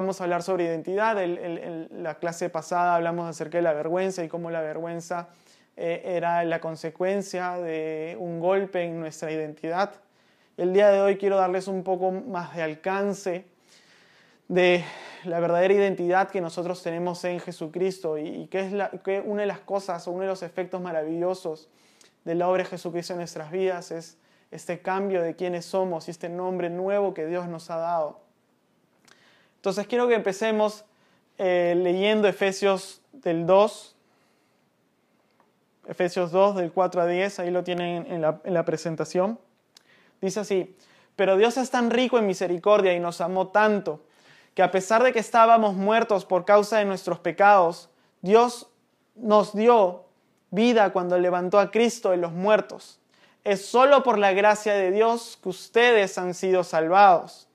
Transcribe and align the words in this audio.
vamos 0.00 0.18
a 0.20 0.24
hablar 0.24 0.42
sobre 0.42 0.64
identidad. 0.64 1.22
En 1.22 2.02
la 2.02 2.14
clase 2.14 2.48
pasada 2.48 2.94
hablamos 2.94 3.28
acerca 3.28 3.58
de 3.58 3.62
la 3.62 3.74
vergüenza 3.74 4.24
y 4.24 4.28
cómo 4.28 4.50
la 4.50 4.62
vergüenza 4.62 5.28
eh, 5.76 6.00
era 6.04 6.42
la 6.44 6.58
consecuencia 6.58 7.58
de 7.58 8.16
un 8.18 8.40
golpe 8.40 8.82
en 8.82 8.98
nuestra 8.98 9.30
identidad. 9.30 9.92
El 10.56 10.72
día 10.72 10.88
de 10.88 11.02
hoy 11.02 11.18
quiero 11.18 11.36
darles 11.36 11.68
un 11.68 11.84
poco 11.84 12.12
más 12.12 12.56
de 12.56 12.62
alcance 12.62 13.44
de 14.48 14.82
la 15.24 15.38
verdadera 15.38 15.74
identidad 15.74 16.30
que 16.30 16.40
nosotros 16.40 16.82
tenemos 16.82 17.22
en 17.24 17.38
Jesucristo 17.38 18.16
y, 18.16 18.46
que 18.46 18.60
es 18.60 18.72
la, 18.72 18.88
que 18.88 19.20
una 19.20 19.42
de 19.42 19.48
las 19.48 19.60
cosas 19.60 20.08
o 20.08 20.12
uno 20.12 20.22
de 20.22 20.28
los 20.28 20.42
efectos 20.42 20.80
maravillosos 20.80 21.68
de 22.24 22.34
la 22.34 22.48
obra 22.48 22.62
de 22.62 22.70
Jesucristo 22.70 23.12
en 23.12 23.18
nuestras 23.18 23.50
vidas 23.50 23.90
es 23.90 24.16
este 24.50 24.80
cambio 24.80 25.20
de 25.20 25.36
quiénes 25.36 25.66
somos 25.66 26.08
y 26.08 26.10
este 26.10 26.30
nombre 26.30 26.70
nuevo 26.70 27.12
que 27.12 27.26
Dios 27.26 27.48
nos 27.48 27.68
ha 27.68 27.76
dado. 27.76 28.29
Entonces 29.60 29.86
quiero 29.86 30.08
que 30.08 30.14
empecemos 30.14 30.86
eh, 31.36 31.74
leyendo 31.76 32.26
Efesios 32.26 33.02
del 33.12 33.44
2, 33.44 33.94
Efesios 35.86 36.32
2 36.32 36.56
del 36.56 36.72
4 36.72 37.02
a 37.02 37.06
10, 37.06 37.40
ahí 37.40 37.50
lo 37.50 37.62
tienen 37.62 38.06
en 38.10 38.22
la, 38.22 38.40
en 38.42 38.54
la 38.54 38.64
presentación. 38.64 39.38
Dice 40.22 40.40
así, 40.40 40.74
pero 41.14 41.36
Dios 41.36 41.58
es 41.58 41.70
tan 41.70 41.90
rico 41.90 42.18
en 42.18 42.26
misericordia 42.26 42.94
y 42.94 43.00
nos 43.00 43.20
amó 43.20 43.48
tanto 43.48 44.02
que 44.54 44.62
a 44.62 44.70
pesar 44.70 45.02
de 45.02 45.12
que 45.12 45.18
estábamos 45.18 45.74
muertos 45.74 46.24
por 46.24 46.46
causa 46.46 46.78
de 46.78 46.86
nuestros 46.86 47.18
pecados, 47.18 47.90
Dios 48.22 48.66
nos 49.14 49.54
dio 49.54 50.06
vida 50.50 50.90
cuando 50.90 51.18
levantó 51.18 51.58
a 51.58 51.70
Cristo 51.70 52.12
de 52.12 52.16
los 52.16 52.32
muertos. 52.32 52.98
Es 53.44 53.66
solo 53.66 54.02
por 54.02 54.16
la 54.18 54.32
gracia 54.32 54.72
de 54.72 54.90
Dios 54.90 55.38
que 55.42 55.50
ustedes 55.50 56.16
han 56.16 56.32
sido 56.32 56.64
salvados, 56.64 57.49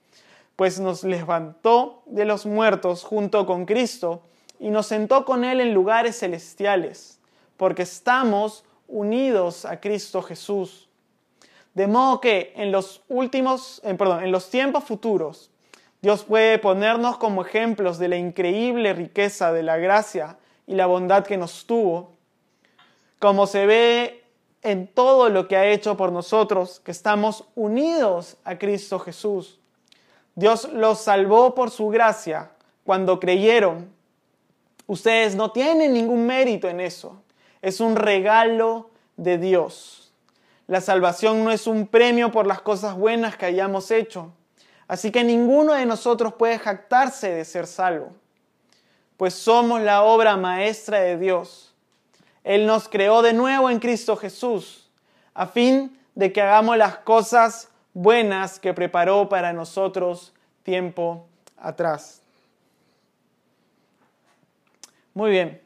pues 0.56 0.80
nos 0.80 1.04
levantó 1.04 2.04
de 2.06 2.26
los 2.26 2.46
muertos 2.46 3.04
junto 3.04 3.46
con 3.46 3.66
Cristo 3.66 4.22
y 4.60 4.70
nos 4.70 4.88
sentó 4.88 5.26
con 5.26 5.44
Él 5.44 5.60
en 5.60 5.74
lugares 5.74 6.20
celestiales, 6.20 7.20
porque 7.58 7.84
estamos 7.84 8.64
unidos 8.88 9.66
a 9.66 9.80
Cristo 9.80 10.22
Jesús. 10.22 10.88
De 11.74 11.88
modo 11.88 12.22
que 12.22 12.54
en 12.56 12.72
los 12.72 13.04
últimos, 13.10 13.82
eh, 13.84 13.94
perdón, 13.96 14.24
en 14.24 14.32
los 14.32 14.50
tiempos 14.50 14.86
futuros, 14.86 15.52
Dios 16.02 16.24
puede 16.24 16.58
ponernos 16.60 17.18
como 17.18 17.44
ejemplos 17.44 17.98
de 17.98 18.08
la 18.08 18.16
increíble 18.16 18.94
riqueza 18.94 19.52
de 19.52 19.64
la 19.64 19.78
gracia 19.78 20.38
y 20.68 20.76
la 20.76 20.86
bondad 20.86 21.26
que 21.26 21.38
nos 21.38 21.66
tuvo, 21.66 22.14
como 23.20 23.48
se 23.48 23.66
ve 23.66 24.24
en 24.62 24.88
todo 24.88 25.30
lo 25.30 25.48
que 25.48 25.58
ha 25.58 25.68
hecho 25.68 25.98
por 25.98 26.12
nosotros, 26.12 26.80
que 26.80 26.92
estamos 26.92 27.46
unidos 27.56 28.38
a 28.44 28.58
Cristo 28.58 29.00
Jesús. 29.00 29.60
Dios 30.36 30.70
los 30.72 31.00
salvó 31.00 31.56
por 31.56 31.72
su 31.72 31.88
gracia 31.90 32.52
cuando 32.84 33.20
creyeron. 33.20 33.90
Ustedes 34.88 35.36
no 35.36 35.52
tienen 35.52 35.94
ningún 35.94 36.26
mérito 36.28 36.70
en 36.70 36.80
eso. 36.80 37.22
Es 37.62 37.80
un 37.80 37.96
regalo 37.96 38.90
de 39.18 39.38
Dios. 39.38 40.14
La 40.68 40.82
salvación 40.82 41.44
no 41.44 41.52
es 41.52 41.68
un 41.68 41.88
premio 41.88 42.32
por 42.32 42.46
las 42.46 42.62
cosas 42.62 42.96
buenas 42.96 43.38
que 43.38 43.46
hayamos 43.46 43.92
hecho 43.92 44.32
Así 44.88 45.12
que 45.12 45.24
ninguno 45.24 45.74
de 45.74 45.86
nosotros 45.86 46.34
puede 46.34 46.60
jactarse 46.60 47.32
de 47.32 47.46
ser 47.46 47.66
salvo, 47.66 48.14
pues 49.18 49.34
somos 49.34 49.82
la 49.82 50.04
obra 50.04 50.38
maestra 50.38 51.00
de 51.00 51.18
Dios. 51.18 51.74
Él 52.44 52.68
nos 52.68 52.88
creó 52.88 53.22
de 53.24 53.34
nuevo 53.34 53.70
en 53.70 53.80
Cristo 53.80 54.16
Jesús, 54.16 54.90
a 55.34 55.48
fin 55.48 56.00
de 56.14 56.32
que 56.32 56.42
hagamos 56.42 56.78
las 56.78 56.98
cosas 56.98 57.70
buenas 57.96 58.60
que 58.60 58.74
preparó 58.74 59.28
para 59.30 59.54
nosotros 59.54 60.34
tiempo 60.62 61.28
atrás. 61.58 62.22
Muy 65.16 65.32
bien. 65.32 65.62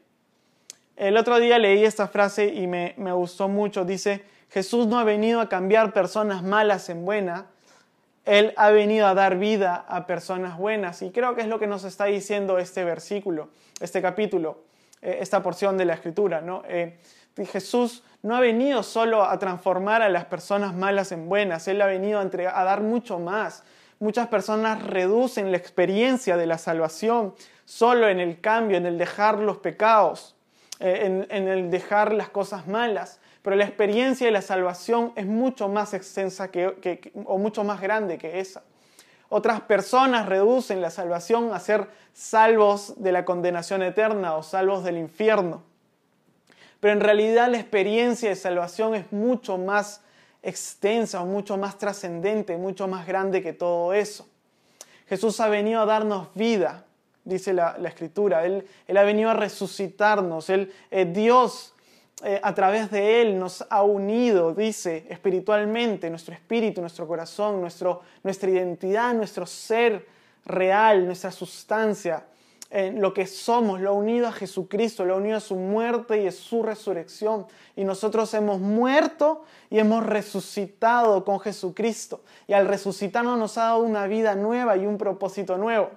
El 0.96 1.16
otro 1.16 1.40
día 1.40 1.58
leí 1.58 1.84
esta 1.84 2.08
frase 2.08 2.46
y 2.46 2.66
me, 2.66 2.94
me 2.96 3.12
gustó 3.12 3.48
mucho. 3.48 3.84
Dice, 3.84 4.24
Jesús 4.48 4.86
no 4.86 4.98
ha 4.98 5.04
venido 5.04 5.40
a 5.40 5.48
cambiar 5.48 5.92
personas 5.92 6.42
malas 6.42 6.88
en 6.88 7.04
buenas, 7.04 7.44
él 8.24 8.52
ha 8.56 8.70
venido 8.70 9.06
a 9.06 9.14
dar 9.14 9.38
vida 9.38 9.84
a 9.88 10.06
personas 10.06 10.56
buenas 10.56 11.02
y 11.02 11.10
creo 11.10 11.34
que 11.34 11.40
es 11.40 11.48
lo 11.48 11.58
que 11.58 11.66
nos 11.66 11.84
está 11.84 12.04
diciendo 12.04 12.58
este 12.58 12.84
versículo, 12.84 13.48
este 13.80 14.00
capítulo, 14.02 14.62
eh, 15.02 15.18
esta 15.20 15.42
porción 15.42 15.76
de 15.78 15.86
la 15.86 15.94
escritura. 15.94 16.40
¿no? 16.40 16.62
Eh, 16.68 16.98
Jesús 17.46 18.02
no 18.22 18.36
ha 18.36 18.40
venido 18.40 18.82
solo 18.82 19.24
a 19.24 19.38
transformar 19.38 20.02
a 20.02 20.08
las 20.08 20.26
personas 20.26 20.74
malas 20.74 21.12
en 21.12 21.28
buenas, 21.28 21.68
Él 21.68 21.80
ha 21.80 21.86
venido 21.86 22.20
a, 22.20 22.22
a 22.22 22.64
dar 22.64 22.80
mucho 22.82 23.18
más. 23.18 23.64
Muchas 23.98 24.28
personas 24.28 24.82
reducen 24.82 25.50
la 25.50 25.58
experiencia 25.58 26.36
de 26.36 26.46
la 26.46 26.58
salvación 26.58 27.34
solo 27.64 28.08
en 28.08 28.18
el 28.18 28.40
cambio, 28.40 28.76
en 28.76 28.86
el 28.86 28.98
dejar 28.98 29.38
los 29.38 29.58
pecados, 29.58 30.34
eh, 30.78 31.26
en 31.28 31.48
el 31.48 31.70
dejar 31.70 32.12
las 32.12 32.30
cosas 32.30 32.66
malas. 32.66 33.20
Pero 33.42 33.56
la 33.56 33.64
experiencia 33.64 34.26
de 34.26 34.32
la 34.32 34.42
salvación 34.42 35.12
es 35.16 35.26
mucho 35.26 35.68
más 35.68 35.94
extensa 35.94 36.50
que, 36.50 37.12
o 37.24 37.38
mucho 37.38 37.64
más 37.64 37.80
grande 37.80 38.18
que 38.18 38.40
esa. 38.40 38.62
Otras 39.28 39.62
personas 39.62 40.26
reducen 40.26 40.82
la 40.82 40.90
salvación 40.90 41.52
a 41.54 41.60
ser 41.60 41.88
salvos 42.12 43.00
de 43.02 43.12
la 43.12 43.24
condenación 43.24 43.82
eterna 43.82 44.34
o 44.34 44.42
salvos 44.42 44.84
del 44.84 44.98
infierno. 44.98 45.62
Pero 46.80 46.94
en 46.94 47.00
realidad 47.00 47.48
la 47.50 47.58
experiencia 47.58 48.30
de 48.30 48.36
salvación 48.36 48.94
es 48.94 49.12
mucho 49.12 49.58
más 49.58 50.02
extensa 50.42 51.24
mucho 51.24 51.56
más 51.56 51.78
trascendente, 51.78 52.56
mucho 52.56 52.88
más 52.88 53.06
grande 53.06 53.42
que 53.42 53.52
todo 53.52 53.92
eso. 53.92 54.28
Jesús 55.08 55.40
ha 55.40 55.48
venido 55.48 55.80
a 55.80 55.86
darnos 55.86 56.28
vida, 56.34 56.84
dice 57.24 57.52
la, 57.52 57.76
Escritura. 57.84 58.44
Él, 58.44 58.66
él, 58.86 58.96
ha 58.96 59.02
venido 59.02 59.30
a 59.30 59.34
resucitarnos. 59.34 60.48
Él, 60.50 60.72
eh, 60.90 61.04
Dios 61.04 61.74
eh, 62.22 62.40
a 62.42 62.54
través 62.54 62.90
de 62.90 63.22
Él 63.22 63.38
nos 63.38 63.64
ha 63.68 63.82
unido, 63.82 64.54
dice, 64.54 65.06
espiritualmente, 65.08 66.08
nuestro 66.10 66.34
espíritu, 66.34 66.80
nuestro 66.80 67.06
corazón, 67.06 67.60
nuestro, 67.60 68.02
nuestra 68.22 68.50
identidad, 68.50 69.12
nuestro 69.14 69.46
ser 69.46 70.06
real, 70.44 71.06
nuestra 71.06 71.32
sustancia, 71.32 72.24
en 72.70 73.00
lo 73.00 73.12
que 73.12 73.26
somos, 73.26 73.80
lo 73.80 73.94
unido 73.94 74.28
a 74.28 74.32
Jesucristo, 74.32 75.04
lo 75.04 75.16
unido 75.16 75.36
a 75.36 75.40
su 75.40 75.56
muerte 75.56 76.22
y 76.22 76.28
a 76.28 76.32
su 76.32 76.62
resurrección. 76.62 77.46
Y 77.74 77.84
nosotros 77.84 78.32
hemos 78.34 78.60
muerto 78.60 79.44
y 79.70 79.80
hemos 79.80 80.06
resucitado 80.06 81.24
con 81.24 81.40
Jesucristo. 81.40 82.20
Y 82.46 82.52
al 82.52 82.68
resucitarnos 82.68 83.38
nos 83.38 83.58
ha 83.58 83.64
dado 83.64 83.80
una 83.80 84.06
vida 84.06 84.36
nueva 84.36 84.76
y 84.76 84.86
un 84.86 84.98
propósito 84.98 85.58
nuevo. 85.58 85.90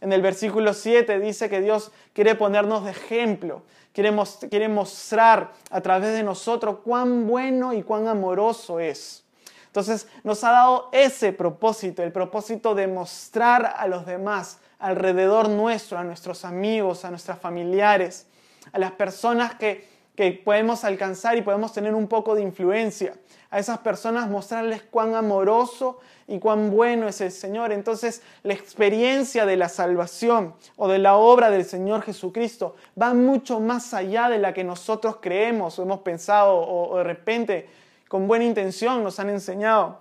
En 0.00 0.12
el 0.12 0.20
versículo 0.20 0.74
7 0.74 1.20
dice 1.20 1.48
que 1.48 1.60
Dios 1.60 1.92
quiere 2.12 2.34
ponernos 2.34 2.84
de 2.84 2.90
ejemplo, 2.90 3.62
quiere, 3.92 4.68
mostrar 4.68 5.52
a 5.70 5.80
través 5.80 6.12
de 6.12 6.22
nosotros 6.22 6.78
cuán 6.84 7.26
bueno 7.26 7.72
y 7.72 7.82
cuán 7.82 8.08
amoroso 8.08 8.78
es. 8.78 9.24
Entonces 9.66 10.06
nos 10.22 10.42
ha 10.44 10.50
dado 10.50 10.88
ese 10.92 11.32
propósito, 11.32 12.02
el 12.02 12.12
propósito 12.12 12.74
de 12.74 12.88
mostrar 12.88 13.74
a 13.76 13.86
los 13.86 14.04
demás 14.06 14.58
alrededor 14.78 15.48
nuestro, 15.48 15.98
a 15.98 16.04
nuestros 16.04 16.44
amigos, 16.44 17.04
a 17.04 17.10
nuestros 17.10 17.38
familiares, 17.38 18.26
a 18.72 18.78
las 18.78 18.92
personas 18.92 19.54
que, 19.54 19.88
que 20.14 20.32
podemos 20.32 20.84
alcanzar 20.84 21.36
y 21.36 21.42
podemos 21.42 21.72
tener 21.72 21.94
un 21.94 22.08
poco 22.08 22.34
de 22.34 22.42
influencia. 22.42 23.14
A 23.50 23.58
esas 23.58 23.78
personas 23.78 24.28
mostrarles 24.28 24.82
cuán 24.82 25.14
amoroso 25.14 26.00
y 26.26 26.38
cuán 26.38 26.70
bueno 26.70 27.06
es 27.08 27.20
el 27.20 27.30
Señor. 27.30 27.72
Entonces 27.72 28.22
la 28.42 28.54
experiencia 28.54 29.46
de 29.46 29.56
la 29.56 29.68
salvación 29.68 30.54
o 30.76 30.88
de 30.88 30.98
la 30.98 31.16
obra 31.16 31.50
del 31.50 31.64
Señor 31.64 32.02
Jesucristo 32.02 32.76
va 33.00 33.14
mucho 33.14 33.60
más 33.60 33.94
allá 33.94 34.28
de 34.28 34.38
la 34.38 34.52
que 34.52 34.64
nosotros 34.64 35.18
creemos 35.20 35.78
o 35.78 35.82
hemos 35.82 36.00
pensado 36.00 36.56
o, 36.56 36.98
de 36.98 37.04
repente 37.04 37.68
con 38.08 38.26
buena 38.26 38.44
intención 38.44 39.04
nos 39.04 39.20
han 39.20 39.30
enseñado. 39.30 40.00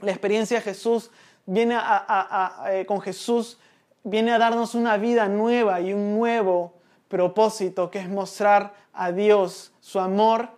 La 0.00 0.10
experiencia 0.10 0.58
de 0.58 0.62
Jesús 0.62 1.10
viene 1.44 1.78
eh, 2.68 2.84
con 2.86 3.00
Jesús 3.00 3.58
viene 4.06 4.32
a 4.32 4.38
darnos 4.38 4.76
una 4.76 4.96
vida 4.98 5.28
nueva 5.28 5.80
y 5.80 5.92
un 5.92 6.14
nuevo 6.16 6.74
propósito 7.08 7.90
que 7.90 7.98
es 7.98 8.08
mostrar 8.08 8.72
a 8.92 9.10
Dios 9.10 9.72
su 9.80 9.98
amor, 9.98 10.48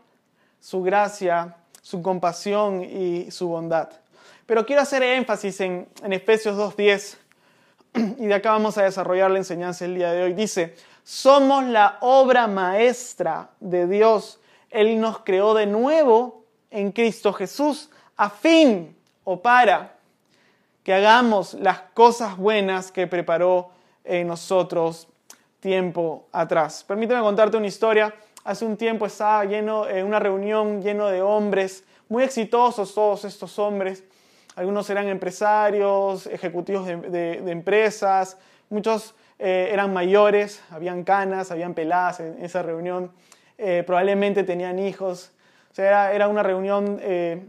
su 0.61 0.83
gracia, 0.83 1.57
su 1.81 2.03
compasión 2.03 2.85
y 2.85 3.31
su 3.31 3.49
bondad. 3.49 3.89
Pero 4.45 4.67
quiero 4.67 4.83
hacer 4.83 5.03
énfasis 5.03 5.61
en, 5.63 5.89
Efesios 6.05 6.57
2.10 6.57 7.17
y 8.19 8.27
de 8.27 8.35
acá 8.35 8.53
vamos 8.53 8.77
a 8.77 8.83
desarrollar 8.83 9.31
la 9.31 9.39
enseñanza 9.39 9.87
el 9.87 9.95
día 9.95 10.13
de 10.13 10.25
hoy. 10.25 10.35
Dice, 10.35 10.77
somos 11.03 11.65
la 11.65 11.97
obra 12.03 12.49
maestra 12.49 13.49
de 13.61 13.87
Dios. 13.87 14.41
Él 14.69 15.01
nos 15.01 15.21
creó 15.21 15.55
de 15.55 15.65
nuevo 15.65 16.45
en 16.71 16.93
Cristo 16.93 17.33
Jesús 17.33 17.89
a 18.15 18.29
fin 18.29 18.95
o 19.25 19.41
para 19.41 19.98
que 20.89 20.95
hagamos 20.95 21.53
las 21.53 21.81
cosas 21.93 22.39
buenas 22.39 22.91
que 22.91 23.07
preparó 23.07 23.69
en 24.05 24.27
nosotros 24.27 25.07
tiempo 25.61 26.29
atrás. 26.33 26.83
Permíteme 26.83 27.21
contarte 27.21 27.59
una 27.59 27.67
historia. 27.67 28.15
Hace 28.43 28.65
un 28.65 28.75
tiempo 28.79 29.05
estaba 29.05 29.45
lleno, 29.45 29.87
en 29.87 30.07
una 30.07 30.19
reunión 30.19 30.81
lleno 30.81 31.09
de 31.09 31.21
hombres, 31.21 31.85
muy 32.09 32.23
exitosos 32.23 32.95
todos 32.95 33.27
estos 33.27 33.59
hombres, 33.59 34.03
algunos 34.57 34.89
eran 34.89 35.09
empresarios, 35.09 36.27
ejecutivos 36.27 36.87
de, 36.87 37.35
empresas, 37.53 38.39
muchos 38.71 39.15
eh, 39.39 39.69
eran 39.71 39.93
mayores, 39.93 40.63
habían 40.71 41.05
canas, 41.05 41.51
habían 41.51 41.75
peladas 41.75 42.21
en 42.21 42.43
esa 42.43 42.63
reunión, 42.63 43.13
eh, 43.59 43.83
probablemente 43.87 44.43
tenían 44.43 44.79
hijos, 44.79 45.33
o 45.71 45.75
sea, 45.75 46.15
era, 46.15 46.29
una 46.29 46.43
reunión 46.43 46.99
eh, 47.03 47.45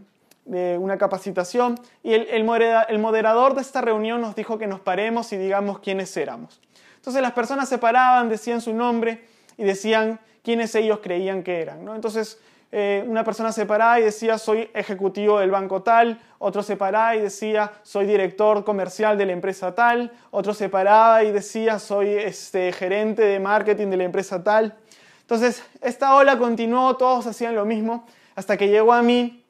de 0.49 0.77
una 0.79 0.97
capacitación 0.97 1.79
y 2.01 2.13
el, 2.13 2.27
el 2.29 2.99
moderador 2.99 3.53
de 3.53 3.61
esta 3.61 3.81
reunión 3.81 4.19
nos 4.19 4.35
dijo 4.35 4.57
que 4.57 4.65
nos 4.65 4.79
paremos 4.79 5.31
y 5.31 5.37
digamos 5.37 5.79
quiénes 5.79 6.15
éramos. 6.17 6.59
Entonces 6.95 7.21
las 7.21 7.33
personas 7.33 7.69
se 7.69 7.77
paraban, 7.77 8.29
decían 8.29 8.59
su 8.59 8.73
nombre 8.73 9.25
y 9.57 9.63
decían 9.63 10.19
quiénes 10.43 10.73
ellos 10.73 10.99
creían 11.03 11.43
que 11.43 11.61
eran. 11.61 11.85
¿no? 11.85 11.93
Entonces 11.93 12.39
eh, 12.71 13.05
una 13.07 13.23
persona 13.23 13.51
se 13.51 13.67
paraba 13.67 13.99
y 13.99 14.03
decía 14.03 14.39
soy 14.39 14.71
ejecutivo 14.73 15.39
del 15.39 15.51
banco 15.51 15.83
tal, 15.83 16.19
otro 16.39 16.63
se 16.63 16.75
paraba 16.75 17.15
y 17.15 17.21
decía 17.21 17.71
soy 17.83 18.07
director 18.07 18.63
comercial 18.63 19.19
de 19.19 19.27
la 19.27 19.33
empresa 19.33 19.75
tal, 19.75 20.11
otro 20.31 20.55
se 20.55 20.67
paraba 20.67 21.23
y 21.23 21.31
decía 21.31 21.77
soy 21.77 22.09
este, 22.09 22.71
gerente 22.71 23.21
de 23.21 23.39
marketing 23.39 23.87
de 23.87 23.97
la 23.97 24.03
empresa 24.03 24.43
tal. 24.43 24.75
Entonces 25.21 25.63
esta 25.81 26.15
ola 26.15 26.39
continuó, 26.39 26.97
todos 26.97 27.27
hacían 27.27 27.53
lo 27.53 27.65
mismo, 27.65 28.07
hasta 28.35 28.57
que 28.57 28.67
llegó 28.67 28.93
a 28.93 29.03
mí 29.03 29.43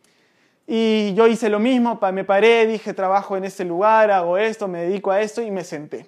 y 0.71 1.15
yo 1.15 1.25
hice 1.25 1.49
lo 1.49 1.57
mismo, 1.57 1.99
me 2.13 2.23
paré, 2.23 2.67
dije 2.67 2.93
trabajo 2.93 3.35
en 3.35 3.43
este 3.43 3.65
lugar, 3.65 4.11
hago 4.11 4.37
esto, 4.37 4.67
me 4.67 4.83
dedico 4.83 5.09
a 5.09 5.19
esto 5.19 5.41
y 5.41 5.49
me 5.49 5.63
senté. 5.63 6.07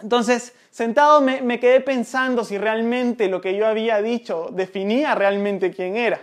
Entonces, 0.00 0.54
sentado 0.70 1.20
me, 1.20 1.60
quedé 1.60 1.82
pensando 1.82 2.42
si 2.42 2.56
realmente 2.56 3.28
lo 3.28 3.42
que 3.42 3.54
yo 3.54 3.66
había 3.66 4.00
dicho 4.00 4.48
definía 4.50 5.14
realmente 5.14 5.72
quién 5.72 5.94
era. 5.96 6.22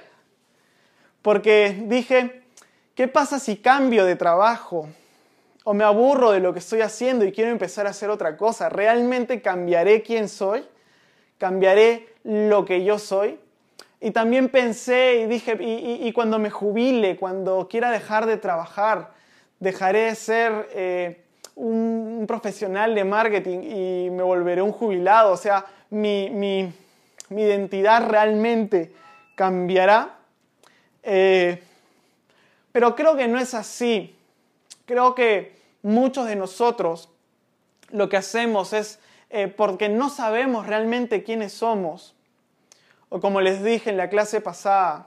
Porque 1.22 1.84
dije, 1.86 2.42
¿qué 2.96 3.08
pasa 3.08 3.38
si 3.38 3.58
cambio 3.58 4.04
de 4.06 4.16
trabajo? 4.16 4.90
¿O 5.64 5.76
me 5.76 5.84
aburro 5.84 6.32
de 6.32 6.40
lo 6.40 6.54
que 6.54 6.60
estoy 6.60 6.82
haciendo 6.82 7.24
y 7.24 7.32
quiero 7.32 7.52
empezar 7.52 7.86
a 7.86 7.92
hacer 7.92 8.10
otra 8.10 8.36
cosa? 8.36 8.68
¿Realmente 8.68 9.44
cambiaré 9.44 10.02
quién 10.02 10.28
soy? 10.28 10.66
¿Cambiaré 11.38 12.16
lo 12.24 12.66
que 12.66 12.84
yo 12.84 12.98
soy? 12.98 13.38
Y 14.04 14.12
también 14.12 14.50
pensé 14.50 15.22
y 15.22 15.26
dije, 15.28 15.58
y, 15.60 16.12
cuando 16.12 16.38
me 16.38 16.50
jubile, 16.50 17.16
cuando 17.18 17.68
quiera 17.70 17.90
dejar 17.90 18.26
de 18.26 18.38
trabajar, 18.38 19.12
dejaré 19.60 20.02
de 20.02 20.16
ser... 20.16 20.70
Eh, 20.74 21.20
un, 21.56 22.26
profesional 22.28 22.96
de 22.96 23.04
marketing 23.04 23.60
y 23.64 24.10
me 24.10 24.24
volveré 24.24 24.62
un 24.62 24.72
jubilado, 24.72 25.32
o 25.32 25.38
sea, 25.38 25.66
mi, 25.90 26.30
mi, 26.30 26.74
identidad 27.30 28.08
realmente 28.10 28.94
cambiará. 29.36 30.18
Eh, 31.02 31.62
pero 32.72 32.96
creo 32.96 33.16
que 33.16 33.28
no 33.28 33.40
es 33.40 33.54
así. 33.54 34.16
Creo 34.86 35.16
que 35.16 35.56
muchos 35.82 36.28
de 36.28 36.36
nosotros 36.36 37.10
lo 37.90 38.08
que 38.08 38.18
hacemos 38.18 38.74
es 38.74 39.00
eh, 39.30 39.48
porque 39.48 39.90
no 39.90 40.10
sabemos 40.10 40.68
realmente 40.68 41.24
quiénes 41.24 41.54
somos. 41.54 42.16
O 43.13 43.19
como 43.21 43.42
les 43.42 43.63
dije 43.63 43.92
en 43.92 43.98
la 43.98 44.10
clase 44.10 44.42
pasada, 44.42 45.06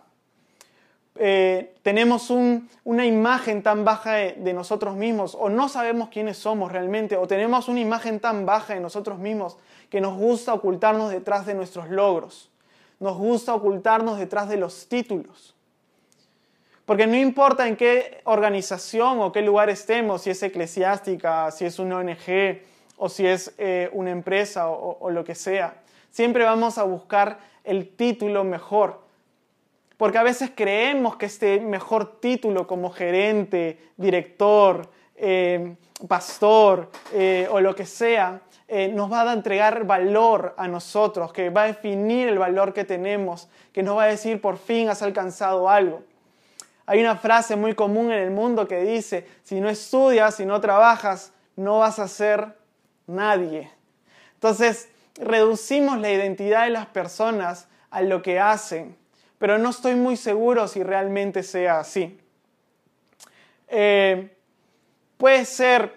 eh, 1.16 1.74
tenemos 1.82 2.30
una 2.30 3.04
imagen 3.04 3.64
tan 3.64 3.84
baja 3.84 4.12
de, 4.12 4.52
nosotros 4.52 4.94
mismos 4.94 5.34
o 5.34 5.48
no 5.48 5.68
sabemos 5.68 6.10
quiénes 6.10 6.36
somos 6.36 6.70
realmente 6.70 7.16
o 7.16 7.26
tenemos 7.26 7.66
una 7.66 7.80
imagen 7.80 8.20
tan 8.20 8.46
baja 8.46 8.74
de 8.74 8.80
nosotros 8.80 9.18
mismos 9.18 9.56
que 9.90 10.00
nos 10.00 10.16
gusta 10.16 10.54
ocultarnos 10.54 11.10
detrás 11.10 11.46
de 11.46 11.54
nuestros 11.54 11.88
logros, 11.88 12.48
nos 13.00 13.18
gusta 13.18 13.52
ocultarnos 13.54 14.20
detrás 14.20 14.48
de 14.48 14.58
los 14.58 14.88
títulos. 14.88 15.56
Porque 16.84 17.08
no 17.08 17.16
importa 17.16 17.66
en 17.66 17.74
qué 17.74 18.20
organización 18.22 19.20
o 19.20 19.32
qué 19.32 19.42
lugar 19.42 19.68
estemos, 19.68 20.22
si 20.22 20.30
es 20.30 20.40
eclesiástica, 20.44 21.50
si 21.50 21.64
es 21.64 21.80
una 21.80 21.96
ONG 21.96 22.60
o 22.98 23.08
si 23.08 23.26
es 23.26 23.52
eh, 23.58 23.90
una 23.92 24.12
empresa 24.12 24.68
o 24.68 25.10
lo 25.10 25.24
que 25.24 25.34
sea, 25.34 25.82
siempre 26.12 26.44
vamos 26.44 26.78
a 26.78 26.84
buscar 26.84 27.55
el 27.66 27.88
título 27.88 28.44
mejor 28.44 29.06
porque 29.96 30.18
a 30.18 30.22
veces 30.22 30.50
creemos 30.54 31.16
que 31.16 31.26
este 31.26 31.60
mejor 31.60 32.20
título 32.20 32.66
como 32.66 32.90
gerente, 32.90 33.92
director, 33.96 34.90
eh, 35.14 35.76
pastor 36.06 36.90
eh, 37.12 37.48
o 37.50 37.60
lo 37.60 37.74
que 37.74 37.86
sea, 37.86 38.42
eh, 38.68 38.88
nos 38.88 39.10
va 39.10 39.30
a 39.30 39.32
entregar 39.32 39.86
valor 39.86 40.54
a 40.58 40.68
nosotros, 40.68 41.32
que 41.32 41.48
va 41.48 41.62
a 41.62 41.66
definir 41.66 42.28
el 42.28 42.38
valor 42.38 42.74
que 42.74 42.84
tenemos, 42.84 43.48
que 43.72 43.82
nos 43.82 43.96
va 43.96 44.04
a 44.04 44.08
decir 44.08 44.40
por 44.40 44.58
fin 44.58 44.90
has 44.90 45.00
alcanzado 45.00 45.68
algo. 45.68 46.02
Hay 46.84 47.00
una 47.00 47.16
frase 47.16 47.56
muy 47.56 47.74
común 47.74 48.12
en 48.12 48.22
el 48.22 48.30
mundo 48.30 48.68
que 48.68 48.82
dice, 48.82 49.26
si 49.42 49.60
no 49.60 49.68
estudias, 49.70 50.34
si 50.34 50.44
no 50.44 50.60
trabajas, 50.60 51.32
no 51.56 51.78
vas 51.78 51.98
a 51.98 52.06
ser 52.06 52.54
nadie. 53.06 53.70
Entonces, 54.34 54.90
reducimos 55.18 55.98
la 55.98 56.10
identidad 56.10 56.64
de 56.64 56.70
las 56.70 56.86
personas 56.86 57.68
a 57.90 58.02
lo 58.02 58.22
que 58.22 58.38
hacen 58.38 58.96
pero 59.38 59.58
no 59.58 59.70
estoy 59.70 59.94
muy 59.94 60.16
seguro 60.16 60.66
si 60.68 60.82
realmente 60.82 61.42
sea 61.42 61.80
así. 61.80 62.18
Eh, 63.68 64.34
puede 65.16 65.44
ser, 65.44 65.92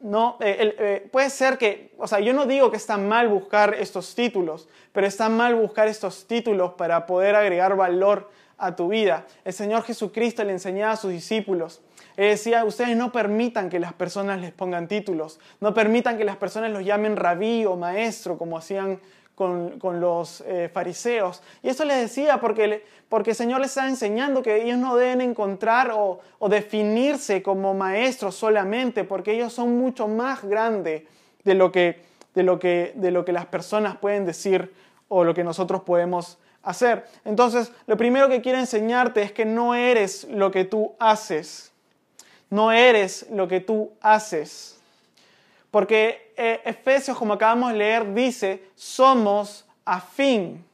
¿no? 0.00 0.38
Eh, 0.40 0.74
eh, 0.78 1.08
puede 1.10 1.30
ser 1.30 1.58
que, 1.58 1.94
o 1.98 2.06
sea, 2.06 2.20
yo 2.20 2.32
no 2.32 2.46
digo 2.46 2.70
que 2.70 2.76
está 2.76 2.96
mal 2.96 3.28
buscar 3.28 3.74
estos 3.74 4.14
títulos, 4.14 4.68
pero 4.92 5.06
está 5.06 5.28
mal 5.28 5.54
buscar 5.54 5.88
estos 5.88 6.26
títulos 6.26 6.74
para 6.74 7.04
poder 7.06 7.34
agregar 7.34 7.76
valor 7.76 8.30
a 8.56 8.74
tu 8.74 8.88
vida. 8.88 9.26
El 9.44 9.52
Señor 9.52 9.82
Jesucristo 9.82 10.42
le 10.44 10.52
enseñaba 10.52 10.92
a 10.92 10.96
sus 10.96 11.10
discípulos. 11.10 11.82
Decía, 12.26 12.64
ustedes 12.64 12.96
no 12.96 13.12
permitan 13.12 13.70
que 13.70 13.78
las 13.78 13.92
personas 13.92 14.40
les 14.40 14.50
pongan 14.52 14.88
títulos, 14.88 15.38
no 15.60 15.72
permitan 15.72 16.18
que 16.18 16.24
las 16.24 16.36
personas 16.36 16.72
los 16.72 16.84
llamen 16.84 17.16
rabí 17.16 17.64
o 17.64 17.76
maestro, 17.76 18.36
como 18.36 18.58
hacían 18.58 18.98
con, 19.38 20.00
los 20.00 20.42
eh, 20.46 20.68
fariseos. 20.72 21.42
Y 21.62 21.68
eso 21.68 21.84
les 21.84 21.98
decía 21.98 22.40
porque, 22.40 22.84
porque 23.08 23.30
el 23.30 23.36
Señor 23.36 23.60
les 23.60 23.70
está 23.70 23.88
enseñando 23.88 24.42
que 24.42 24.62
ellos 24.62 24.78
no 24.78 24.96
deben 24.96 25.20
encontrar 25.20 25.92
o, 25.94 26.20
definirse 26.48 27.40
como 27.40 27.72
maestros 27.72 28.34
solamente, 28.34 29.04
porque 29.04 29.34
ellos 29.34 29.52
son 29.52 29.78
mucho 29.78 30.08
más 30.08 30.42
grandes 30.42 31.04
de 31.44 31.54
lo, 31.54 31.70
que, 31.70 32.02
de, 32.34 32.42
lo 32.42 32.58
que, 32.58 32.92
de 32.96 33.12
lo 33.12 33.24
que 33.24 33.32
las 33.32 33.46
personas 33.46 33.96
pueden 33.96 34.26
decir 34.26 34.74
o 35.06 35.22
lo 35.22 35.34
que 35.34 35.44
nosotros 35.44 35.82
podemos 35.82 36.38
hacer. 36.64 37.06
Entonces, 37.24 37.70
lo 37.86 37.96
primero 37.96 38.28
que 38.28 38.42
quiero 38.42 38.58
enseñarte 38.58 39.22
es 39.22 39.30
que 39.30 39.44
no 39.44 39.76
eres 39.76 40.24
lo 40.24 40.50
que 40.50 40.64
tú 40.64 40.96
haces. 40.98 41.72
No 42.50 42.72
eres 42.72 43.26
lo 43.30 43.46
que 43.48 43.60
tú 43.60 43.92
haces. 44.00 44.78
Porque 45.70 46.32
eh, 46.36 46.60
Efesios, 46.64 47.18
como 47.18 47.34
acabamos 47.34 47.72
de 47.72 47.78
leer, 47.78 48.14
dice, 48.14 48.62
somos 48.74 49.66
afín. 49.84 50.64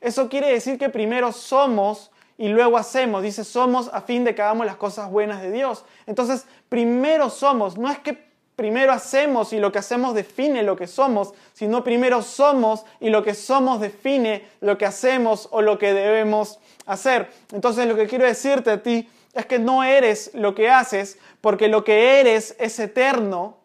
Eso 0.00 0.28
quiere 0.28 0.52
decir 0.52 0.78
que 0.78 0.88
primero 0.88 1.32
somos 1.32 2.10
y 2.36 2.48
luego 2.48 2.76
hacemos. 2.76 3.22
Dice, 3.22 3.44
somos 3.44 3.88
a 3.92 4.00
fin 4.02 4.24
de 4.24 4.34
que 4.34 4.42
hagamos 4.42 4.66
las 4.66 4.76
cosas 4.76 5.10
buenas 5.10 5.40
de 5.40 5.52
Dios. 5.52 5.84
Entonces, 6.06 6.46
primero 6.68 7.30
somos. 7.30 7.78
No 7.78 7.90
es 7.90 7.98
que 8.00 8.32
primero 8.56 8.92
hacemos 8.92 9.52
y 9.52 9.58
lo 9.58 9.72
que 9.72 9.78
hacemos 9.78 10.14
define 10.14 10.62
lo 10.62 10.76
que 10.76 10.86
somos, 10.86 11.32
sino 11.52 11.82
primero 11.82 12.20
somos 12.20 12.84
y 13.00 13.08
lo 13.10 13.22
que 13.22 13.34
somos 13.34 13.80
define 13.80 14.46
lo 14.60 14.76
que 14.76 14.86
hacemos 14.86 15.48
o 15.50 15.62
lo 15.62 15.78
que 15.78 15.94
debemos 15.94 16.58
hacer. 16.84 17.30
Entonces, 17.52 17.86
lo 17.86 17.96
que 17.96 18.06
quiero 18.06 18.26
decirte 18.26 18.70
a 18.70 18.82
ti 18.82 19.08
es 19.32 19.46
que 19.46 19.58
no 19.58 19.82
eres 19.84 20.30
lo 20.34 20.54
que 20.54 20.70
haces, 20.70 21.18
porque 21.40 21.68
lo 21.68 21.84
que 21.84 22.20
eres 22.20 22.54
es 22.58 22.78
eterno 22.78 23.62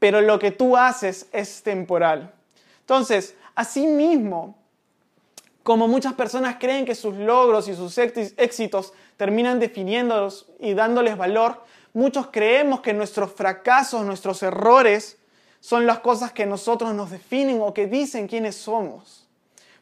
pero 0.00 0.22
lo 0.22 0.40
que 0.40 0.50
tú 0.50 0.76
haces 0.76 1.28
es 1.30 1.62
temporal. 1.62 2.32
Entonces, 2.80 3.36
asimismo, 3.54 4.56
como 5.62 5.86
muchas 5.86 6.14
personas 6.14 6.56
creen 6.58 6.86
que 6.86 6.96
sus 6.96 7.14
logros 7.14 7.68
y 7.68 7.76
sus 7.76 7.96
éxitos 7.98 8.92
terminan 9.16 9.60
definiéndolos 9.60 10.46
y 10.58 10.74
dándoles 10.74 11.16
valor, 11.16 11.62
muchos 11.92 12.28
creemos 12.32 12.80
que 12.80 12.94
nuestros 12.94 13.32
fracasos, 13.32 14.04
nuestros 14.04 14.42
errores, 14.42 15.18
son 15.60 15.86
las 15.86 15.98
cosas 15.98 16.32
que 16.32 16.46
nosotros 16.46 16.94
nos 16.94 17.10
definen 17.10 17.60
o 17.60 17.74
que 17.74 17.86
dicen 17.86 18.26
quiénes 18.26 18.56
somos. 18.56 19.28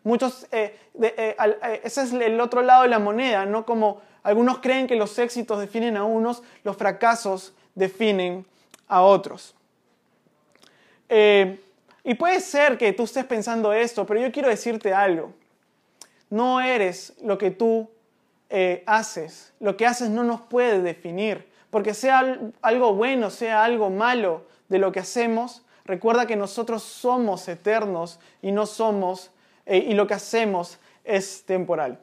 Muchos, 0.02 0.48
eh, 0.50 0.76
eh, 1.00 1.36
eh, 1.38 1.80
ese 1.84 2.02
es 2.02 2.12
el 2.12 2.40
otro 2.40 2.62
lado 2.62 2.82
de 2.82 2.88
la 2.88 2.98
moneda, 2.98 3.46
¿no? 3.46 3.64
Como 3.64 4.00
algunos 4.28 4.58
creen 4.58 4.86
que 4.86 4.94
los 4.94 5.18
éxitos 5.18 5.58
definen 5.58 5.96
a 5.96 6.04
unos, 6.04 6.42
los 6.62 6.76
fracasos 6.76 7.54
definen 7.74 8.44
a 8.86 9.00
otros. 9.00 9.54
Eh, 11.08 11.58
y 12.04 12.12
puede 12.12 12.40
ser 12.40 12.76
que 12.76 12.92
tú 12.92 13.04
estés 13.04 13.24
pensando 13.24 13.72
esto, 13.72 14.04
pero 14.04 14.20
yo 14.20 14.30
quiero 14.30 14.50
decirte 14.50 14.92
algo. 14.92 15.32
No 16.28 16.60
eres 16.60 17.14
lo 17.22 17.38
que 17.38 17.50
tú 17.50 17.88
eh, 18.50 18.82
haces. 18.84 19.54
Lo 19.60 19.78
que 19.78 19.86
haces 19.86 20.10
no 20.10 20.24
nos 20.24 20.42
puede 20.42 20.82
definir. 20.82 21.48
Porque 21.70 21.94
sea 21.94 22.38
algo 22.60 22.94
bueno, 22.94 23.30
sea 23.30 23.64
algo 23.64 23.88
malo 23.88 24.44
de 24.68 24.78
lo 24.78 24.92
que 24.92 25.00
hacemos, 25.00 25.62
recuerda 25.86 26.26
que 26.26 26.36
nosotros 26.36 26.82
somos 26.82 27.48
eternos 27.48 28.20
y 28.42 28.52
no 28.52 28.66
somos, 28.66 29.30
eh, 29.64 29.78
y 29.78 29.94
lo 29.94 30.06
que 30.06 30.12
hacemos 30.12 30.78
es 31.02 31.44
temporal. 31.46 31.98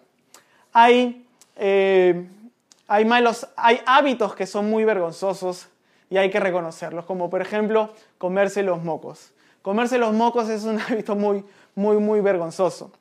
Hay, 0.74 1.25
hay, 1.58 3.06
malos, 3.06 3.48
hay 3.56 3.82
hábitos 3.86 4.36
que 4.36 4.46
son 4.46 4.70
muy 4.70 4.84
vergonzosos 4.86 5.68
y 6.10 6.18
hay 6.18 6.30
que 6.30 6.40
reconocerlos, 6.40 7.06
como 7.06 7.30
por 7.30 7.42
ejemplo 7.42 7.92
comerse 8.18 8.64
los 8.64 8.84
mocos. 8.84 9.32
Comerse 9.62 9.98
los 9.98 10.14
mocos 10.14 10.50
es 10.50 10.64
un 10.64 10.80
hábito 10.88 11.16
muy, 11.16 11.44
muy, 11.74 11.98
muy 11.98 12.22
vergonzoso. 12.22 12.92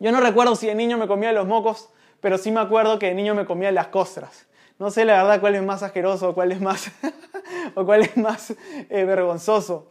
Yo 0.00 0.12
no 0.12 0.20
recuerdo 0.20 0.56
si 0.56 0.66
de 0.66 0.74
niño 0.74 0.96
me 0.98 1.06
comía 1.06 1.32
los 1.32 1.46
mocos, 1.46 1.88
pero 2.20 2.38
sí 2.38 2.50
me 2.50 2.60
acuerdo 2.60 2.98
que 2.98 3.06
de 3.06 3.14
niño 3.14 3.34
me 3.34 3.46
comía 3.46 3.70
las 3.72 3.88
costras. 3.88 4.46
No 4.78 4.90
sé 4.90 5.04
la 5.04 5.22
verdad 5.22 5.40
cuál 5.40 5.56
es 5.56 5.62
más 5.62 5.82
asqueroso 5.82 6.34
cuál 6.34 6.52
es 6.52 6.60
más, 6.60 6.90
o 7.74 7.84
cuál 7.84 8.02
es 8.02 8.16
más 8.16 8.50
eh, 8.50 9.04
vergonzoso. 9.04 9.86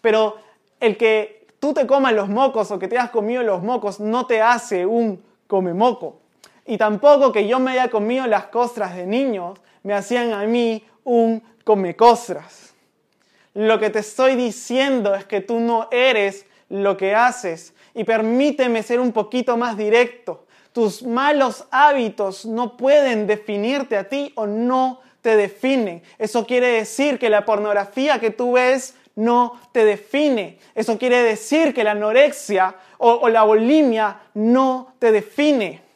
Pero 0.00 0.36
el 0.80 0.96
que 0.96 1.46
tú 1.58 1.74
te 1.74 1.86
comas 1.86 2.14
los 2.14 2.28
mocos 2.28 2.70
o 2.70 2.78
que 2.78 2.88
te 2.88 2.98
hayas 2.98 3.10
comido 3.10 3.42
los 3.42 3.62
mocos 3.62 4.00
no 4.00 4.26
te 4.26 4.40
hace 4.40 4.86
un 4.86 5.22
come 5.46 5.74
moco. 5.74 6.20
Y 6.66 6.78
tampoco 6.78 7.32
que 7.32 7.46
yo 7.46 7.58
me 7.58 7.72
haya 7.72 7.88
comido 7.88 8.26
las 8.26 8.46
costras 8.46 8.94
de 8.94 9.06
niños 9.06 9.58
me 9.82 9.94
hacían 9.94 10.32
a 10.32 10.44
mí 10.44 10.84
un 11.04 11.42
come 11.64 11.96
costras. 11.96 12.74
Lo 13.54 13.78
que 13.78 13.90
te 13.90 14.00
estoy 14.00 14.36
diciendo 14.36 15.14
es 15.14 15.24
que 15.24 15.40
tú 15.40 15.58
no 15.58 15.88
eres 15.90 16.46
lo 16.68 16.96
que 16.96 17.14
haces. 17.14 17.74
Y 17.94 18.04
permíteme 18.04 18.82
ser 18.82 19.00
un 19.00 19.12
poquito 19.12 19.56
más 19.56 19.76
directo. 19.76 20.46
Tus 20.72 21.02
malos 21.02 21.64
hábitos 21.70 22.46
no 22.46 22.76
pueden 22.76 23.26
definirte 23.26 23.96
a 23.96 24.04
ti 24.04 24.32
o 24.36 24.46
no 24.46 25.00
te 25.20 25.36
definen. 25.36 26.02
Eso 26.18 26.46
quiere 26.46 26.68
decir 26.68 27.18
que 27.18 27.28
la 27.28 27.44
pornografía 27.44 28.20
que 28.20 28.30
tú 28.30 28.52
ves 28.52 28.94
no 29.16 29.60
te 29.72 29.84
define. 29.84 30.58
Eso 30.74 30.96
quiere 30.96 31.22
decir 31.22 31.74
que 31.74 31.82
la 31.82 31.90
anorexia 31.90 32.76
o, 32.98 33.12
o 33.14 33.28
la 33.28 33.42
bulimia 33.42 34.20
no 34.34 34.94
te 35.00 35.10
define. 35.10 35.89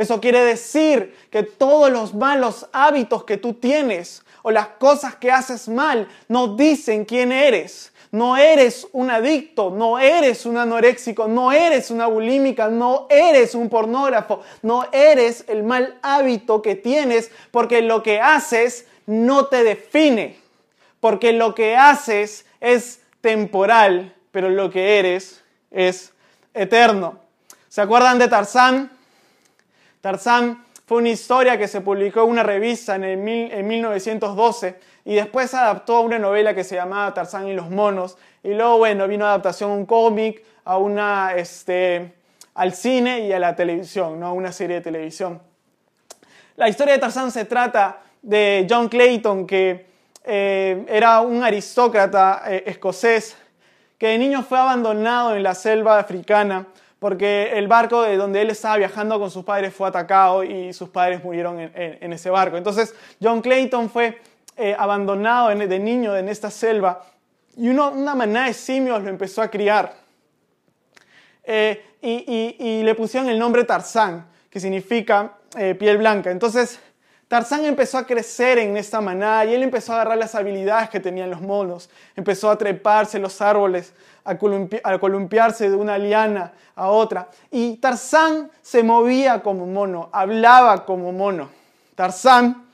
Eso 0.00 0.18
quiere 0.18 0.42
decir 0.42 1.14
que 1.28 1.42
todos 1.42 1.92
los 1.92 2.14
malos 2.14 2.66
hábitos 2.72 3.24
que 3.24 3.36
tú 3.36 3.52
tienes 3.52 4.22
o 4.40 4.50
las 4.50 4.68
cosas 4.68 5.16
que 5.16 5.30
haces 5.30 5.68
mal 5.68 6.08
no 6.26 6.56
dicen 6.56 7.04
quién 7.04 7.30
eres. 7.32 7.92
No 8.10 8.38
eres 8.38 8.88
un 8.92 9.10
adicto, 9.10 9.68
no 9.68 9.98
eres 9.98 10.46
un 10.46 10.56
anoréxico, 10.56 11.28
no 11.28 11.52
eres 11.52 11.90
una 11.90 12.06
bulímica, 12.06 12.68
no 12.68 13.08
eres 13.10 13.54
un 13.54 13.68
pornógrafo, 13.68 14.40
no 14.62 14.86
eres 14.90 15.44
el 15.48 15.64
mal 15.64 15.98
hábito 16.00 16.62
que 16.62 16.76
tienes 16.76 17.30
porque 17.50 17.82
lo 17.82 18.02
que 18.02 18.22
haces 18.22 18.86
no 19.04 19.48
te 19.48 19.64
define, 19.64 20.38
porque 21.00 21.34
lo 21.34 21.54
que 21.54 21.76
haces 21.76 22.46
es 22.62 23.02
temporal, 23.20 24.14
pero 24.30 24.48
lo 24.48 24.70
que 24.70 24.98
eres 24.98 25.44
es 25.70 26.14
eterno. 26.54 27.18
¿Se 27.68 27.82
acuerdan 27.82 28.18
de 28.18 28.28
Tarzán? 28.28 28.98
Tarzán 30.00 30.64
fue 30.86 30.98
una 30.98 31.10
historia 31.10 31.58
que 31.58 31.68
se 31.68 31.82
publicó 31.82 32.24
en 32.24 32.30
una 32.30 32.42
revista 32.42 32.96
en, 32.96 33.04
el 33.04 33.28
en 33.28 33.68
1912 33.68 34.80
y 35.04 35.14
después 35.14 35.50
se 35.50 35.56
adaptó 35.56 35.96
a 35.96 36.00
una 36.00 36.18
novela 36.18 36.54
que 36.54 36.64
se 36.64 36.74
llamaba 36.74 37.14
Tarzán 37.14 37.46
y 37.48 37.54
los 37.54 37.70
monos. 37.70 38.16
Y 38.42 38.54
luego, 38.54 38.78
bueno, 38.78 39.06
vino 39.06 39.26
adaptación 39.26 39.70
a 39.70 39.74
un 39.74 39.86
cómic, 39.86 40.42
a 40.64 40.78
una, 40.78 41.34
este, 41.36 42.14
al 42.54 42.74
cine 42.74 43.20
y 43.20 43.32
a 43.32 43.38
la 43.38 43.54
televisión, 43.54 44.18
¿no? 44.18 44.34
Una 44.34 44.52
serie 44.52 44.76
de 44.76 44.82
televisión. 44.82 45.40
La 46.56 46.68
historia 46.68 46.94
de 46.94 47.00
Tarzán 47.00 47.30
se 47.30 47.44
trata 47.44 48.00
de 48.20 48.66
John 48.68 48.88
Clayton, 48.88 49.46
que 49.46 49.86
eh, 50.24 50.84
era 50.88 51.20
un 51.20 51.42
aristócrata 51.42 52.42
eh, 52.46 52.64
escocés, 52.66 53.36
que 53.96 54.08
de 54.08 54.18
niño 54.18 54.42
fue 54.42 54.58
abandonado 54.58 55.36
en 55.36 55.42
la 55.42 55.54
selva 55.54 55.98
africana 55.98 56.66
porque 57.00 57.52
el 57.54 57.66
barco 57.66 58.02
de 58.02 58.16
donde 58.16 58.42
él 58.42 58.50
estaba 58.50 58.76
viajando 58.76 59.18
con 59.18 59.30
sus 59.30 59.44
padres 59.44 59.74
fue 59.74 59.88
atacado 59.88 60.44
y 60.44 60.72
sus 60.72 60.90
padres 60.90 61.24
murieron 61.24 61.58
en, 61.58 62.12
ese 62.12 62.30
barco. 62.30 62.56
Entonces 62.56 62.94
John 63.20 63.40
Clayton 63.40 63.90
fue 63.90 64.20
eh, 64.56 64.76
abandonado 64.78 65.48
de 65.48 65.78
niño 65.78 66.14
en 66.16 66.28
esta 66.28 66.50
selva 66.50 67.04
y 67.56 67.68
una 67.68 68.14
manada 68.14 68.46
de 68.46 68.54
simios 68.54 69.02
lo 69.02 69.08
empezó 69.08 69.42
a 69.42 69.48
criar. 69.48 69.94
Eh, 71.42 71.82
y, 72.02 72.82
le 72.82 72.94
pusieron 72.94 73.28
el 73.28 73.38
nombre 73.38 73.64
Tarzán, 73.64 74.26
que 74.48 74.60
significa 74.60 75.32
eh, 75.56 75.74
piel 75.74 75.98
blanca. 75.98 76.30
Entonces 76.30 76.78
Tarzán 77.28 77.64
empezó 77.64 77.98
a 77.98 78.06
crecer 78.06 78.58
en 78.58 78.76
esta 78.76 79.00
manada 79.00 79.44
y 79.44 79.54
él 79.54 79.62
empezó 79.62 79.92
a 79.92 79.96
agarrar 79.96 80.18
las 80.18 80.34
habilidades 80.34 80.90
que 80.90 81.00
tenían 81.00 81.30
los 81.30 81.40
monos. 81.40 81.90
Empezó 82.16 82.50
a 82.50 82.58
treparse 82.58 83.18
los 83.18 83.40
árboles, 83.40 83.92
a, 84.24 84.36
columpiarse 84.98 85.70
de 85.70 85.76
una 85.76 85.98
liana 85.98 86.52
a 86.74 86.88
otra. 86.88 87.28
Y 87.50 87.76
Tarzán 87.76 88.50
se 88.62 88.82
movía 88.82 89.42
como 89.42 89.66
mono, 89.66 90.08
hablaba 90.12 90.84
como 90.84 91.12
mono. 91.12 91.50
Tarzán 91.94 92.66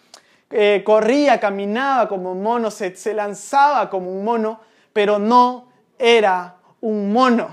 eh, 0.51 0.83
corría, 0.85 1.41
caminaba 1.41 2.09
como 2.09 2.35
mono, 2.35 2.71
se, 2.71 2.95
se 2.97 3.15
lanzaba 3.15 3.91
como 3.91 4.11
un 4.11 4.25
mono, 4.25 4.61
pero 4.93 5.19
no 5.19 5.69
era 5.99 6.57
un 6.81 7.13
mono. 7.13 7.49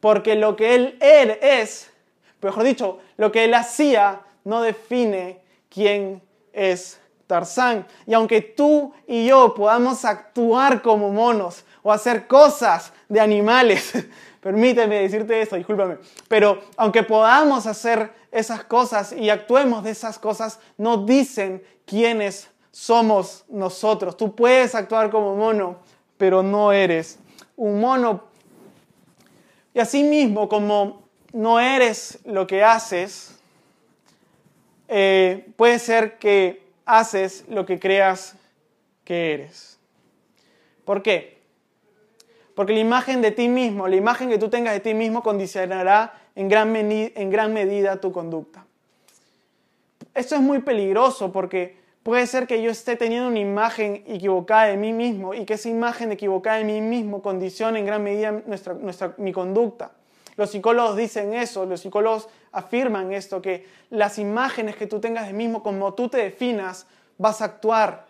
Porque 0.00 0.34
lo 0.34 0.56
que 0.56 0.74
él 0.74 0.98
era 1.00 1.34
es, 1.34 1.90
mejor 2.40 2.64
dicho, 2.64 2.98
lo 3.16 3.30
que 3.30 3.44
él 3.44 3.54
hacía 3.54 4.20
no 4.44 4.62
define 4.62 5.40
quién 5.68 6.22
es 6.52 7.00
Tarzán. 7.26 7.86
Y 8.06 8.14
aunque 8.14 8.40
tú 8.40 8.92
y 9.06 9.26
yo 9.26 9.54
podamos 9.54 10.04
actuar 10.04 10.82
como 10.82 11.12
monos, 11.12 11.64
o 11.82 11.92
hacer 11.92 12.26
cosas 12.26 12.92
de 13.08 13.20
animales. 13.20 13.92
Permíteme 14.40 15.02
decirte 15.02 15.40
esto, 15.42 15.56
discúlpame. 15.56 15.98
Pero 16.28 16.62
aunque 16.76 17.02
podamos 17.02 17.66
hacer 17.66 18.12
esas 18.32 18.64
cosas 18.64 19.12
y 19.12 19.28
actuemos 19.28 19.84
de 19.84 19.90
esas 19.90 20.18
cosas, 20.18 20.58
no 20.78 20.98
dicen 21.04 21.62
quiénes 21.84 22.48
somos 22.70 23.44
nosotros. 23.48 24.16
Tú 24.16 24.34
puedes 24.34 24.74
actuar 24.74 25.10
como 25.10 25.36
mono, 25.36 25.78
pero 26.16 26.42
no 26.42 26.72
eres 26.72 27.18
un 27.56 27.80
mono. 27.80 28.24
Y 29.74 29.80
así 29.80 30.02
mismo, 30.02 30.48
como 30.48 31.02
no 31.32 31.60
eres 31.60 32.18
lo 32.24 32.46
que 32.46 32.64
haces, 32.64 33.38
eh, 34.88 35.52
puede 35.56 35.78
ser 35.78 36.18
que 36.18 36.62
haces 36.84 37.44
lo 37.48 37.66
que 37.66 37.78
creas 37.78 38.34
que 39.04 39.34
eres. 39.34 39.78
¿Por 40.84 41.02
qué? 41.02 41.39
Porque 42.54 42.72
la 42.72 42.80
imagen 42.80 43.22
de 43.22 43.30
ti 43.30 43.48
mismo, 43.48 43.88
la 43.88 43.96
imagen 43.96 44.28
que 44.28 44.38
tú 44.38 44.48
tengas 44.48 44.74
de 44.74 44.80
ti 44.80 44.94
mismo 44.94 45.22
condicionará 45.22 46.14
en 46.34 46.48
gran, 46.48 46.74
en 46.74 47.30
gran 47.30 47.52
medida 47.52 48.00
tu 48.00 48.12
conducta. 48.12 48.66
Esto 50.14 50.34
es 50.34 50.40
muy 50.40 50.60
peligroso 50.60 51.32
porque 51.32 51.76
puede 52.02 52.26
ser 52.26 52.46
que 52.46 52.62
yo 52.62 52.70
esté 52.70 52.96
teniendo 52.96 53.28
una 53.28 53.38
imagen 53.38 54.02
equivocada 54.06 54.66
de 54.66 54.76
mí 54.76 54.92
mismo 54.92 55.34
y 55.34 55.44
que 55.44 55.54
esa 55.54 55.68
imagen 55.68 56.12
equivocada 56.12 56.58
de 56.58 56.64
mí 56.64 56.80
mismo 56.80 57.22
condicione 57.22 57.78
en 57.78 57.86
gran 57.86 58.02
medida 58.02 58.32
nuestra, 58.46 58.74
nuestra, 58.74 59.14
mi 59.18 59.32
conducta. 59.32 59.92
Los 60.36 60.50
psicólogos 60.50 60.96
dicen 60.96 61.34
eso, 61.34 61.66
los 61.66 61.80
psicólogos 61.80 62.28
afirman 62.52 63.12
esto, 63.12 63.42
que 63.42 63.66
las 63.90 64.18
imágenes 64.18 64.76
que 64.76 64.86
tú 64.86 64.98
tengas 64.98 65.26
de 65.26 65.32
mismo, 65.32 65.62
como 65.62 65.94
tú 65.94 66.08
te 66.08 66.18
definas, 66.18 66.86
vas 67.18 67.42
a 67.42 67.44
actuar. 67.44 68.06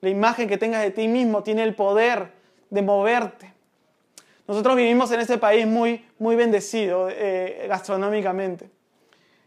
La 0.00 0.10
imagen 0.10 0.48
que 0.48 0.58
tengas 0.58 0.82
de 0.82 0.90
ti 0.90 1.08
mismo 1.08 1.42
tiene 1.42 1.62
el 1.62 1.74
poder 1.74 2.32
de 2.70 2.82
moverte. 2.82 3.52
Nosotros 4.46 4.76
vivimos 4.76 5.10
en 5.10 5.20
este 5.20 5.38
país 5.38 5.66
muy, 5.66 6.04
muy 6.18 6.36
bendecido 6.36 7.08
eh, 7.10 7.66
gastronómicamente. 7.68 8.68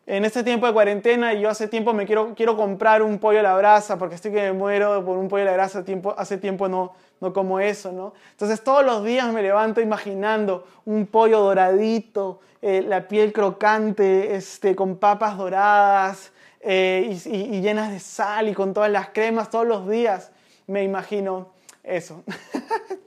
En 0.08 0.24
este 0.24 0.42
tiempo 0.42 0.66
de 0.66 0.72
cuarentena, 0.72 1.34
yo 1.34 1.50
hace 1.50 1.68
tiempo 1.68 1.94
me 1.94 2.06
quiero, 2.06 2.34
quiero 2.34 2.56
comprar 2.56 3.02
un 3.02 3.20
pollo 3.20 3.42
a 3.42 3.44
la 3.44 3.56
brasa, 3.56 3.98
porque 3.98 4.16
estoy 4.16 4.32
que 4.32 4.42
me 4.42 4.54
muero 4.54 5.04
por 5.04 5.18
un 5.18 5.28
pollo 5.28 5.44
a 5.44 5.48
la 5.48 5.52
brasa, 5.52 5.84
tiempo, 5.84 6.16
hace 6.18 6.38
tiempo 6.38 6.70
no, 6.70 6.94
no 7.20 7.34
como 7.34 7.60
eso, 7.60 7.92
¿no? 7.92 8.14
Entonces 8.32 8.64
todos 8.64 8.86
los 8.86 9.04
días 9.04 9.32
me 9.34 9.42
levanto 9.42 9.82
imaginando 9.82 10.66
un 10.86 11.08
pollo 11.08 11.42
doradito, 11.42 12.40
eh, 12.62 12.82
la 12.82 13.06
piel 13.10 13.34
crocante, 13.34 14.34
este, 14.34 14.78
con 14.78 14.96
papas 14.96 15.38
doradas 15.38 16.32
eh, 16.62 17.20
y, 17.26 17.58
y 17.58 17.62
llenas 17.62 17.92
de 17.92 18.00
sal 18.00 18.48
y 18.48 18.54
con 18.54 18.74
todas 18.74 18.90
las 18.90 19.10
cremas, 19.10 19.50
todos 19.50 19.68
los 19.68 19.90
días 19.90 20.32
me 20.68 20.86
imagino 20.86 21.50
eso. 21.84 22.24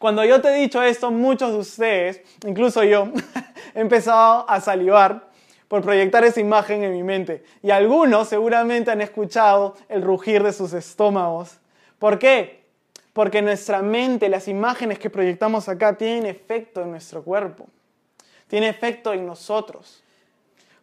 Cuando 0.00 0.24
yo 0.24 0.40
te 0.40 0.48
he 0.48 0.54
dicho 0.62 0.82
esto, 0.82 1.10
muchos 1.10 1.52
de 1.52 1.58
ustedes, 1.58 2.22
incluso 2.46 2.82
yo, 2.82 3.08
he 3.74 3.80
empezado 3.80 4.48
a 4.48 4.58
salivar 4.58 5.28
por 5.68 5.82
proyectar 5.82 6.24
esa 6.24 6.40
imagen 6.40 6.82
en 6.82 6.92
mi 6.92 7.02
mente. 7.02 7.44
Y 7.62 7.70
algunos 7.70 8.26
seguramente 8.26 8.90
han 8.90 9.02
escuchado 9.02 9.76
el 9.90 10.00
rugir 10.00 10.42
de 10.42 10.54
sus 10.54 10.72
estómagos. 10.72 11.58
¿Por 11.98 12.18
qué? 12.18 12.64
Porque 13.12 13.42
nuestra 13.42 13.82
mente, 13.82 14.30
las 14.30 14.48
imágenes 14.48 14.98
que 14.98 15.10
proyectamos 15.10 15.68
acá, 15.68 15.98
tienen 15.98 16.24
efecto 16.24 16.80
en 16.80 16.92
nuestro 16.92 17.22
cuerpo. 17.22 17.68
Tiene 18.48 18.70
efecto 18.70 19.12
en 19.12 19.26
nosotros. 19.26 20.02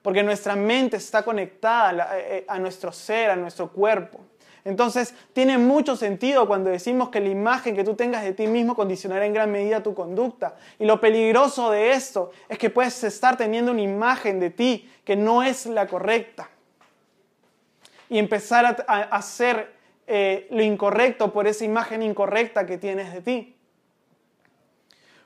Porque 0.04 0.22
nuestra 0.22 0.56
mente 0.56 0.98
está 0.98 1.24
conectada 1.24 2.20
eh, 2.20 2.46
a 2.48 2.60
nuestro 2.60 2.92
ser, 2.92 3.32
a 3.32 3.36
nuestro 3.36 3.72
cuerpo. 3.72 4.20
Entonces, 4.68 5.16
tiene 5.32 5.58
mucho 5.58 5.96
sentido 5.96 6.46
cuando 6.46 6.70
decimos 6.70 7.08
que 7.08 7.22
la 7.22 7.30
imagen 7.30 7.74
que 7.74 7.86
tú 7.86 7.96
tengas 7.96 8.26
de 8.26 8.34
ti 8.34 8.48
mismo 8.48 8.76
condicionará 8.76 9.26
en 9.26 9.34
gran 9.34 9.50
medida 9.50 9.82
tu 9.82 9.94
conducta. 9.94 10.58
Y 10.78 10.84
lo 10.84 11.00
peligroso 11.00 11.72
de 11.72 11.92
esto 11.92 12.32
es 12.50 12.58
que 12.58 12.70
puedes 12.70 13.02
estar 13.06 13.38
teniendo 13.38 13.72
una 13.72 13.82
imagen 13.82 14.42
de 14.42 14.50
ti 14.50 14.92
que 15.06 15.16
no 15.16 15.42
es 15.42 15.68
la 15.68 15.88
correcta. 15.88 16.50
Y 18.10 18.18
empezar 18.18 18.84
a, 18.86 19.04
hacer 19.04 19.74
eh, 20.06 20.50
lo 20.52 20.62
incorrecto 20.62 21.32
por 21.32 21.48
esa 21.48 21.64
imagen 21.64 22.04
incorrecta 22.04 22.66
que 22.66 22.78
tienes 22.78 23.14
de 23.14 23.22
ti. 23.22 23.56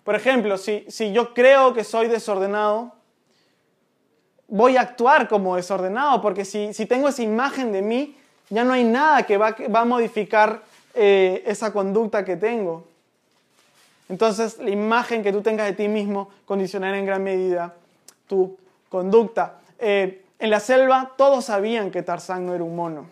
Por 0.04 0.14
ejemplo, 0.14 0.60
si, 0.60 0.86
si 0.88 1.12
yo 1.14 1.34
creo 1.34 1.74
que 1.74 1.84
soy 1.84 2.10
desordenado, 2.10 2.94
voy 4.48 4.78
a 4.78 4.82
actuar 4.82 5.28
como 5.28 5.56
desordenado, 5.56 6.22
porque 6.22 6.46
si, 6.46 6.76
si 6.76 6.86
tengo 6.86 7.08
esa 7.08 7.24
imagen 7.24 7.72
de 7.72 7.82
mí, 7.82 8.18
ya 8.52 8.66
no 8.66 8.74
hay 8.74 8.84
nada 8.84 9.24
que 9.24 9.38
va, 9.38 9.56
a 9.74 9.86
modificar 9.86 10.62
eh, 10.94 11.42
esa 11.46 11.72
conducta 11.72 12.24
que 12.26 12.36
tengo. 12.36 12.86
Entonces, 14.10 14.58
la 14.58 14.70
imagen 14.70 15.24
que 15.24 15.32
tú 15.32 15.42
tengas 15.42 15.68
de 15.68 15.74
ti 15.74 15.88
mismo 15.88 16.30
condicionará 16.46 17.00
en 17.00 17.06
gran 17.06 17.24
medida 17.24 17.74
tu 18.28 18.58
conducta. 18.90 19.62
Eh, 19.80 20.26
en 20.38 20.50
la 20.50 20.60
selva 20.60 21.14
todos 21.16 21.46
sabían 21.46 21.92
que 21.92 22.04
Tarzán 22.04 22.46
no 22.46 22.54
era 22.54 22.64
un 22.64 22.76
mono, 22.76 23.06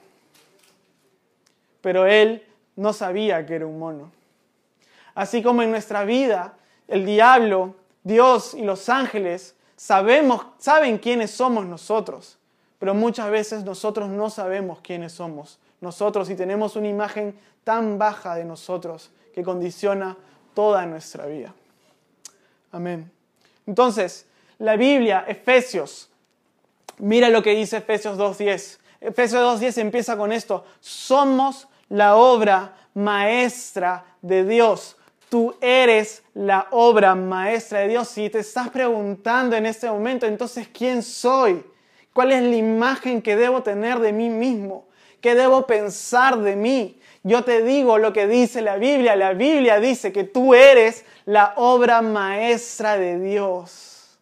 pero 1.82 2.06
él 2.06 2.44
no 2.76 2.92
sabía 2.92 3.46
que 3.46 3.56
era 3.56 3.66
un 3.66 3.80
mono. 3.80 4.12
Así 5.16 5.42
como 5.42 5.62
en 5.62 5.72
nuestra 5.72 6.04
vida, 6.04 6.56
el 6.90 7.06
diablo, 7.06 7.76
Dios 8.04 8.54
y 8.56 8.64
los 8.64 8.90
ángeles 8.90 9.56
sabemos, 9.78 10.46
saben 10.58 10.98
quiénes 10.98 11.32
somos 11.32 11.66
nosotros, 11.66 12.39
pero 12.80 12.94
muchas 12.94 13.30
veces 13.30 13.64
nosotros 13.64 14.10
no 14.10 14.30
sabemos 14.30 14.80
quiénes 14.82 15.12
somos 15.12 15.60
nosotros 15.82 16.30
y 16.30 16.36
tenemos 16.36 16.76
una 16.76 16.88
imagen 16.88 17.38
tan 17.64 17.98
baja 17.98 18.36
de 18.36 18.46
nosotros 18.46 19.12
que 19.34 19.44
condiciona 19.44 20.18
toda 20.54 20.86
nuestra 20.86 21.26
vida. 21.26 21.54
Amén. 22.72 23.12
Entonces, 23.66 24.26
la 24.58 24.76
Biblia, 24.76 25.26
Efesios, 25.28 26.10
mira 26.98 27.30
lo 27.30 27.44
que 27.44 27.52
dice 27.52 27.78
Efesios 27.78 28.18
2.10. 28.18 28.80
Efesios 29.02 29.62
2.10 29.62 29.78
empieza 29.82 30.18
con 30.18 30.32
esto. 30.32 30.66
Somos 30.80 31.68
la 31.90 32.16
obra 32.16 32.76
maestra 32.94 34.06
de 34.22 34.44
Dios. 34.44 34.98
Tú 35.30 35.56
eres 35.62 36.24
la 36.34 36.68
obra 36.72 37.16
maestra 37.16 37.80
de 37.80 37.90
Dios. 37.90 38.08
Si 38.08 38.30
te 38.30 38.40
estás 38.40 38.70
preguntando 38.70 39.56
en 39.56 39.66
este 39.66 39.90
momento, 39.90 40.26
entonces, 40.26 40.68
¿quién 40.68 41.04
soy? 41.04 41.64
¿Cuál 42.14 42.32
es 42.32 42.44
la 42.44 42.56
imagen 42.56 43.22
que 43.22 43.36
debo 43.36 43.64
tener 43.64 44.00
de 44.00 44.14
mí 44.14 44.30
mismo? 44.30 44.86
¿Qué 45.22 45.36
debo 45.36 45.68
pensar 45.68 46.40
de 46.40 46.56
mí? 46.56 47.00
Yo 47.24 47.44
te 47.44 47.62
digo 47.62 47.98
lo 47.98 48.14
que 48.14 48.28
dice 48.28 48.62
la 48.62 48.78
Biblia. 48.78 49.16
La 49.16 49.34
Biblia 49.34 49.80
dice 49.80 50.12
que 50.12 50.24
tú 50.24 50.54
eres 50.54 51.06
la 51.26 51.54
obra 51.58 52.02
maestra 52.02 52.98
de 52.98 53.20
Dios. 53.20 54.18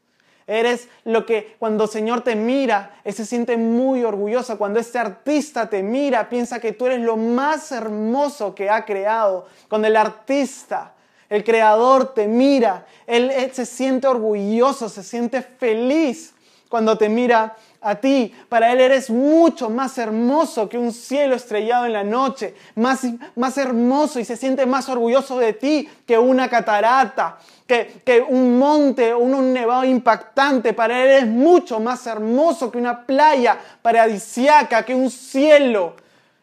Eres 0.48 0.88
lo 1.03 1.25
que 1.25 1.56
cuando 1.60 1.84
el 1.84 1.89
Señor 1.89 2.22
te 2.22 2.36
mira, 2.36 3.01
se 3.06 3.25
siente 3.25 3.58
muy 3.58 4.03
orgulloso. 4.03 4.58
Cuando 4.58 4.79
este 4.79 4.98
artista 4.98 5.70
te 5.70 5.84
mira, 5.84 6.29
piensa 6.29 6.60
que 6.60 6.72
tú 6.72 6.88
eres 6.88 7.01
lo 7.01 7.17
más 7.17 7.72
hermoso 7.72 8.56
que 8.56 8.70
ha 8.70 8.86
creado. 8.86 9.48
Cuando 9.67 9.88
el 9.88 9.98
artista, 9.98 10.94
el 11.29 11.44
creador 11.44 12.13
te 12.13 12.27
mira, 12.27 12.86
él 13.06 13.32
se 13.51 13.65
siente 13.65 14.08
orgulloso, 14.08 14.88
se 14.88 15.03
siente 15.03 15.41
feliz 15.41 16.34
cuando 16.70 16.98
te 16.98 17.10
mira 17.10 17.56
a 17.81 17.96
ti. 17.96 18.34
Para 18.50 18.72
Él 18.72 18.81
eres 18.81 19.10
mucho 19.10 19.69
más 19.69 19.98
hermoso 19.98 20.67
que 20.67 20.77
un 20.77 20.91
cielo 20.91 21.36
estrellado 21.36 21.86
en 21.86 21.93
la 21.93 22.03
noche, 22.03 22.55
más, 22.75 23.05
más 23.36 23.57
hermoso 23.57 24.19
y 24.19 24.25
se 24.25 24.38
siente 24.38 24.65
más 24.65 24.89
orgulloso 24.89 25.38
de 25.39 25.53
ti 25.53 25.89
que 26.05 26.17
una 26.17 26.50
catarata, 26.50 27.38
que, 27.65 28.01
que 28.05 28.22
un 28.22 28.57
monte 28.57 29.13
o 29.13 29.19
un, 29.19 29.53
nevado 29.53 29.84
impactante. 29.84 30.74
Para 30.74 31.03
Él 31.03 31.10
eres 31.10 31.27
mucho 31.27 31.79
más 31.79 32.05
hermoso 32.07 32.72
que 32.72 32.77
una 32.77 33.05
playa 33.05 33.57
paradisiaca, 33.81 34.84
que 34.84 34.95
un 34.95 35.10
cielo 35.10 35.95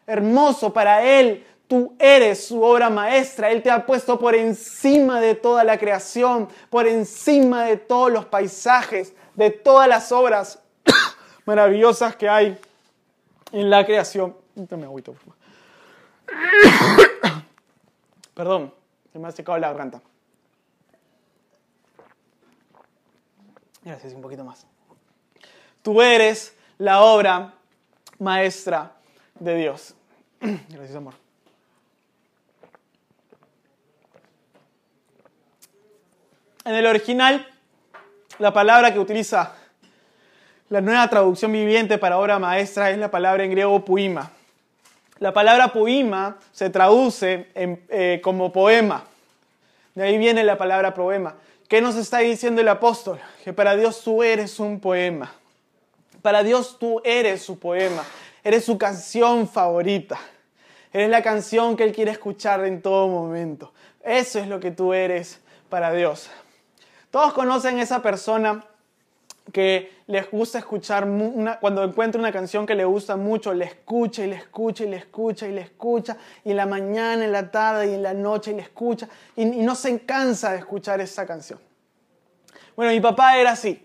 hermoso. 0.07 0.71
Para 0.73 1.03
Él 1.03 1.45
Tú 1.67 1.95
eres 1.97 2.45
su 2.45 2.61
obra 2.61 2.89
maestra. 2.91 3.49
Él 3.49 3.63
te 3.63 3.71
ha 3.71 3.85
puesto 3.85 4.19
por 4.19 4.35
encima 4.35 5.19
de 5.19 5.33
toda 5.33 5.63
la 5.63 5.79
creación, 5.79 6.47
por 6.69 6.87
encima 6.87 7.65
de 7.65 7.77
todos 7.77 8.11
los 8.11 8.25
paisajes, 8.25 9.13
de 9.33 9.49
todas 9.49 9.87
las 9.87 10.11
obras 10.11 10.59
maravillosas 11.45 12.15
que 12.15 12.27
hay 12.27 12.57
en 13.51 13.69
la 13.69 13.85
creación. 13.85 14.35
Perdón, 18.33 18.73
se 19.11 19.19
me 19.19 19.27
ha 19.27 19.31
secado 19.31 19.57
la 19.57 19.67
garganta. 19.69 20.01
Gracias, 23.83 24.13
un 24.13 24.21
poquito 24.21 24.43
más. 24.43 24.65
Tú 25.81 26.01
eres 26.01 26.55
la 26.79 27.01
obra 27.01 27.53
maestra 28.19 28.93
de 29.39 29.55
Dios. 29.55 29.93
Gracias, 30.41 30.95
amor. 30.95 31.13
En 36.63 36.73
el 36.73 36.87
original, 36.87 37.47
la 38.39 38.51
palabra 38.51 38.91
que 38.91 38.97
utiliza 38.97 39.55
la 40.69 40.81
nueva 40.81 41.07
traducción 41.09 41.51
viviente 41.51 41.99
para 41.99 42.17
obra 42.17 42.39
maestra 42.39 42.89
es 42.89 42.97
la 42.97 43.11
palabra 43.11 43.43
en 43.43 43.51
griego 43.51 43.85
puima. 43.85 44.31
La 45.19 45.31
palabra 45.31 45.71
puima 45.71 46.37
se 46.51 46.71
traduce 46.71 47.47
eh, 47.53 48.19
como 48.23 48.51
poema. 48.51 49.03
De 49.93 50.03
ahí 50.03 50.17
viene 50.17 50.43
la 50.43 50.57
palabra 50.57 50.93
poema. 50.93 51.35
¿Qué 51.67 51.81
nos 51.81 51.95
está 51.95 52.19
diciendo 52.19 52.61
el 52.61 52.67
apóstol? 52.67 53.19
Que 53.43 53.53
para 53.53 53.75
Dios 53.75 54.01
tú 54.03 54.23
eres 54.23 54.59
un 54.59 54.79
poema. 54.79 55.33
Para 56.21 56.41
Dios 56.41 56.77
tú 56.79 56.99
eres 57.05 57.43
su 57.43 57.59
poema. 57.59 58.03
Eres 58.43 58.65
su 58.65 58.77
canción 58.77 59.47
favorita. 59.47 60.19
Eres 60.91 61.09
la 61.09 61.21
canción 61.21 61.77
que 61.77 61.83
Él 61.83 61.93
quiere 61.93 62.11
escuchar 62.11 62.65
en 62.65 62.81
todo 62.81 63.07
momento. 63.07 63.71
Eso 64.03 64.39
es 64.39 64.47
lo 64.47 64.59
que 64.59 64.71
tú 64.71 64.93
eres 64.93 65.39
para 65.69 65.91
Dios. 65.91 66.29
Todos 67.11 67.33
conocen 67.33 67.79
esa 67.79 68.01
persona 68.01 68.65
que 69.51 69.91
les 70.07 70.29
gusta 70.29 70.59
escuchar, 70.59 71.07
cuando 71.59 71.83
encuentra 71.83 72.19
una 72.19 72.31
canción 72.31 72.65
que 72.65 72.75
le 72.75 72.85
gusta 72.85 73.15
mucho, 73.15 73.53
le 73.53 73.65
escucha 73.65 74.23
y 74.23 74.27
le 74.27 74.35
escucha 74.35 74.83
y 74.83 74.87
le 74.87 74.97
escucha 74.97 75.47
y 75.47 75.51
le 75.51 75.61
escucha, 75.61 76.17
y 76.43 76.51
en 76.51 76.57
la 76.57 76.65
mañana, 76.65 77.25
en 77.25 77.31
la 77.31 77.49
tarde 77.51 77.91
y 77.91 77.93
en 77.93 78.03
la 78.03 78.13
noche 78.13 78.51
y 78.51 78.55
le 78.55 78.61
escucha, 78.61 79.07
y, 79.35 79.43
y 79.43 79.61
no 79.61 79.75
se 79.75 79.99
cansa 79.99 80.51
de 80.51 80.59
escuchar 80.59 80.99
esa 81.01 81.25
canción. 81.25 81.59
Bueno, 82.75 82.91
mi 82.91 82.99
papá 82.99 83.37
era 83.37 83.51
así. 83.51 83.81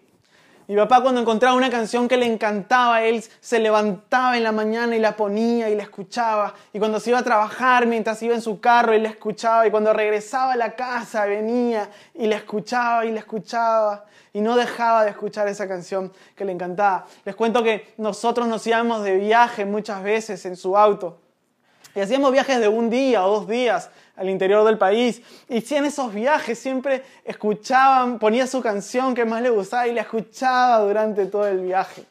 Mi 0.71 0.77
papá 0.77 1.03
cuando 1.03 1.21
encontraba 1.21 1.57
una 1.57 1.69
canción 1.69 2.07
que 2.07 2.17
le 2.17 2.27
encantaba, 2.27 3.03
él 3.03 3.25
se 3.41 3.59
levantaba 3.59 4.37
en 4.37 4.45
la 4.45 4.53
mañana 4.53 4.95
y 4.95 5.01
la 5.01 5.17
ponía 5.17 5.69
y 5.69 5.75
la 5.75 5.83
escuchaba. 5.83 6.55
Y 6.73 6.79
cuando 6.79 7.01
se 7.01 7.11
iba 7.11 7.19
a 7.19 7.25
trabajar, 7.25 7.89
mientras 7.89 8.23
iba 8.23 8.37
en 8.37 8.41
su 8.41 8.61
carro, 8.61 8.93
él 8.93 9.03
la 9.03 9.09
escuchaba. 9.09 9.67
Y 9.67 9.73
cuando 9.73 9.93
regresaba 9.93 10.53
a 10.53 10.57
la 10.57 10.77
casa, 10.77 11.27
venía 11.27 11.91
y 12.15 12.29
la 12.29 12.37
escuchaba 12.37 13.05
y 13.05 13.11
la 13.11 13.19
escuchaba. 13.19 14.05
Y 14.33 14.43
no 14.43 14.55
dejaba 14.55 15.03
de 15.03 15.11
escuchar 15.11 15.49
esa 15.49 15.67
canción 15.67 16.13
que 16.37 16.45
le 16.45 16.53
encantaba. 16.53 17.05
Les 17.25 17.35
cuento 17.35 17.65
que 17.65 17.93
nosotros 17.97 18.47
nos 18.47 18.65
íbamos 18.65 19.03
de 19.03 19.17
viaje 19.17 19.65
muchas 19.65 20.05
veces 20.05 20.47
en 20.47 20.55
su 20.55 20.79
auto. 20.79 21.19
Y 21.97 22.01
hacíamos 22.01 22.31
viajes 22.31 22.61
de 22.61 22.69
un 22.69 22.91
día 22.91 23.27
o 23.27 23.41
dos 23.41 23.49
días 23.49 23.91
al 24.21 24.29
interior 24.29 24.65
del 24.67 24.77
país. 24.77 25.23
Y 25.49 25.63
si 25.63 25.77
en 25.77 25.87
esos 25.87 26.13
viajes 26.13 26.59
siempre 26.59 27.03
escuchaban, 27.25 28.19
ponía 28.19 28.47
su 28.47 28.61
canción 28.61 29.15
que 29.15 29.25
más 29.25 29.41
le 29.41 29.49
gustaba 29.49 29.89
y 29.89 29.95
la 29.95 30.03
escuchaba 30.03 30.81
durante 30.81 31.25
todo 31.25 31.47
el 31.47 31.61
viaje. 31.61 32.05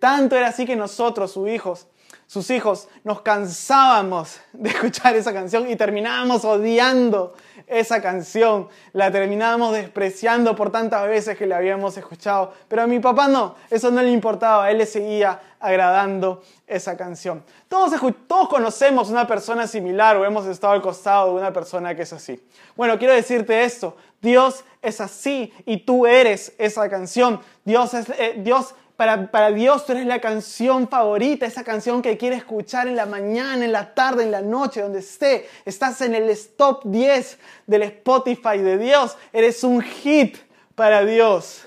Tanto 0.00 0.36
era 0.36 0.48
así 0.48 0.66
que 0.66 0.74
nosotros, 0.74 1.30
sus 1.30 1.48
hijos, 1.48 1.86
sus 2.26 2.50
hijos, 2.50 2.88
nos 3.04 3.20
cansábamos 3.20 4.40
de 4.52 4.68
escuchar 4.70 5.14
esa 5.14 5.32
canción 5.32 5.70
y 5.70 5.76
terminábamos 5.76 6.44
odiando 6.44 7.34
esa 7.66 8.00
canción. 8.00 8.68
La 8.92 9.10
terminábamos 9.10 9.72
despreciando 9.72 10.54
por 10.54 10.70
tantas 10.70 11.06
veces 11.08 11.36
que 11.36 11.46
la 11.46 11.56
habíamos 11.56 11.96
escuchado. 11.96 12.52
Pero 12.68 12.82
a 12.82 12.86
mi 12.86 13.00
papá 13.00 13.28
no, 13.28 13.56
eso 13.70 13.90
no 13.90 14.02
le 14.02 14.10
importaba, 14.10 14.70
él 14.70 14.78
le 14.78 14.86
seguía 14.86 15.40
agradando 15.60 16.42
esa 16.66 16.96
canción. 16.96 17.42
Todos, 17.68 17.92
todos 18.26 18.48
conocemos 18.48 19.08
una 19.10 19.26
persona 19.26 19.66
similar 19.66 20.16
o 20.16 20.24
hemos 20.24 20.46
estado 20.46 20.74
al 20.74 20.82
costado 20.82 21.28
de 21.28 21.40
una 21.40 21.52
persona 21.52 21.94
que 21.94 22.02
es 22.02 22.12
así. 22.12 22.46
Bueno, 22.76 22.98
quiero 22.98 23.14
decirte 23.14 23.64
esto, 23.64 23.96
Dios 24.20 24.64
es 24.82 25.00
así 25.00 25.52
y 25.64 25.78
tú 25.78 26.06
eres 26.06 26.54
esa 26.58 26.88
canción. 26.88 27.40
Dios, 27.64 27.94
es, 27.94 28.08
eh, 28.10 28.34
Dios 28.38 28.74
para, 28.96 29.50
Dios 29.50 29.86
tú 29.86 29.92
eres 29.92 30.06
la 30.06 30.20
canción 30.20 30.88
favorita, 30.88 31.46
esa 31.46 31.64
canción 31.64 32.00
que 32.00 32.16
quiere 32.16 32.36
escuchar 32.36 32.86
en 32.86 32.94
la 32.94 33.06
mañana, 33.06 33.64
en 33.64 33.72
la 33.72 33.92
tarde, 33.92 34.22
en 34.22 34.30
la 34.30 34.40
noche, 34.40 34.82
donde 34.82 35.00
esté. 35.00 35.48
Estás 35.64 36.00
en 36.00 36.14
el 36.14 36.32
top 36.56 36.82
10 36.84 37.38
del 37.66 37.82
Spotify 37.82 38.58
de 38.58 38.78
Dios. 38.78 39.16
Eres 39.32 39.64
un 39.64 39.82
hit 39.82 40.38
para 40.76 41.04
Dios. 41.04 41.66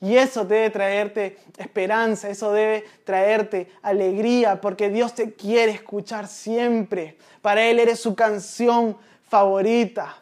Y 0.00 0.16
eso 0.16 0.44
debe 0.44 0.70
traerte 0.70 1.38
esperanza, 1.58 2.30
eso 2.30 2.52
debe 2.52 2.84
traerte 3.04 3.70
alegría, 3.82 4.60
porque 4.60 4.88
Dios 4.88 5.14
te 5.14 5.34
quiere 5.34 5.72
escuchar 5.72 6.26
siempre. 6.28 7.18
Para 7.42 7.64
Él 7.64 7.80
eres 7.80 8.00
su 8.00 8.14
canción 8.14 8.96
favorita. 9.28 10.16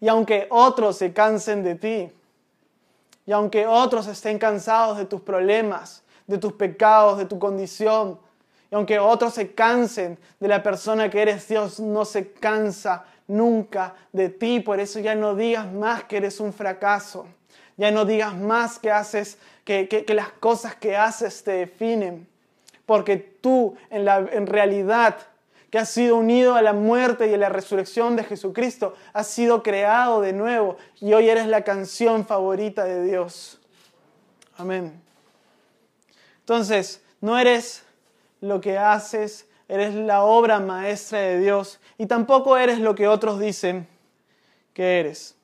Y 0.00 0.08
aunque 0.08 0.46
otros 0.48 0.96
se 0.96 1.12
cansen 1.12 1.62
de 1.62 1.74
ti, 1.74 2.10
y 3.26 3.32
aunque 3.32 3.66
otros 3.66 4.06
estén 4.06 4.38
cansados 4.38 4.98
de 4.98 5.04
tus 5.04 5.20
problemas, 5.20 6.02
de 6.26 6.38
tus 6.38 6.52
pecados, 6.52 7.18
de 7.18 7.26
tu 7.26 7.38
condición, 7.38 8.18
Y 8.70 8.74
aunque 8.74 8.98
otros 8.98 9.34
se 9.34 9.52
cansen 9.52 10.18
de 10.40 10.48
la 10.48 10.62
persona 10.62 11.10
que 11.10 11.20
eres, 11.20 11.46
Dios 11.46 11.78
no 11.78 12.06
se 12.06 12.32
cansa 12.32 13.04
nunca 13.28 13.94
de 14.12 14.30
ti. 14.30 14.60
Por 14.60 14.80
eso 14.80 14.98
ya 14.98 15.14
no 15.14 15.34
digas 15.34 15.70
más 15.70 16.04
que 16.04 16.16
eres 16.16 16.40
un 16.40 16.54
fracaso. 16.54 17.26
Ya 17.76 17.90
no 17.90 18.06
digas 18.06 18.34
más 18.34 18.78
que 18.78 18.90
haces, 18.90 19.36
que, 19.64 19.88
que, 19.88 20.14
las 20.14 20.30
cosas 20.32 20.74
que 20.74 20.96
haces 20.96 21.44
te 21.44 21.52
definen. 21.52 22.26
Porque 22.86 23.18
tú 23.18 23.76
en, 23.90 24.06
la, 24.06 24.18
en 24.18 24.46
realidad 24.46 25.18
que 25.72 25.78
has 25.78 25.88
sido 25.88 26.18
unido 26.18 26.54
a 26.54 26.60
la 26.60 26.74
muerte 26.74 27.28
y 27.28 27.32
a 27.32 27.38
la 27.38 27.48
resurrección 27.48 28.14
de 28.14 28.24
Jesucristo, 28.24 28.94
has 29.14 29.26
sido 29.28 29.62
creado 29.62 30.20
de 30.20 30.34
nuevo 30.34 30.76
y 31.00 31.14
hoy 31.14 31.30
eres 31.30 31.46
la 31.46 31.64
canción 31.64 32.26
favorita 32.26 32.84
de 32.84 33.02
Dios. 33.04 33.58
Amén. 34.58 35.00
Entonces, 36.40 37.00
no 37.22 37.38
eres 37.38 37.84
lo 38.42 38.60
que 38.60 38.76
haces, 38.76 39.48
eres 39.66 39.94
la 39.94 40.24
obra 40.24 40.60
maestra 40.60 41.20
de 41.20 41.38
Dios 41.40 41.80
y 41.96 42.04
tampoco 42.04 42.58
eres 42.58 42.78
lo 42.78 42.94
que 42.94 43.08
otros 43.08 43.40
dicen 43.40 43.88
que 44.74 45.00
eres. 45.00 45.36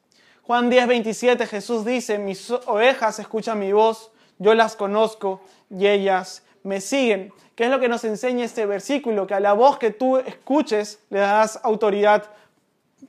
Juan 0.42 0.68
10, 0.68 0.88
27 0.88 1.46
Jesús 1.46 1.86
dice, 1.86 2.18
mis 2.18 2.50
ovejas 2.50 3.18
escuchan 3.18 3.58
mi 3.58 3.72
voz, 3.72 4.10
yo 4.36 4.52
las 4.52 4.76
conozco 4.76 5.40
y 5.70 5.86
ellas 5.86 6.42
me 6.62 6.80
siguen. 6.80 7.32
¿Qué 7.54 7.64
es 7.64 7.70
lo 7.70 7.80
que 7.80 7.88
nos 7.88 8.04
enseña 8.04 8.44
este 8.44 8.66
versículo? 8.66 9.26
Que 9.26 9.34
a 9.34 9.40
la 9.40 9.52
voz 9.52 9.78
que 9.78 9.90
tú 9.90 10.18
escuches 10.18 11.00
le 11.10 11.18
das 11.20 11.60
autoridad 11.62 12.30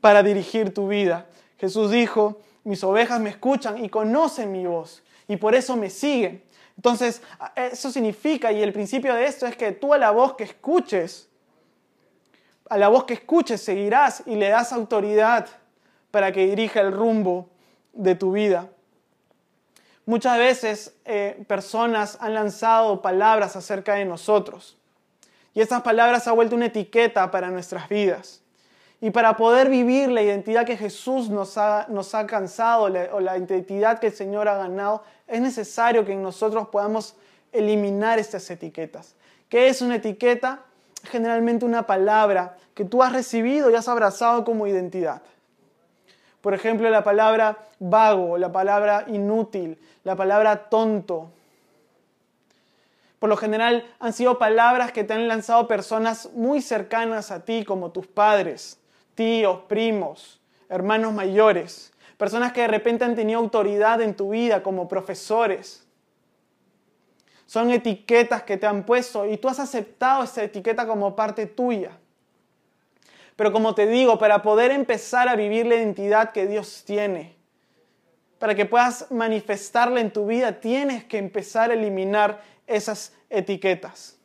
para 0.02 0.24
dirigir 0.24 0.74
tu 0.74 0.88
vida. 0.88 1.28
Jesús 1.58 1.92
dijo, 1.92 2.40
mis 2.64 2.84
ovejas 2.84 3.20
me 3.20 3.30
escuchan 3.30 3.84
y 3.84 3.90
conocen 3.90 4.52
mi 4.52 4.66
voz 4.66 5.04
y 5.28 5.38
por 5.38 5.56
eso 5.56 5.76
me 5.76 5.90
siguen. 5.90 6.44
Entonces, 6.76 7.22
eso 7.56 7.92
significa, 7.92 8.52
y 8.52 8.64
el 8.64 8.72
principio 8.72 9.14
de 9.14 9.26
esto 9.26 9.46
es 9.46 9.58
que 9.58 9.74
tú 9.74 9.94
a 9.94 9.98
la 9.98 10.12
voz 10.12 10.36
que 10.36 10.46
escuches, 10.46 11.28
a 12.70 12.78
la 12.78 12.88
voz 12.88 13.04
que 13.04 13.16
escuches 13.16 13.62
seguirás 13.62 14.24
y 14.26 14.36
le 14.36 14.50
das 14.50 14.72
autoridad 14.72 15.48
para 16.10 16.32
que 16.32 16.48
dirija 16.48 16.80
el 16.80 16.92
rumbo 16.92 17.50
de 17.94 18.16
tu 18.16 18.32
vida. 18.32 18.70
Muchas 20.10 20.40
veces 20.40 20.96
eh, 21.06 21.46
personas 21.48 22.18
han 22.20 22.34
lanzado 22.34 23.00
palabras 23.00 23.56
acerca 23.56 23.94
de 23.94 24.06
nosotros 24.06 24.76
y 25.54 25.62
estas 25.62 25.84
palabras 25.84 26.28
han 26.28 26.34
vuelto 26.34 26.56
una 26.56 26.66
etiqueta 26.66 27.30
para 27.30 27.52
nuestras 27.52 27.88
vidas. 27.88 28.42
Y 29.02 29.12
para 29.12 29.38
poder 29.38 29.70
vivir 29.70 30.10
la 30.10 30.24
identidad 30.24 30.66
que 30.66 30.78
Jesús 30.78 31.30
nos 31.30 31.60
ha, 31.60 31.86
nos 31.90 32.16
ha 32.16 32.22
alcanzado 32.22 32.86
o 32.86 33.20
la 33.20 33.38
identidad 33.38 34.00
que 34.00 34.08
el 34.08 34.14
Señor 34.14 34.48
ha 34.48 34.58
ganado, 34.58 35.04
es 35.28 35.42
necesario 35.42 36.04
que 36.04 36.14
en 36.14 36.24
nosotros 36.24 36.70
podamos 36.70 37.16
eliminar 37.52 38.18
estas 38.18 38.50
etiquetas. 38.50 39.14
¿Qué 39.48 39.68
es 39.68 39.80
una 39.80 39.98
etiqueta? 39.98 40.62
Generalmente 41.04 41.66
una 41.66 41.86
palabra 41.86 42.58
que 42.74 42.84
tú 42.84 43.04
has 43.04 43.14
recibido 43.14 43.70
y 43.70 43.76
has 43.76 43.88
abrazado 43.88 44.44
como 44.44 44.66
identidad. 44.66 45.22
Por 46.42 46.54
ejemplo, 46.54 46.90
la 46.90 47.04
palabra 47.04 47.58
vago, 47.80 48.38
la 48.38 48.52
palabra 48.52 49.06
inútil, 49.08 49.78
la 50.04 50.16
palabra 50.16 50.70
tonto. 50.70 51.30
Por 53.20 53.30
lo 53.30 53.38
general 53.38 53.86
han 54.00 54.14
sido 54.14 54.40
palabras 54.40 54.92
que 54.92 55.04
te 55.04 55.14
han 55.14 55.28
lanzado 55.28 55.68
personas 55.68 56.30
muy 56.34 56.62
cercanas 56.62 57.32
a 57.32 57.44
ti, 57.44 57.66
como 57.66 57.92
tus 57.92 58.08
padres, 58.08 58.80
tíos, 59.16 59.60
primos, 59.68 60.40
hermanos 60.70 61.14
mayores 61.14 61.92
personas 62.20 62.52
que 62.52 62.60
de 62.60 62.68
repente 62.68 63.06
han 63.06 63.16
tenido 63.16 63.40
autoridad 63.40 64.02
en 64.02 64.14
tu 64.14 64.32
vida 64.32 64.62
como 64.62 64.90
profesores. 64.90 65.88
Son 67.46 67.72
etiquetas 67.72 68.44
que 68.44 68.58
te 68.58 68.68
han 68.68 68.84
puesto 68.84 69.26
y 69.26 69.38
tú 69.38 69.48
has 69.48 69.58
aceptado 69.58 70.24
esa 70.24 70.44
etiqueta 70.44 70.86
como 70.86 71.16
parte 71.16 71.46
tuya. 71.46 71.98
Pero 73.40 73.54
como 73.54 73.74
te 73.74 73.88
digo, 73.88 74.18
para 74.18 74.42
poder 74.42 74.70
empezar 74.70 75.30
a 75.30 75.38
vivir 75.38 75.66
la 75.66 75.76
identidad 75.76 76.34
que 76.34 76.46
Dios 76.46 76.84
tiene, 76.86 77.38
para 78.38 78.54
que 78.54 78.66
puedas 78.66 79.10
manifestarla 79.12 80.02
en 80.02 80.12
tu 80.12 80.26
vida, 80.26 80.60
tienes 80.60 81.06
que 81.06 81.18
empezar 81.18 81.72
a 81.72 81.76
eliminar 81.76 82.42
esas 82.68 83.14
etiquetas. 83.30 84.18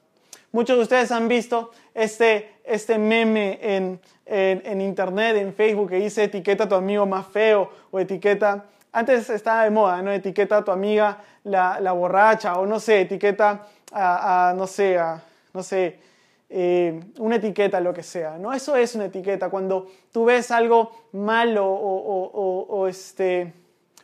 Muchos 0.51 0.79
de 0.79 0.83
ustedes 0.83 1.13
han 1.13 1.29
visto 1.29 1.71
este, 1.95 2.57
este 2.65 2.99
meme 2.99 3.61
en, 3.63 4.01
en, 4.27 4.81
internet, 4.81 5.37
en 5.37 5.55
Facebook, 5.55 5.91
que 5.91 6.01
dice 6.01 6.25
etiqueta 6.25 6.65
a 6.65 6.69
tu 6.69 6.75
amigo 6.75 7.07
más 7.07 7.25
feo 7.29 7.71
o 7.93 8.01
etiqueta, 8.01 8.65
antes 8.91 9.31
estaba 9.31 9.63
de 9.63 9.71
moda, 9.71 10.03
¿no? 10.03 10.11
Etiqueta 10.11 10.57
a 10.57 10.65
tu 10.65 10.73
amiga 10.73 11.19
la, 11.45 11.79
la 11.79 11.93
borracha 11.93 12.59
o 12.59 12.67
no 12.67 12.81
sé, 12.81 13.03
etiqueta 13.03 13.65
a, 13.93 14.53
no 14.57 14.67
sé, 14.67 14.99
a, 14.99 15.23
no 15.53 15.63
sé, 15.63 16.01
eh, 16.49 17.01
una 17.19 17.37
etiqueta, 17.37 17.81
lo 17.81 17.95
que 17.95 18.03
sea, 18.03 18.39
¿no? 18.39 18.53
Eso 18.53 18.77
es 18.77 18.95
una 18.95 19.07
etiqueta. 19.07 19.49
Cuando 19.49 19.89
tú 20.13 20.27
ves 20.27 20.51
algo 20.51 20.93
malo 21.13 21.67
o, 21.67 21.97
o, 21.97 22.67
o, 22.69 22.87
este, 22.87 23.53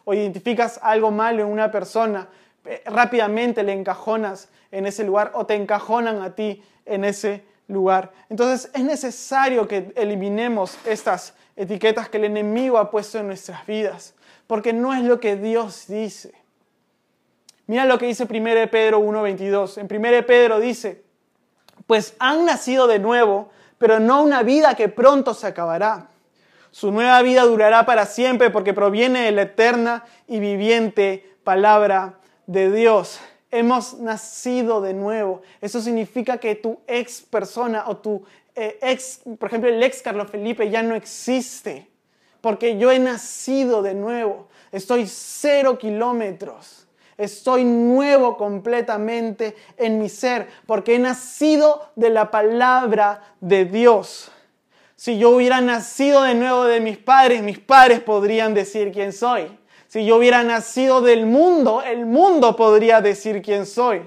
identificas 0.06 0.80
algo 0.82 1.10
malo 1.10 1.42
en 1.42 1.48
una 1.48 1.70
persona, 1.70 2.28
eh, 2.64 2.82
rápidamente 2.86 3.62
le 3.62 3.72
encajonas 3.72 4.48
en 4.72 4.86
ese 4.86 5.04
lugar 5.04 5.32
o 5.34 5.46
te 5.46 5.54
encajonan 5.54 6.22
a 6.22 6.34
ti 6.34 6.62
en 6.86 7.04
ese 7.04 7.44
lugar. 7.68 8.12
Entonces 8.28 8.70
es 8.74 8.82
necesario 8.82 9.68
que 9.68 9.92
eliminemos 9.94 10.76
estas 10.86 11.34
etiquetas 11.56 12.08
que 12.08 12.16
el 12.16 12.24
enemigo 12.24 12.78
ha 12.78 12.90
puesto 12.90 13.18
en 13.18 13.26
nuestras 13.26 13.66
vidas, 13.66 14.14
porque 14.46 14.72
no 14.72 14.94
es 14.94 15.02
lo 15.02 15.20
que 15.20 15.36
Dios 15.36 15.86
dice. 15.86 16.32
Mira 17.66 17.84
lo 17.84 17.98
que 17.98 18.06
dice 18.06 18.24
1 18.24 18.70
Pedro 18.70 19.00
1.22. 19.00 19.78
En 19.78 20.04
1 20.04 20.26
Pedro 20.26 20.58
dice, 20.58 21.04
pues 21.90 22.14
han 22.20 22.44
nacido 22.44 22.86
de 22.86 23.00
nuevo, 23.00 23.50
pero 23.76 23.98
no 23.98 24.22
una 24.22 24.44
vida 24.44 24.76
que 24.76 24.88
pronto 24.88 25.34
se 25.34 25.48
acabará. 25.48 26.06
Su 26.70 26.92
nueva 26.92 27.20
vida 27.22 27.42
durará 27.42 27.84
para 27.84 28.06
siempre 28.06 28.48
porque 28.48 28.72
proviene 28.72 29.22
de 29.22 29.32
la 29.32 29.42
eterna 29.42 30.04
y 30.28 30.38
viviente 30.38 31.34
palabra 31.42 32.20
de 32.46 32.70
Dios 32.70 33.18
hemos 33.50 33.94
nacido 33.94 34.80
de 34.80 34.94
nuevo. 34.94 35.42
Eso 35.60 35.80
significa 35.80 36.38
que 36.38 36.54
tu 36.54 36.78
ex 36.86 37.22
persona 37.22 37.82
o 37.88 37.96
tu 37.96 38.22
eh, 38.54 38.78
ex, 38.82 39.22
por 39.36 39.48
ejemplo, 39.48 39.68
el 39.68 39.82
ex 39.82 40.00
Carlos 40.00 40.30
Felipe 40.30 40.70
ya 40.70 40.84
no 40.84 40.94
existe. 40.94 41.88
Porque 42.40 42.78
yo 42.78 42.92
he 42.92 43.00
nacido 43.00 43.82
de 43.82 43.94
nuevo. 43.94 44.46
Estoy 44.70 45.08
cero 45.08 45.76
kilómetros. 45.76 46.86
Estoy 47.20 47.64
nuevo 47.64 48.36
completamente 48.36 49.54
en 49.76 49.98
mi 49.98 50.08
ser. 50.08 50.48
Porque 50.66 50.94
he 50.94 50.98
nacido 50.98 51.90
de 51.96 52.10
la 52.10 52.30
palabra 52.30 53.22
de 53.40 53.64
Dios. 53.66 54.32
Si 54.96 55.18
yo 55.18 55.30
hubiera 55.30 55.60
nacido 55.60 56.22
de 56.22 56.34
nuevo 56.34 56.64
de 56.64 56.80
mis 56.80 56.98
padres, 56.98 57.42
mis 57.42 57.58
padres 57.58 58.00
podrían 58.00 58.54
decir 58.54 58.92
quién 58.92 59.12
soy. 59.12 59.58
Si 59.86 60.04
yo 60.04 60.16
hubiera 60.16 60.42
nacido 60.44 61.00
del 61.00 61.26
mundo, 61.26 61.82
el 61.82 62.06
mundo 62.06 62.54
podría 62.54 63.00
decir 63.00 63.42
quién 63.42 63.66
soy. 63.66 64.02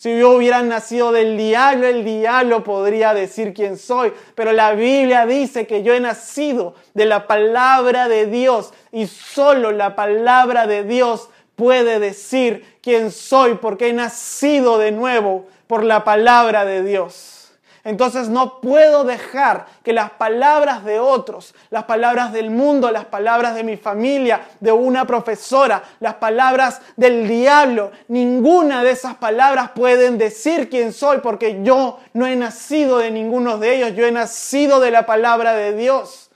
Si 0.00 0.18
yo 0.18 0.30
hubiera 0.30 0.62
nacido 0.62 1.12
del 1.12 1.36
diablo, 1.36 1.86
el 1.86 2.06
diablo 2.06 2.64
podría 2.64 3.12
decir 3.12 3.52
quién 3.52 3.76
soy. 3.76 4.14
Pero 4.34 4.52
la 4.52 4.72
Biblia 4.72 5.26
dice 5.26 5.66
que 5.66 5.82
yo 5.82 5.92
he 5.92 6.00
nacido 6.00 6.74
de 6.94 7.04
la 7.04 7.26
palabra 7.26 8.08
de 8.08 8.24
Dios 8.24 8.72
y 8.92 9.06
solo 9.06 9.72
la 9.72 9.94
palabra 9.94 10.66
de 10.66 10.84
Dios 10.84 11.28
puede 11.60 12.00
decir 12.00 12.78
quién 12.80 13.10
soy 13.10 13.56
porque 13.56 13.88
he 13.88 13.92
nacido 13.92 14.78
de 14.78 14.92
nuevo 14.92 15.44
por 15.66 15.84
la 15.84 16.04
palabra 16.04 16.64
de 16.64 16.82
Dios. 16.82 17.52
Entonces 17.84 18.30
no 18.30 18.62
puedo 18.62 19.04
dejar 19.04 19.66
que 19.82 19.92
las 19.92 20.10
palabras 20.12 20.86
de 20.86 20.98
otros, 20.98 21.54
las 21.68 21.84
palabras 21.84 22.32
del 22.32 22.48
mundo, 22.50 22.90
las 22.90 23.04
palabras 23.04 23.54
de 23.54 23.62
mi 23.62 23.76
familia, 23.76 24.40
de 24.58 24.72
una 24.72 25.06
profesora, 25.06 25.82
las 26.00 26.14
palabras 26.14 26.80
del 26.96 27.28
diablo, 27.28 27.90
ninguna 28.08 28.82
de 28.82 28.92
esas 28.92 29.16
palabras 29.16 29.72
pueden 29.74 30.16
decir 30.16 30.70
quién 30.70 30.94
soy 30.94 31.18
porque 31.18 31.62
yo 31.62 32.00
no 32.14 32.26
he 32.26 32.36
nacido 32.36 32.96
de 32.96 33.10
ninguno 33.10 33.58
de 33.58 33.76
ellos, 33.76 33.94
yo 33.94 34.06
he 34.06 34.12
nacido 34.12 34.80
de 34.80 34.92
la 34.92 35.04
palabra 35.04 35.52
de 35.52 35.76
Dios. 35.76 36.30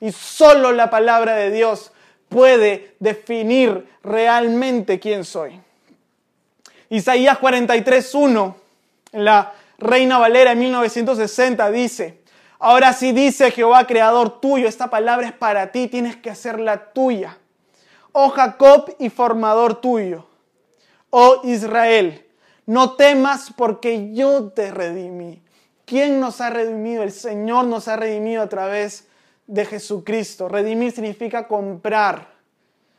Y 0.00 0.12
solo 0.12 0.72
la 0.72 0.90
palabra 0.90 1.34
de 1.34 1.50
Dios 1.50 1.92
puede 2.30 2.94
definir 3.00 3.86
realmente 4.02 4.98
quién 4.98 5.24
soy. 5.24 5.60
Isaías 6.88 7.38
43.1, 7.38 8.54
en 9.12 9.24
la 9.24 9.52
Reina 9.78 10.18
Valera 10.18 10.52
en 10.52 10.60
1960 10.60 11.70
dice, 11.70 12.20
ahora 12.58 12.92
sí 12.92 13.12
dice 13.12 13.50
Jehová, 13.50 13.86
creador 13.86 14.40
tuyo, 14.40 14.66
esta 14.66 14.88
palabra 14.88 15.26
es 15.26 15.32
para 15.32 15.72
ti, 15.72 15.88
tienes 15.88 16.16
que 16.16 16.30
hacerla 16.30 16.92
tuya. 16.92 17.36
Oh 18.12 18.30
Jacob 18.30 18.94
y 18.98 19.10
formador 19.10 19.80
tuyo. 19.80 20.26
Oh 21.10 21.40
Israel, 21.44 22.26
no 22.66 22.94
temas 22.94 23.52
porque 23.56 24.12
yo 24.14 24.50
te 24.50 24.70
redimí. 24.70 25.42
¿Quién 25.84 26.20
nos 26.20 26.40
ha 26.40 26.50
redimido? 26.50 27.02
El 27.02 27.12
Señor 27.12 27.64
nos 27.64 27.88
ha 27.88 27.96
redimido 27.96 28.42
a 28.42 28.48
través 28.48 29.08
de 29.50 29.64
Jesucristo. 29.64 30.48
Redimir 30.48 30.92
significa 30.92 31.46
comprar. 31.46 32.30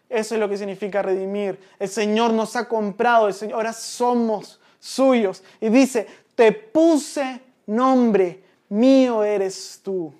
Eso 0.10 0.36
es 0.36 0.42
lo 0.42 0.50
que 0.50 0.58
significa 0.58 1.02
redimir. 1.02 1.58
El 1.80 1.88
Señor 1.88 2.34
nos 2.34 2.56
ha 2.58 2.68
comprado, 2.68 3.30
ahora 3.54 3.72
somos 3.72 4.60
suyos. 4.78 5.42
Y 5.62 5.70
dice, 5.70 6.06
te 6.36 6.52
puse 6.52 7.40
nombre, 7.66 8.44
mío 8.68 9.24
eres 9.24 9.80
tú. 9.82 10.14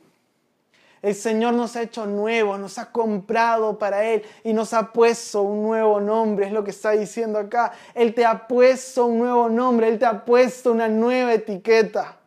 El 1.02 1.16
Señor 1.16 1.56
nos 1.56 1.76
ha 1.76 1.82
hecho 1.82 2.06
nuevos, 2.06 2.60
nos 2.60 2.78
ha 2.78 2.92
comprado 2.92 3.78
para 3.78 4.06
Él 4.06 4.24
y 4.44 4.54
nos 4.54 4.72
ha 4.74 4.94
puesto 4.94 5.42
un 5.42 5.64
nuevo 5.64 6.00
nombre, 6.00 6.46
es 6.46 6.54
lo 6.54 6.64
que 6.64 6.72
está 6.72 6.92
diciendo 6.92 7.40
acá. 7.40 7.74
Él 7.94 8.14
te 8.14 8.24
ha 8.24 8.48
puesto 8.48 9.08
un 9.08 9.20
nuevo 9.20 9.50
nombre, 9.50 9.90
Él 9.90 10.00
te 10.00 10.06
ha 10.06 10.24
puesto 10.24 10.72
una 10.72 10.88
nueva 10.88 11.34
etiqueta. 11.34 12.21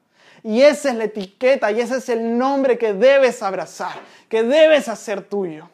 Y 0.45 0.61
esa 0.61 0.91
es 0.91 0.97
la 0.97 1.05
etiqueta 1.05 1.73
y 1.73 1.81
ese 1.81 1.97
es 1.97 2.09
el 2.11 2.37
nombre 2.37 2.77
que 2.77 2.93
debes 2.93 3.43
abrazar, 3.43 3.95
que 4.29 4.43
debes 4.43 4.89
hacer 4.89 5.23
tuyo. 5.23 5.71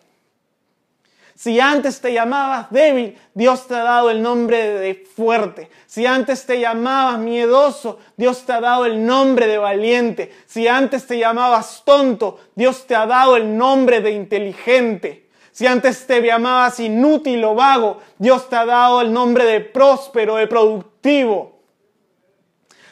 Si 1.35 1.59
antes 1.59 2.01
te 2.01 2.13
llamabas 2.13 2.71
débil, 2.71 3.19
Dios 3.35 3.67
te 3.67 3.75
ha 3.75 3.83
dado 3.83 4.11
el 4.11 4.23
nombre 4.23 4.79
de 4.79 4.95
fuerte. 4.95 5.71
Si 5.87 6.07
antes 6.07 6.47
te 6.47 6.61
llamabas 6.61 7.19
miedoso, 7.19 7.99
Dios 8.17 8.45
te 8.45 8.53
ha 8.53 8.61
dado 8.61 8.87
el 8.87 9.05
nombre 9.05 9.49
de 9.49 9.59
valiente. 9.59 10.33
Si 10.47 10.69
antes 10.69 11.07
te 11.07 11.19
llamabas 11.19 11.83
tonto, 11.85 12.39
Dios 12.55 12.87
te 12.87 12.95
ha 12.95 13.07
dado 13.07 13.37
el 13.37 13.57
nombre 13.57 14.01
de 14.03 14.13
inteligente. 14.13 15.31
Si 15.51 15.67
antes 15.67 16.07
te 16.07 16.23
llamabas 16.23 16.79
inútil 16.79 17.43
o 17.43 17.55
vago, 17.55 18.01
Dios 18.19 18.49
te 18.49 18.57
ha 18.57 18.67
dado 18.67 19.01
el 19.01 19.13
nombre 19.13 19.45
de 19.47 19.61
próspero, 19.61 20.37
de 20.37 20.47
productivo. 20.47 21.60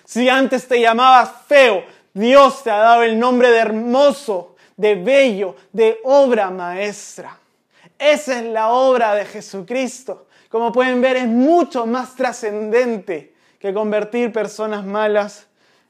Si 0.08 0.26
antes 0.26 0.66
te 0.66 0.80
llamabas 0.80 1.32
feo, 1.46 1.84
Dios 2.14 2.64
te 2.64 2.70
ha 2.70 2.78
dado 2.78 3.02
el 3.02 3.18
nombre 3.18 3.50
de 3.50 3.58
hermoso, 3.58 4.56
de 4.74 4.94
bello, 4.94 5.54
de 5.70 5.98
obra 6.02 6.50
maestra. 6.50 7.38
Esa 7.98 8.38
es 8.38 8.46
la 8.46 8.70
obra 8.70 9.14
de 9.14 9.26
Jesucristo. 9.26 10.26
Como 10.48 10.72
pueden 10.72 11.02
ver, 11.02 11.18
es 11.18 11.26
mucho 11.26 11.84
más 11.84 12.16
trascendente 12.16 13.34
que 13.58 13.74
convertir 13.74 14.32
personas 14.32 14.82
malas 14.82 15.46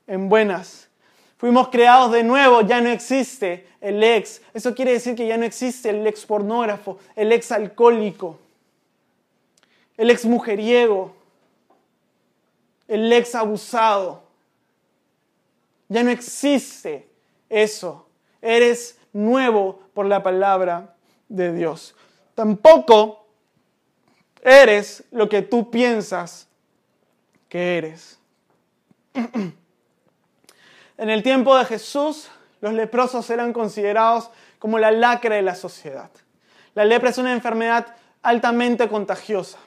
en 0.09 0.28
buenas. 0.28 0.88
Fuimos 1.37 1.68
creados 1.68 2.11
de 2.11 2.24
nuevo, 2.24 2.62
ya 2.62 2.81
no 2.81 2.88
existe 2.88 3.68
el 3.81 4.02
ex. 4.02 4.42
Eso 4.52 4.74
quiere 4.74 4.94
decir 4.94 5.14
que 5.14 5.28
ya 5.28 5.37
no 5.37 5.44
existe 5.44 5.90
el 5.90 6.04
ex 6.04 6.26
pornógrafo, 6.26 6.98
el 7.14 7.31
ex 7.31 7.52
alcohólico, 7.52 8.37
el 9.96 10.11
ex 10.11 10.24
mujeriego, 10.24 11.14
el 12.88 13.12
ex 13.12 13.35
abusado. 13.35 14.24
Ya 15.88 16.03
no 16.03 16.11
existe 16.11 17.09
eso. 17.48 18.09
Eres 18.42 18.98
nuevo 19.12 19.81
por 19.94 20.07
la 20.07 20.22
palabra 20.22 20.94
de 21.29 21.53
Dios. 21.53 21.94
Tampoco 22.35 23.27
eres 24.42 25.05
lo 25.11 25.29
que 25.29 25.42
tú 25.42 25.70
piensas 25.70 26.48
que 27.48 27.79
eres. 27.79 28.18
En 30.98 31.11
el 31.11 31.22
tiempo 31.22 31.57
de 31.57 31.64
Jesús, 31.64 32.29
los 32.61 32.74
leprosos 32.74 33.31
eran 33.31 33.53
considerados 33.53 34.31
como 34.59 34.81
la 34.81 34.90
lacra 34.90 35.37
de 35.37 35.42
la 35.42 35.55
sociedad. 35.55 36.11
La 36.74 36.85
lepra 36.85 37.11
es 37.11 37.18
una 37.18 37.33
enfermedad 37.33 37.94
altamente 38.20 38.88
contagiosa. 38.88 39.59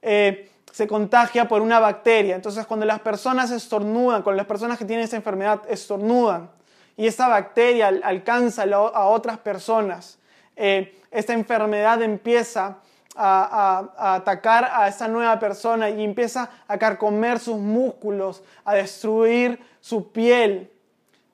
Eh, 0.00 0.50
se 0.76 0.86
contagia 0.86 1.48
por 1.48 1.62
una 1.62 1.80
bacteria. 1.80 2.34
Entonces, 2.34 2.66
cuando 2.66 2.84
las 2.84 3.00
personas 3.00 3.50
estornudan, 3.50 4.22
cuando 4.22 4.36
las 4.36 4.46
personas 4.46 4.76
que 4.76 4.84
tienen 4.84 5.06
esa 5.06 5.16
enfermedad 5.16 5.62
estornudan 5.70 6.50
y 6.98 7.06
esa 7.06 7.28
bacteria 7.28 7.88
alcanza 8.02 8.64
a 8.64 9.06
otras 9.06 9.38
personas, 9.38 10.18
eh, 10.54 11.00
esta 11.10 11.32
enfermedad 11.32 12.02
empieza 12.02 12.76
a, 13.16 14.16
atacar 14.16 14.68
a 14.70 14.86
esa 14.86 15.08
nueva 15.08 15.38
persona 15.38 15.88
y 15.88 16.04
empieza 16.04 16.50
a 16.68 16.76
carcomer 16.76 17.38
sus 17.38 17.56
músculos, 17.56 18.42
a 18.62 18.74
destruir 18.74 19.58
su 19.80 20.12
piel. 20.12 20.70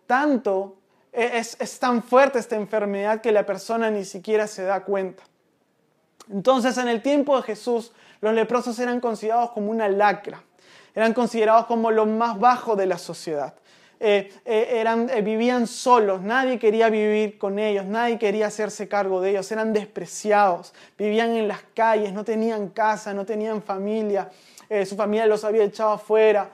Tanto 0.06 0.76
e, 1.12 1.38
es 1.38 1.78
tan 1.80 2.04
fuerte 2.04 2.38
esta 2.38 2.54
enfermedad 2.54 3.20
que 3.20 3.32
la 3.32 3.44
persona 3.44 3.90
ni 3.90 4.04
siquiera 4.04 4.46
se 4.46 4.62
da 4.62 4.84
cuenta. 4.84 5.24
Entonces, 6.30 6.78
en 6.78 6.86
el 6.86 7.02
tiempo 7.02 7.36
de 7.36 7.42
Jesús, 7.42 7.92
los 8.22 8.32
leprosos 8.32 8.78
eran 8.78 9.00
considerados 9.00 9.50
como 9.50 9.70
una 9.70 9.88
lacra, 9.88 10.42
eran 10.94 11.12
considerados 11.12 11.66
como 11.66 11.90
lo 11.90 12.06
más 12.06 12.38
bajo 12.38 12.74
de 12.74 12.86
la 12.86 12.96
sociedad. 12.96 13.54
Eh, 14.04 14.32
eh, 14.44 14.84
eh, 14.84 15.22
vivían 15.22 15.68
solos, 15.68 16.22
nadie 16.22 16.58
quería 16.58 16.88
vivir 16.88 17.38
con 17.38 17.60
ellos, 17.60 17.84
nadie 17.84 18.18
quería 18.18 18.48
hacerse 18.48 18.88
cargo 18.88 19.20
de 19.20 19.30
ellos, 19.30 19.52
eran 19.52 19.72
despreciados, 19.72 20.74
vivían 20.98 21.30
en 21.30 21.46
las 21.46 21.60
calles, 21.74 22.12
no 22.12 22.24
tenían 22.24 22.70
casa, 22.70 23.14
no 23.14 23.24
tenían 23.24 23.62
familia, 23.62 24.30
su 24.86 24.96
familia 24.96 25.26
los 25.26 25.44
había 25.44 25.64
echado 25.64 25.90
afuera, 25.90 26.48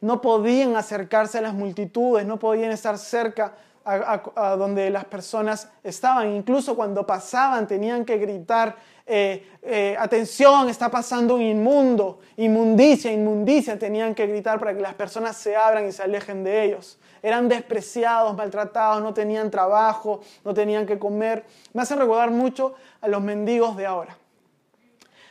no 0.00 0.20
podían 0.20 0.74
acercarse 0.74 1.38
a 1.38 1.42
las 1.42 1.54
multitudes, 1.54 2.26
no 2.26 2.38
podían 2.38 2.72
estar 2.72 2.98
cerca 2.98 3.54
a, 3.84 4.56
donde 4.58 4.90
las 4.90 5.04
personas 5.04 5.68
estaban. 5.84 6.34
Incluso 6.34 6.74
cuando 6.74 7.06
pasaban 7.06 7.68
tenían 7.68 8.04
que 8.04 8.18
gritar, 8.18 8.74
eh, 9.06 9.46
eh, 9.62 9.96
atención, 9.98 10.68
está 10.68 10.90
pasando 10.90 11.36
un 11.36 11.42
inmundo, 11.42 12.18
inmundicia, 12.36 13.12
inmundicia, 13.12 13.78
tenían 13.78 14.14
que 14.14 14.26
gritar 14.26 14.58
para 14.58 14.74
que 14.74 14.80
las 14.80 14.94
personas 14.94 15.36
se 15.36 15.54
abran 15.54 15.86
y 15.86 15.92
se 15.92 16.02
alejen 16.02 16.42
de 16.42 16.64
ellos. 16.64 16.98
Eran 17.22 17.48
despreciados, 17.48 18.36
maltratados, 18.36 19.02
no 19.02 19.14
tenían 19.14 19.50
trabajo, 19.50 20.20
no 20.44 20.54
tenían 20.54 20.86
que 20.86 20.98
comer. 20.98 21.44
Me 21.72 21.82
hace 21.82 21.94
recordar 21.94 22.30
mucho 22.30 22.74
a 23.00 23.08
los 23.08 23.22
mendigos 23.22 23.76
de 23.76 23.86
ahora. 23.86 24.16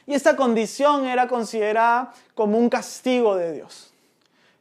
Y 0.08 0.14
esta 0.14 0.36
condición 0.36 1.06
era 1.06 1.28
considerada 1.28 2.14
como 2.34 2.58
un 2.58 2.70
castigo 2.70 3.36
de 3.36 3.54
Dios. 3.54 3.92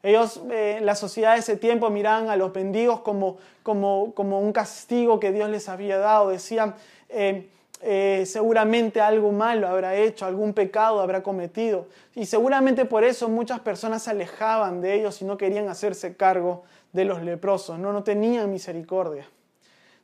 Ellos, 0.03 0.41
eh, 0.51 0.81
la 0.83 0.95
sociedad 0.95 1.35
de 1.35 1.41
ese 1.41 1.57
tiempo, 1.57 1.89
miraban 1.89 2.29
a 2.29 2.37
los 2.37 2.55
mendigos 2.55 3.01
como, 3.01 3.39
como, 3.63 4.13
como 4.15 4.41
un 4.41 4.53
castigo 4.53 5.19
que 5.21 5.33
Dios 5.33 5.49
les 5.51 5.69
había 5.69 5.99
dado. 5.99 6.29
Decían, 6.29 6.75
eh, 7.09 7.49
eh, 7.81 8.25
seguramente 8.27 9.01
algo 9.01 9.33
malo 9.33 9.69
habrá 9.69 9.95
hecho, 9.97 10.25
algún 10.25 10.55
pecado 10.55 11.01
habrá 11.01 11.23
cometido. 11.23 11.87
Y 12.15 12.27
seguramente 12.27 12.85
por 12.85 13.05
eso 13.05 13.29
muchas 13.29 13.61
personas 13.61 14.03
se 14.03 14.11
alejaban 14.11 14.81
de 14.81 14.95
ellos 14.95 15.21
y 15.21 15.25
no 15.25 15.37
querían 15.37 15.69
hacerse 15.69 16.17
cargo 16.17 16.65
de 16.93 17.05
los 17.05 17.23
leprosos, 17.23 17.79
no, 17.79 17.93
no 17.93 18.05
tenían 18.05 18.51
misericordia 18.51 19.29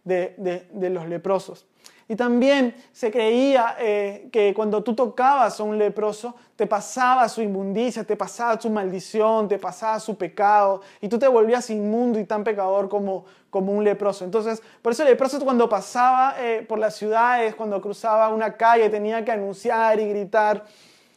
de, 0.04 0.34
de, 0.36 0.66
de 0.72 0.90
los 0.90 1.08
leprosos. 1.08 1.66
Y 2.10 2.16
también 2.16 2.74
se 2.90 3.08
creía 3.08 3.76
eh, 3.78 4.28
que 4.32 4.52
cuando 4.52 4.82
tú 4.82 4.96
tocabas 4.96 5.60
a 5.60 5.62
un 5.62 5.78
leproso, 5.78 6.34
te 6.56 6.66
pasaba 6.66 7.28
su 7.28 7.40
inmundicia, 7.40 8.02
te 8.02 8.16
pasaba 8.16 8.60
su 8.60 8.68
maldición, 8.68 9.46
te 9.46 9.60
pasaba 9.60 10.00
su 10.00 10.18
pecado, 10.18 10.80
y 11.00 11.08
tú 11.08 11.20
te 11.20 11.28
volvías 11.28 11.70
inmundo 11.70 12.18
y 12.18 12.24
tan 12.24 12.42
pecador 12.42 12.88
como, 12.88 13.26
como 13.48 13.70
un 13.70 13.84
leproso. 13.84 14.24
Entonces, 14.24 14.60
por 14.82 14.90
eso 14.90 15.04
el 15.04 15.10
leproso 15.10 15.38
cuando 15.44 15.68
pasaba 15.68 16.34
eh, 16.40 16.66
por 16.68 16.80
las 16.80 16.96
ciudades, 16.96 17.54
cuando 17.54 17.80
cruzaba 17.80 18.28
una 18.30 18.56
calle, 18.56 18.90
tenía 18.90 19.24
que 19.24 19.30
anunciar 19.30 20.00
y 20.00 20.08
gritar 20.08 20.64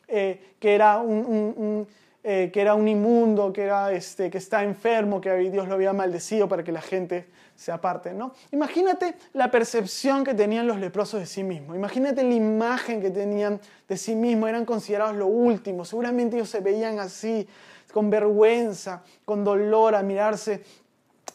eh, 0.07 0.53
que 0.59 0.75
era 0.75 0.99
un, 0.99 1.87
que 2.21 2.51
era 2.53 2.75
un 2.75 2.87
inmundo, 2.87 3.51
que, 3.51 3.63
era, 3.63 3.91
este, 3.91 4.29
que 4.29 4.37
está 4.37 4.63
enfermo, 4.63 5.19
que 5.19 5.33
Dios 5.49 5.67
lo 5.67 5.73
había 5.73 5.91
maldecido 5.91 6.47
para 6.47 6.63
que 6.63 6.71
la 6.71 6.81
gente 6.81 7.25
se 7.55 7.71
aparten, 7.71 8.17
¿no? 8.17 8.33
Imagínate 8.51 9.15
la 9.33 9.49
percepción 9.51 10.23
que 10.23 10.33
tenían 10.33 10.67
los 10.67 10.79
leprosos 10.79 11.19
de 11.19 11.25
sí 11.25 11.43
mismos, 11.43 11.75
imagínate 11.75 12.23
la 12.23 12.33
imagen 12.33 13.01
que 13.01 13.11
tenían 13.11 13.59
de 13.87 13.97
sí 13.97 14.15
mismos, 14.15 14.49
eran 14.49 14.65
considerados 14.65 15.15
lo 15.15 15.27
último, 15.27 15.85
seguramente 15.85 16.35
ellos 16.35 16.49
se 16.49 16.59
veían 16.59 16.99
así, 16.99 17.47
con 17.93 18.09
vergüenza, 18.09 19.03
con 19.23 19.43
dolor, 19.43 19.93
a 19.95 20.01
mirarse, 20.01 20.63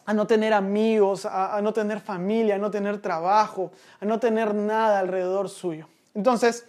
a 0.04 0.12
no 0.12 0.26
tener 0.26 0.52
amigos, 0.52 1.24
a, 1.24 1.60
no 1.62 1.72
tener 1.72 2.00
familia, 2.00 2.56
a 2.56 2.58
no 2.58 2.70
tener 2.70 3.00
trabajo, 3.00 3.70
a 4.00 4.04
no 4.04 4.18
tener 4.18 4.54
nada 4.54 4.98
alrededor 4.98 5.48
suyo. 5.48 5.86
Entonces, 6.14 6.64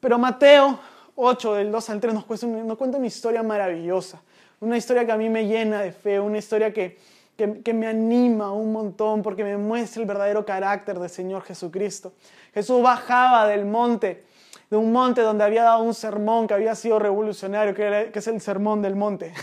pero 0.00 0.18
Mateo 0.18 0.80
8, 1.14 1.54
del 1.54 1.70
2 1.70 1.90
al 1.90 2.00
3, 2.00 2.14
nos 2.14 2.42
nos 2.42 2.78
cuenta 2.78 2.98
una 2.98 3.06
historia 3.06 3.42
maravillosa, 3.42 4.20
una 4.60 4.76
historia 4.76 5.06
que 5.06 5.12
a 5.12 5.16
mí 5.16 5.28
me 5.28 5.46
llena 5.46 5.82
de 5.82 5.92
fe, 5.92 6.18
una 6.18 6.38
historia 6.38 6.72
que 6.72 6.98
que, 7.36 7.74
me 7.74 7.86
anima 7.86 8.52
un 8.52 8.72
montón 8.72 9.22
porque 9.22 9.42
me 9.44 9.56
muestra 9.56 10.02
el 10.02 10.08
verdadero 10.08 10.44
carácter 10.44 10.98
del 10.98 11.10
Señor 11.10 11.42
Jesucristo. 11.42 12.12
Jesús 12.52 12.82
bajaba 12.82 13.46
del 13.48 13.64
monte, 13.64 14.24
de 14.70 14.76
un 14.76 14.92
monte 14.92 15.20
donde 15.20 15.42
había 15.42 15.64
dado 15.64 15.82
un 15.82 15.94
sermón 15.94 16.46
que 16.46 16.54
había 16.54 16.74
sido 16.74 16.98
revolucionario, 16.98 17.74
que, 17.74 18.10
es 18.14 18.26
el 18.28 18.40
sermón 18.40 18.82
del 18.82 18.94
monte. 18.94 19.34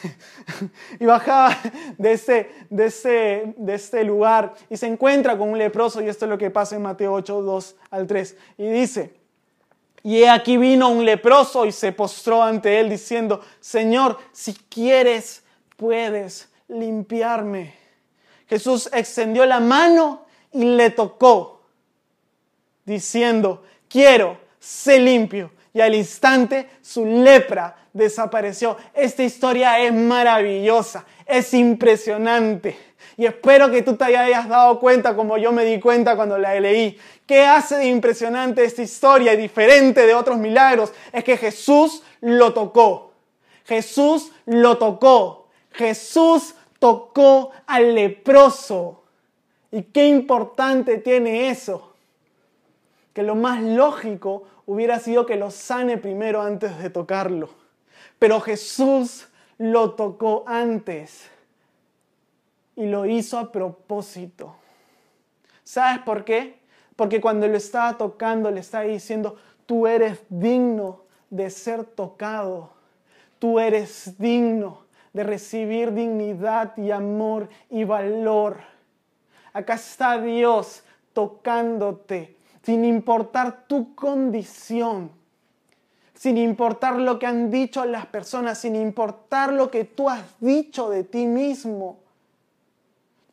y 0.99 1.05
bajaba 1.05 1.57
de 1.97 2.13
este, 2.13 2.51
de, 2.69 2.85
este, 2.85 3.53
de 3.57 3.73
este 3.73 4.03
lugar 4.03 4.53
y 4.69 4.77
se 4.77 4.87
encuentra 4.87 5.37
con 5.37 5.49
un 5.49 5.57
leproso, 5.57 6.01
y 6.01 6.07
esto 6.07 6.25
es 6.25 6.29
lo 6.29 6.37
que 6.37 6.49
pasa 6.49 6.75
en 6.77 6.83
Mateo 6.83 7.13
8, 7.13 7.41
2 7.41 7.75
al 7.91 8.07
3. 8.07 8.37
Y 8.57 8.69
dice, 8.69 9.13
y 10.03 10.23
aquí 10.23 10.57
vino 10.57 10.89
un 10.89 11.05
leproso 11.05 11.65
y 11.65 11.71
se 11.71 11.91
postró 11.91 12.41
ante 12.41 12.79
él 12.79 12.89
diciendo, 12.89 13.41
Señor, 13.59 14.17
si 14.31 14.53
quieres, 14.53 15.43
puedes 15.77 16.49
limpiarme. 16.67 17.80
Jesús 18.51 18.89
extendió 18.91 19.45
la 19.45 19.61
mano 19.61 20.25
y 20.51 20.65
le 20.65 20.89
tocó, 20.89 21.61
diciendo, 22.83 23.63
quiero, 23.87 24.37
sé 24.59 24.99
limpio. 24.99 25.51
y 25.73 25.79
al 25.79 25.95
instante 25.95 26.69
su 26.81 27.05
lepra 27.05 27.77
desapareció. 27.93 28.75
Esta 28.93 29.23
historia 29.23 29.79
es 29.79 29.93
maravillosa, 29.93 31.05
es 31.25 31.53
impresionante. 31.53 32.77
Y 33.15 33.25
espero 33.25 33.71
que 33.71 33.83
tú 33.83 33.95
te 33.95 34.03
hayas 34.03 34.49
dado 34.49 34.81
cuenta 34.81 35.15
como 35.15 35.37
yo 35.37 35.53
me 35.53 35.63
di 35.63 35.79
cuenta 35.79 36.17
cuando 36.17 36.37
la 36.37 36.59
leí. 36.59 36.99
¿Qué 37.25 37.45
hace 37.45 37.77
de 37.77 37.85
impresionante 37.85 38.65
esta 38.65 38.81
historia 38.81 39.33
y 39.33 39.37
diferente 39.37 40.05
de 40.05 40.13
otros 40.13 40.37
milagros? 40.37 40.91
Es 41.13 41.23
que 41.23 41.37
Jesús 41.37 42.03
lo 42.19 42.51
tocó. 42.51 43.13
Jesús 43.63 44.33
lo 44.45 44.77
tocó. 44.77 45.47
Jesús 45.71 46.55
tocó 46.81 47.51
al 47.67 47.93
leproso. 47.93 49.03
¿Y 49.71 49.83
qué 49.83 50.07
importante 50.07 50.97
tiene 50.97 51.51
eso? 51.51 51.93
Que 53.13 53.21
lo 53.21 53.35
más 53.35 53.61
lógico 53.61 54.47
hubiera 54.65 54.97
sido 54.97 55.27
que 55.27 55.35
lo 55.35 55.51
sane 55.51 55.99
primero 55.99 56.41
antes 56.41 56.79
de 56.79 56.89
tocarlo. 56.89 57.51
Pero 58.17 58.41
Jesús 58.41 59.27
lo 59.59 59.91
tocó 59.91 60.43
antes 60.47 61.29
y 62.75 62.87
lo 62.87 63.05
hizo 63.05 63.37
a 63.37 63.51
propósito. 63.51 64.55
¿Sabes 65.63 66.01
por 66.01 66.25
qué? 66.25 66.61
Porque 66.95 67.21
cuando 67.21 67.47
lo 67.47 67.57
estaba 67.57 67.95
tocando 67.95 68.49
le 68.49 68.61
estaba 68.61 68.85
diciendo, 68.85 69.37
tú 69.67 69.85
eres 69.85 70.19
digno 70.29 71.03
de 71.29 71.51
ser 71.51 71.83
tocado, 71.83 72.71
tú 73.37 73.59
eres 73.59 74.17
digno 74.17 74.81
de 75.13 75.23
recibir 75.23 75.93
dignidad 75.93 76.75
y 76.77 76.91
amor 76.91 77.49
y 77.69 77.83
valor. 77.83 78.57
Acá 79.53 79.73
está 79.75 80.19
Dios 80.19 80.83
tocándote, 81.13 82.37
sin 82.63 82.85
importar 82.85 83.65
tu 83.67 83.93
condición, 83.95 85.11
sin 86.13 86.37
importar 86.37 86.97
lo 86.97 87.19
que 87.19 87.25
han 87.25 87.51
dicho 87.51 87.83
las 87.85 88.05
personas, 88.05 88.59
sin 88.59 88.75
importar 88.75 89.51
lo 89.51 89.69
que 89.69 89.83
tú 89.83 90.09
has 90.09 90.23
dicho 90.39 90.89
de 90.89 91.03
ti 91.03 91.25
mismo. 91.25 91.99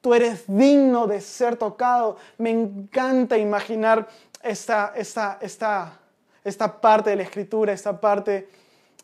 Tú 0.00 0.14
eres 0.14 0.44
digno 0.46 1.06
de 1.06 1.20
ser 1.20 1.56
tocado. 1.56 2.16
Me 2.38 2.50
encanta 2.50 3.36
imaginar 3.36 4.08
esta, 4.42 4.92
esta, 4.96 5.38
esta, 5.40 5.98
esta 6.42 6.80
parte 6.80 7.10
de 7.10 7.16
la 7.16 7.22
escritura, 7.24 7.72
esta 7.72 8.00
parte 8.00 8.48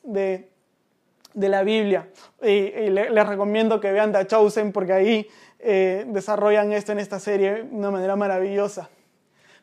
de, 0.03 0.49
de 1.35 1.49
la 1.49 1.63
Biblia. 1.63 2.09
Y, 2.43 2.71
les 2.91 3.27
recomiendo 3.27 3.81
que 3.81 3.93
vean 3.93 4.13
The 4.13 4.27
Chosen 4.27 4.73
porque 4.73 4.93
ahí 4.93 5.29
eh, 5.59 6.07
desarrollan 6.09 6.73
esto 6.73 6.93
en 6.93 7.01
esta 7.01 7.19
serie 7.21 7.65
de 7.65 7.77
una 7.77 7.91
manera 7.91 8.17
maravillosa. 8.17 8.89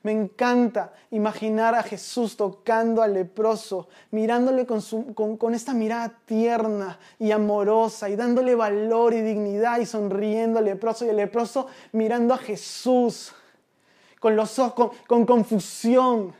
Me 0.03 0.11
encanta 0.11 0.93
imaginar 1.11 1.75
a 1.75 1.83
Jesús 1.83 2.35
tocando 2.35 3.03
al 3.03 3.13
leproso, 3.13 3.87
mirándole 4.09 4.65
con, 4.65 4.81
con, 5.13 5.53
esta 5.53 5.75
mirada 5.75 6.11
tierna 6.25 6.97
y 7.19 7.29
amorosa 7.29 8.09
y 8.09 8.15
dándole 8.15 8.55
valor 8.55 9.13
y 9.13 9.21
dignidad 9.21 9.79
y 9.79 9.85
sonriendo 9.85 10.57
al 10.57 10.65
leproso 10.65 11.05
y 11.05 11.09
el 11.09 11.17
leproso 11.17 11.67
mirando 11.91 12.33
a 12.33 12.37
Jesús 12.39 13.35
con 14.19 14.35
los 14.35 14.57
ojos, 14.57 14.91
con 15.07 15.25
confusión 15.25 16.33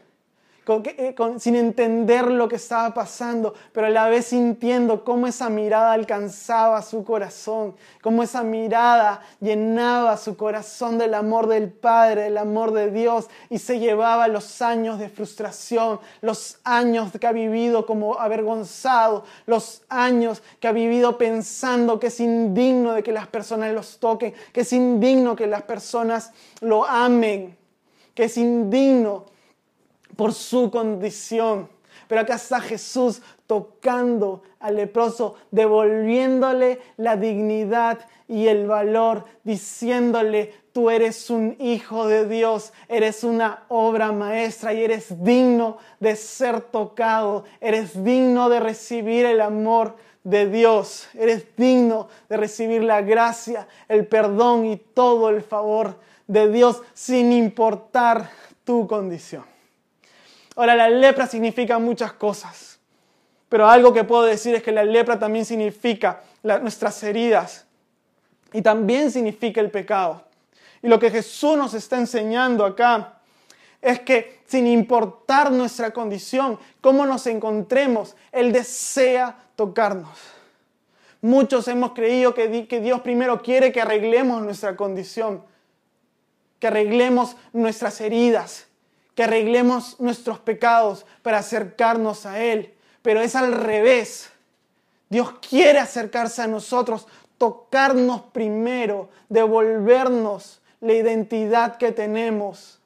eh, 0.67 1.15
sin 1.39 1.55
entender 1.55 2.29
lo 2.29 2.47
que 2.47 2.57
estaba 2.57 2.93
pasando, 2.93 3.55
pero 3.73 3.87
a 3.87 3.89
la 3.89 4.07
vez 4.09 4.27
sintiendo 4.27 5.03
cómo 5.03 5.25
esa 5.25 5.49
mirada 5.49 5.91
alcanzaba 5.91 6.83
su 6.83 7.03
corazón, 7.03 7.75
cómo 8.03 8.21
esa 8.21 8.43
mirada 8.43 9.21
llenaba 9.39 10.17
su 10.17 10.37
corazón 10.37 10.99
del 10.99 11.15
amor 11.15 11.47
del 11.47 11.71
Padre, 11.71 12.23
del 12.23 12.37
amor 12.37 12.73
de 12.73 12.91
Dios, 12.91 13.27
y 13.49 13.57
se 13.57 13.79
llevaba 13.79 14.27
los 14.27 14.61
años 14.61 14.99
de 14.99 15.09
frustración, 15.09 15.99
los 16.21 16.59
años 16.63 17.11
que 17.19 17.25
ha 17.25 17.31
vivido 17.31 17.87
como 17.87 18.19
avergonzado, 18.19 19.23
los 19.47 19.81
años 19.89 20.43
que 20.59 20.67
ha 20.67 20.73
vivido 20.73 21.17
pensando 21.17 21.99
que 21.99 22.07
es 22.07 22.19
indigno 22.19 22.93
de 22.93 23.01
que 23.01 23.11
las 23.11 23.27
personas 23.27 23.73
los 23.73 23.97
toquen, 23.97 24.35
que 24.53 24.61
es 24.61 24.71
indigno 24.73 25.35
que 25.35 25.47
las 25.47 25.63
personas 25.63 26.31
lo 26.59 26.85
amen, 26.85 27.57
que 28.13 28.25
es 28.25 28.37
indigno 28.37 29.30
por 30.15 30.33
su 30.33 30.69
condición. 30.71 31.69
Pero 32.07 32.21
acá 32.21 32.35
está 32.35 32.59
Jesús 32.59 33.21
tocando 33.47 34.43
al 34.59 34.75
leproso, 34.75 35.35
devolviéndole 35.51 36.79
la 36.97 37.15
dignidad 37.15 37.99
y 38.27 38.47
el 38.47 38.67
valor, 38.67 39.25
diciéndole, 39.43 40.53
tú 40.71 40.89
eres 40.89 41.29
un 41.29 41.55
hijo 41.59 42.07
de 42.07 42.27
Dios, 42.27 42.71
eres 42.87 43.23
una 43.23 43.63
obra 43.67 44.11
maestra 44.11 44.73
y 44.73 44.83
eres 44.83 45.23
digno 45.23 45.77
de 45.99 46.15
ser 46.15 46.61
tocado, 46.61 47.43
eres 47.59 48.03
digno 48.03 48.49
de 48.49 48.59
recibir 48.59 49.25
el 49.25 49.41
amor 49.41 49.95
de 50.23 50.47
Dios, 50.47 51.07
eres 51.13 51.45
digno 51.57 52.07
de 52.29 52.37
recibir 52.37 52.83
la 52.83 53.01
gracia, 53.01 53.67
el 53.89 54.05
perdón 54.05 54.65
y 54.65 54.77
todo 54.77 55.29
el 55.29 55.41
favor 55.41 55.97
de 56.27 56.49
Dios 56.49 56.81
sin 56.93 57.31
importar 57.31 58.29
tu 58.63 58.87
condición. 58.87 59.50
Ahora, 60.55 60.75
la 60.75 60.89
lepra 60.89 61.27
significa 61.27 61.79
muchas 61.79 62.13
cosas, 62.13 62.79
pero 63.49 63.67
algo 63.67 63.93
que 63.93 64.03
puedo 64.03 64.23
decir 64.23 64.55
es 64.55 64.63
que 64.63 64.71
la 64.71 64.83
lepra 64.83 65.17
también 65.17 65.45
significa 65.45 66.21
nuestras 66.43 67.01
heridas 67.03 67.65
y 68.53 68.61
también 68.61 69.11
significa 69.11 69.61
el 69.61 69.71
pecado. 69.71 70.23
Y 70.81 70.87
lo 70.87 70.99
que 70.99 71.11
Jesús 71.11 71.57
nos 71.57 71.73
está 71.73 71.97
enseñando 71.97 72.65
acá 72.65 73.19
es 73.81 73.99
que 74.01 74.41
sin 74.45 74.67
importar 74.67 75.51
nuestra 75.51 75.91
condición, 75.91 76.59
cómo 76.81 77.05
nos 77.05 77.25
encontremos, 77.27 78.15
Él 78.31 78.51
desea 78.51 79.35
tocarnos. 79.55 80.17
Muchos 81.21 81.67
hemos 81.67 81.93
creído 81.93 82.33
que, 82.33 82.67
que 82.67 82.81
Dios 82.81 83.01
primero 83.01 83.41
quiere 83.41 83.71
que 83.71 83.81
arreglemos 83.81 84.41
nuestra 84.41 84.75
condición, 84.75 85.43
que 86.59 86.67
arreglemos 86.67 87.37
nuestras 87.53 88.01
heridas, 88.01 88.67
que 89.21 89.25
arreglemos 89.25 89.99
nuestros 89.99 90.39
pecados 90.39 91.05
para 91.21 91.37
acercarnos 91.37 92.25
a 92.25 92.41
Él. 92.41 92.73
Pero 93.03 93.21
es 93.21 93.35
al 93.35 93.53
revés. 93.53 94.31
Dios 95.09 95.33
quiere 95.47 95.77
acercarse 95.77 96.41
a 96.41 96.47
nosotros, 96.47 97.05
tocarnos 97.37 98.21
primero, 98.31 99.11
devolvernos 99.29 100.59
la 100.79 100.93
identidad 100.93 101.77
que 101.77 101.91
tenemos 101.91 102.79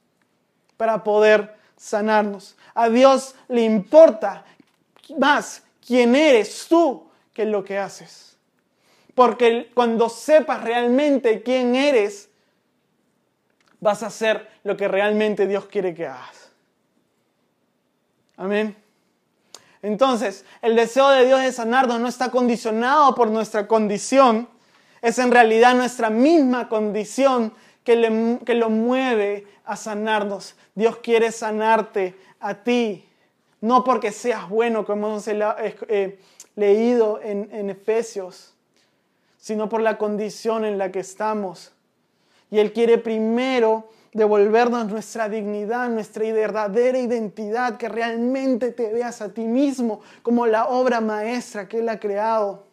para 0.75 1.05
poder 1.05 1.55
sanarnos. 1.77 2.57
A 2.73 2.89
Dios 2.89 3.33
le 3.47 3.61
importa 3.61 4.43
más 5.17 5.63
quién 5.87 6.17
eres 6.17 6.65
tú 6.67 7.07
que 7.33 7.45
lo 7.45 7.63
que 7.63 7.77
haces. 7.77 8.35
Porque 9.13 9.71
cuando 9.73 10.09
sepas 10.09 10.65
realmente 10.65 11.43
quién 11.43 11.75
eres, 11.75 12.27
vas 13.79 14.03
a 14.03 14.07
hacer 14.07 14.49
lo 14.63 14.75
que 14.77 14.87
realmente 14.87 15.47
Dios 15.47 15.65
quiere 15.65 15.93
que 15.93 16.07
hagas. 16.07 16.51
Amén. 18.37 18.75
Entonces, 19.81 20.45
el 20.61 20.75
deseo 20.75 21.09
de 21.09 21.25
Dios 21.25 21.41
de 21.41 21.51
sanarnos 21.51 21.99
no 21.99 22.07
está 22.07 22.31
condicionado 22.31 23.13
por 23.13 23.29
nuestra 23.29 23.67
condición, 23.67 24.49
es 25.01 25.19
en 25.19 25.29
realidad 25.29 25.75
nuestra 25.75 26.09
misma 26.09 26.67
condición 26.67 27.53
que, 27.83 28.39
que 28.43 28.55
lo 28.55 28.71
mueve 28.71 29.45
a 29.63 29.75
sanarnos. 29.75 30.55
Dios 30.73 30.97
quiere 30.97 31.31
sanarte 31.31 32.15
a 32.39 32.55
ti, 32.55 33.07
no 33.61 33.83
porque 33.83 34.11
seas 34.11 34.49
bueno, 34.49 34.85
como 34.85 35.07
hemos 35.07 35.27
eh, 35.27 36.19
leído 36.55 37.21
en, 37.21 37.49
en 37.51 37.69
Efesios, 37.69 38.55
sino 39.37 39.69
por 39.69 39.81
la 39.81 39.99
condición 39.99 40.65
en 40.65 40.79
la 40.79 40.91
que 40.91 41.01
estamos. 41.01 41.74
Y 42.51 42.59
Él 42.59 42.73
quiere 42.73 42.97
primero 42.97 43.89
devolvernos 44.13 44.87
nuestra 44.87 45.27
dignidad, 45.27 45.89
nuestra 45.89 46.23
verdadera 46.31 46.97
identidad, 46.97 47.77
que 47.77 47.89
realmente 47.89 48.71
te 48.71 48.93
veas 48.93 49.21
a 49.21 49.29
ti 49.29 49.43
mismo 49.43 49.99
como 50.21 50.47
la 50.47 50.67
obra 50.67 51.01
maestra 51.01 51.67
que 51.67 51.79
Él 51.79 51.89
ha 51.89 51.99
creado 51.99 52.63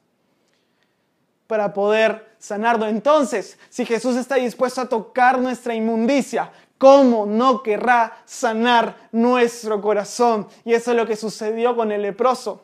para 1.49 1.75
poder 1.75 2.35
sanarlo. 2.39 2.87
Entonces, 2.87 3.59
si 3.69 3.85
Jesús 3.85 4.17
está 4.17 4.37
dispuesto 4.37 4.81
a 4.81 4.89
tocar 4.89 5.39
nuestra 5.41 5.75
inmundicia, 5.75 6.51
¿cómo 6.79 7.27
no 7.27 7.63
querrá 7.63 8.17
sanar 8.25 8.97
nuestro 9.13 9.83
corazón? 9.83 10.47
Y 10.65 10.75
eso 10.75 10.93
es 10.93 10.97
lo 10.97 11.07
que 11.07 11.17
sucedió 11.17 11.77
con 11.77 11.93
el 11.93 12.03
leproso. 12.03 12.63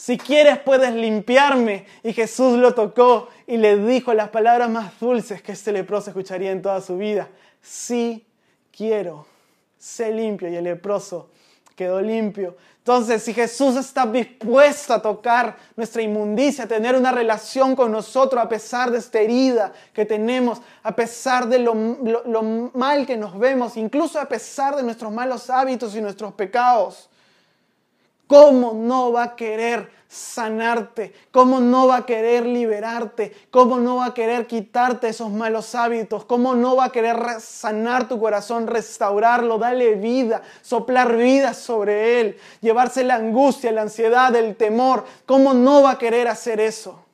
Si 0.00 0.16
quieres 0.16 0.58
puedes 0.58 0.94
limpiarme. 0.94 1.84
Y 2.02 2.14
Jesús 2.14 2.56
lo 2.56 2.72
tocó 2.72 3.28
y 3.46 3.58
le 3.58 3.76
dijo 3.76 4.14
las 4.14 4.30
palabras 4.30 4.70
más 4.70 4.98
dulces 4.98 5.42
que 5.42 5.52
este 5.52 5.72
leproso 5.72 6.08
escucharía 6.08 6.52
en 6.52 6.62
toda 6.62 6.80
su 6.80 6.96
vida. 6.96 7.28
Sí 7.60 8.26
quiero, 8.74 9.26
sé 9.76 10.10
limpio. 10.10 10.48
Y 10.48 10.56
el 10.56 10.64
leproso 10.64 11.28
quedó 11.76 12.00
limpio. 12.00 12.56
Entonces, 12.78 13.22
si 13.22 13.34
Jesús 13.34 13.76
está 13.76 14.06
dispuesto 14.06 14.94
a 14.94 15.02
tocar 15.02 15.58
nuestra 15.76 16.00
inmundicia, 16.00 16.64
a 16.64 16.66
tener 16.66 16.96
una 16.96 17.12
relación 17.12 17.76
con 17.76 17.92
nosotros 17.92 18.42
a 18.42 18.48
pesar 18.48 18.90
de 18.90 18.96
esta 18.96 19.20
herida 19.20 19.70
que 19.92 20.06
tenemos, 20.06 20.62
a 20.82 20.96
pesar 20.96 21.46
de 21.46 21.58
lo, 21.58 21.74
lo 21.74 22.42
mal 22.72 23.04
que 23.04 23.18
nos 23.18 23.38
vemos, 23.38 23.76
incluso 23.76 24.18
a 24.18 24.24
pesar 24.24 24.76
de 24.76 24.82
nuestros 24.82 25.12
malos 25.12 25.50
hábitos 25.50 25.94
y 25.94 26.00
nuestros 26.00 26.32
pecados, 26.32 27.09
¿cómo 28.30 28.74
no 28.74 29.10
va 29.10 29.24
a 29.24 29.34
querer 29.34 29.90
sanarte? 30.06 31.12
¿Cómo 31.32 31.58
no 31.58 31.88
va 31.88 31.96
a 31.96 32.06
querer 32.06 32.46
liberarte? 32.46 33.34
¿Cómo 33.50 33.78
no 33.78 33.96
va 33.96 34.06
a 34.06 34.14
querer 34.14 34.46
quitarte 34.46 35.08
esos 35.08 35.32
malos 35.32 35.74
hábitos? 35.74 36.26
¿Cómo 36.26 36.54
no 36.54 36.76
va 36.76 36.84
a 36.84 36.92
querer 36.92 37.16
sanar 37.40 38.06
tu 38.06 38.20
corazón, 38.20 38.68
restaurarlo, 38.68 39.58
darle 39.58 39.96
vida, 39.96 40.42
soplar 40.62 41.16
vida 41.16 41.54
sobre 41.54 42.20
él, 42.20 42.36
llevarse 42.60 43.02
la 43.02 43.16
angustia, 43.16 43.72
la 43.72 43.82
ansiedad, 43.82 44.32
el 44.36 44.54
temor? 44.54 45.04
¿Cómo 45.26 45.52
no 45.52 45.82
va 45.82 45.90
a 45.90 45.98
querer 45.98 46.28
hacer 46.28 46.60
eso? 46.60 47.04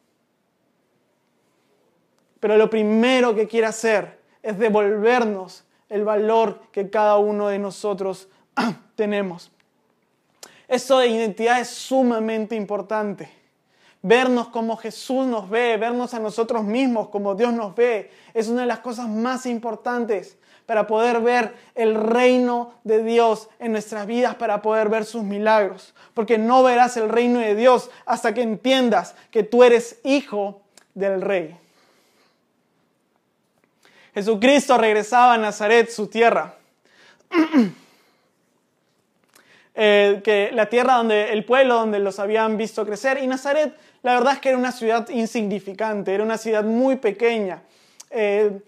Pero 2.40 2.58
lo 2.58 2.68
primero 2.68 3.34
que 3.34 3.48
quiere 3.48 3.68
hacer 3.68 4.20
es 4.42 4.58
devolvernos 4.58 5.64
el 5.88 6.04
valor 6.04 6.60
que 6.72 6.90
cada 6.90 7.16
uno 7.16 7.48
de 7.48 7.58
nosotros 7.58 8.28
tenemos. 8.96 9.50
Eso 10.68 10.98
de 10.98 11.08
identidad 11.08 11.60
es 11.60 11.68
sumamente 11.68 12.56
importante. 12.56 13.30
Vernos 14.02 14.48
como 14.48 14.76
Jesús 14.76 15.26
nos 15.26 15.48
ve, 15.48 15.76
vernos 15.76 16.14
a 16.14 16.18
nosotros 16.18 16.64
mismos 16.64 17.08
como 17.08 17.34
Dios 17.34 17.52
nos 17.52 17.74
ve, 17.74 18.10
es 18.34 18.48
una 18.48 18.62
de 18.62 18.66
las 18.66 18.80
cosas 18.80 19.08
más 19.08 19.46
importantes 19.46 20.36
para 20.66 20.86
poder 20.86 21.20
ver 21.20 21.54
el 21.74 21.94
reino 21.94 22.74
de 22.82 23.02
Dios 23.02 23.48
en 23.58 23.72
nuestras 23.72 24.06
vidas, 24.06 24.34
para 24.34 24.62
poder 24.62 24.88
ver 24.88 25.04
sus 25.04 25.22
milagros. 25.22 25.94
Porque 26.12 26.38
no 26.38 26.62
verás 26.62 26.96
el 26.96 27.08
reino 27.08 27.38
de 27.38 27.54
Dios 27.54 27.90
hasta 28.04 28.34
que 28.34 28.42
entiendas 28.42 29.14
que 29.30 29.44
tú 29.44 29.62
eres 29.62 30.00
hijo 30.02 30.62
del 30.94 31.20
rey. 31.20 31.56
Jesucristo 34.14 34.76
regresaba 34.78 35.34
a 35.34 35.38
Nazaret, 35.38 35.90
su 35.90 36.08
tierra. 36.08 36.54
Eh, 39.78 40.22
que 40.24 40.52
la 40.54 40.70
tierra 40.70 40.94
donde 40.94 41.34
el 41.34 41.44
pueblo 41.44 41.74
donde 41.74 41.98
los 41.98 42.18
habían 42.18 42.56
visto 42.56 42.86
crecer. 42.86 43.22
Y 43.22 43.26
Nazaret 43.26 43.76
la 44.02 44.14
verdad 44.14 44.32
es 44.32 44.38
que 44.38 44.48
era 44.48 44.56
una 44.56 44.72
ciudad 44.72 45.06
insignificante 45.10 46.14
era 46.14 46.24
una 46.24 46.38
ciudad 46.38 46.64
muy 46.64 46.96
pequeña 46.96 47.62
eh, 48.10 48.58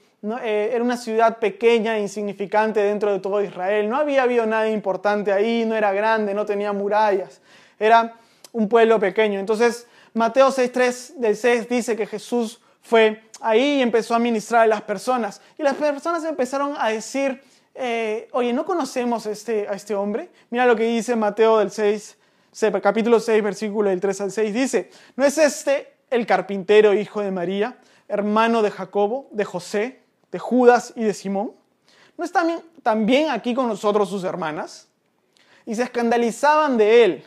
eh, 0.42 0.70
era 0.70 0.84
una 0.84 0.98
ciudad 0.98 1.38
pequeña 1.38 1.96
e 1.96 2.02
insignificante 2.02 2.80
dentro 2.80 3.10
de 3.10 3.20
todo 3.20 3.40
Israel. 3.40 3.88
No 3.88 3.96
había 3.96 4.24
habido 4.24 4.44
nada 4.44 4.68
importante 4.68 5.32
ahí 5.32 5.64
no 5.64 5.74
era 5.74 5.92
grande 5.92 6.34
no 6.34 6.44
tenía 6.44 6.74
murallas 6.74 7.40
era 7.78 8.12
un 8.52 8.68
pueblo 8.68 9.00
pequeño. 9.00 9.40
Entonces 9.40 9.86
Mateo 10.12 10.48
6.3 10.48 11.14
del 11.14 11.36
6 11.36 11.70
dice 11.70 11.96
que 11.96 12.06
Jesús 12.06 12.60
fue 12.82 13.22
ahí 13.40 13.78
y 13.78 13.80
empezó 13.80 14.14
a 14.14 14.18
ministrar 14.18 14.64
a 14.64 14.66
las 14.66 14.82
personas. 14.82 15.40
Y 15.56 15.62
las 15.62 15.74
personas 15.74 16.22
empezaron 16.24 16.74
a 16.78 16.90
decir 16.90 17.42
eh, 17.80 18.28
oye, 18.32 18.52
¿no 18.52 18.64
conocemos 18.64 19.24
este, 19.26 19.68
a 19.68 19.74
este 19.74 19.94
hombre? 19.94 20.30
Mira 20.50 20.66
lo 20.66 20.74
que 20.74 20.82
dice 20.82 21.14
Mateo 21.14 21.58
del 21.58 21.70
6, 21.70 22.16
capítulo 22.82 23.20
6, 23.20 23.40
versículo 23.40 23.88
del 23.88 24.00
3 24.00 24.20
al 24.22 24.32
6. 24.32 24.52
Dice, 24.52 24.90
¿no 25.14 25.24
es 25.24 25.38
este 25.38 25.94
el 26.10 26.26
carpintero 26.26 26.92
hijo 26.92 27.20
de 27.20 27.30
María, 27.30 27.78
hermano 28.08 28.62
de 28.62 28.72
Jacobo, 28.72 29.28
de 29.30 29.44
José, 29.44 30.00
de 30.32 30.40
Judas 30.40 30.92
y 30.96 31.04
de 31.04 31.14
Simón? 31.14 31.52
¿No 32.16 32.24
están 32.24 32.60
también 32.82 33.30
aquí 33.30 33.54
con 33.54 33.68
nosotros 33.68 34.08
sus 34.08 34.24
hermanas? 34.24 34.88
Y 35.64 35.76
se 35.76 35.84
escandalizaban 35.84 36.76
de 36.76 37.04
él. 37.04 37.24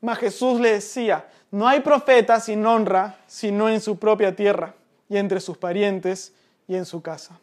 Mas 0.00 0.18
Jesús 0.18 0.58
le 0.58 0.72
decía, 0.72 1.28
no 1.50 1.68
hay 1.68 1.80
profeta 1.80 2.40
sin 2.40 2.64
honra, 2.64 3.18
sino 3.26 3.68
en 3.68 3.82
su 3.82 3.98
propia 3.98 4.34
tierra 4.34 4.74
y 5.10 5.18
entre 5.18 5.38
sus 5.38 5.58
parientes 5.58 6.32
y 6.66 6.76
en 6.76 6.86
su 6.86 7.02
casa 7.02 7.41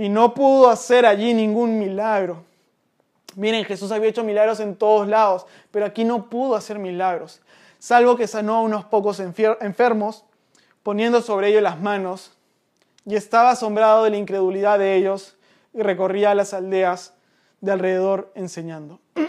y 0.00 0.08
no 0.08 0.32
pudo 0.32 0.70
hacer 0.70 1.04
allí 1.04 1.34
ningún 1.34 1.78
milagro. 1.78 2.42
Miren, 3.36 3.66
Jesús 3.66 3.92
había 3.92 4.08
hecho 4.08 4.24
milagros 4.24 4.58
en 4.60 4.74
todos 4.74 5.06
lados, 5.06 5.44
pero 5.70 5.84
aquí 5.84 6.04
no 6.04 6.30
pudo 6.30 6.56
hacer 6.56 6.78
milagros, 6.78 7.42
salvo 7.78 8.16
que 8.16 8.26
sanó 8.26 8.56
a 8.56 8.62
unos 8.62 8.86
pocos 8.86 9.20
enfermos, 9.20 10.24
poniendo 10.82 11.20
sobre 11.20 11.48
ellos 11.48 11.62
las 11.62 11.78
manos, 11.78 12.32
y 13.04 13.14
estaba 13.14 13.50
asombrado 13.50 14.04
de 14.04 14.08
la 14.08 14.16
incredulidad 14.16 14.78
de 14.78 14.96
ellos 14.96 15.36
y 15.74 15.82
recorría 15.82 16.34
las 16.34 16.54
aldeas 16.54 17.12
de 17.60 17.72
alrededor 17.72 18.32
enseñando. 18.34 19.00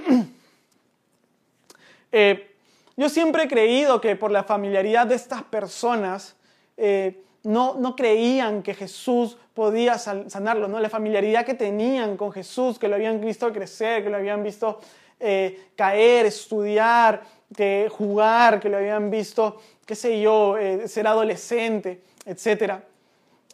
Eh, 2.13 2.53
yo 2.97 3.07
siempre 3.07 3.43
he 3.43 3.47
creído 3.47 4.01
que 4.01 4.17
por 4.17 4.31
la 4.31 4.43
familiaridad 4.43 5.07
de 5.07 5.15
estas 5.15 5.43
personas, 5.43 6.35
eh, 6.75 7.23
no, 7.43 7.75
no 7.75 7.95
creían 7.95 8.61
que 8.61 8.73
Jesús 8.73 9.37
podía 9.53 9.97
sanarlo, 9.97 10.67
¿no? 10.67 10.79
La 10.79 10.89
familiaridad 10.89 11.45
que 11.45 11.53
tenían 11.53 12.17
con 12.17 12.31
Jesús, 12.31 12.77
que 12.77 12.87
lo 12.87 12.95
habían 12.95 13.19
visto 13.19 13.51
crecer, 13.51 14.03
que 14.03 14.09
lo 14.09 14.17
habían 14.17 14.43
visto 14.43 14.79
eh, 15.19 15.69
caer, 15.75 16.25
estudiar, 16.25 17.21
que 17.55 17.87
jugar, 17.91 18.59
que 18.59 18.69
lo 18.69 18.77
habían 18.77 19.09
visto, 19.09 19.59
qué 19.85 19.95
sé 19.95 20.21
yo, 20.21 20.57
eh, 20.57 20.87
ser 20.87 21.05
adolescente, 21.07 22.01
etc. 22.25 22.75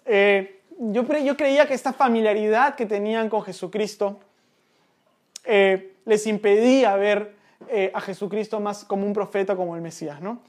Eh, 0.05 0.61
yo, 0.79 1.03
yo, 1.03 1.35
creía 1.35 1.67
que 1.67 1.73
esta 1.73 1.93
familiaridad 1.93 2.75
que 2.75 2.85
tenían 2.85 3.29
con 3.29 3.41
Jesucristo 3.43 4.19
les 5.45 6.27
impedía 6.27 6.95
ver 6.97 7.35
a 7.93 8.01
Jesucristo 8.01 8.59
más 8.59 8.83
como 8.83 9.05
un 9.05 9.13
profeta, 9.13 9.55
como 9.55 9.77
el 9.77 9.81
Mesías, 9.81 10.21
¿no? 10.21 10.41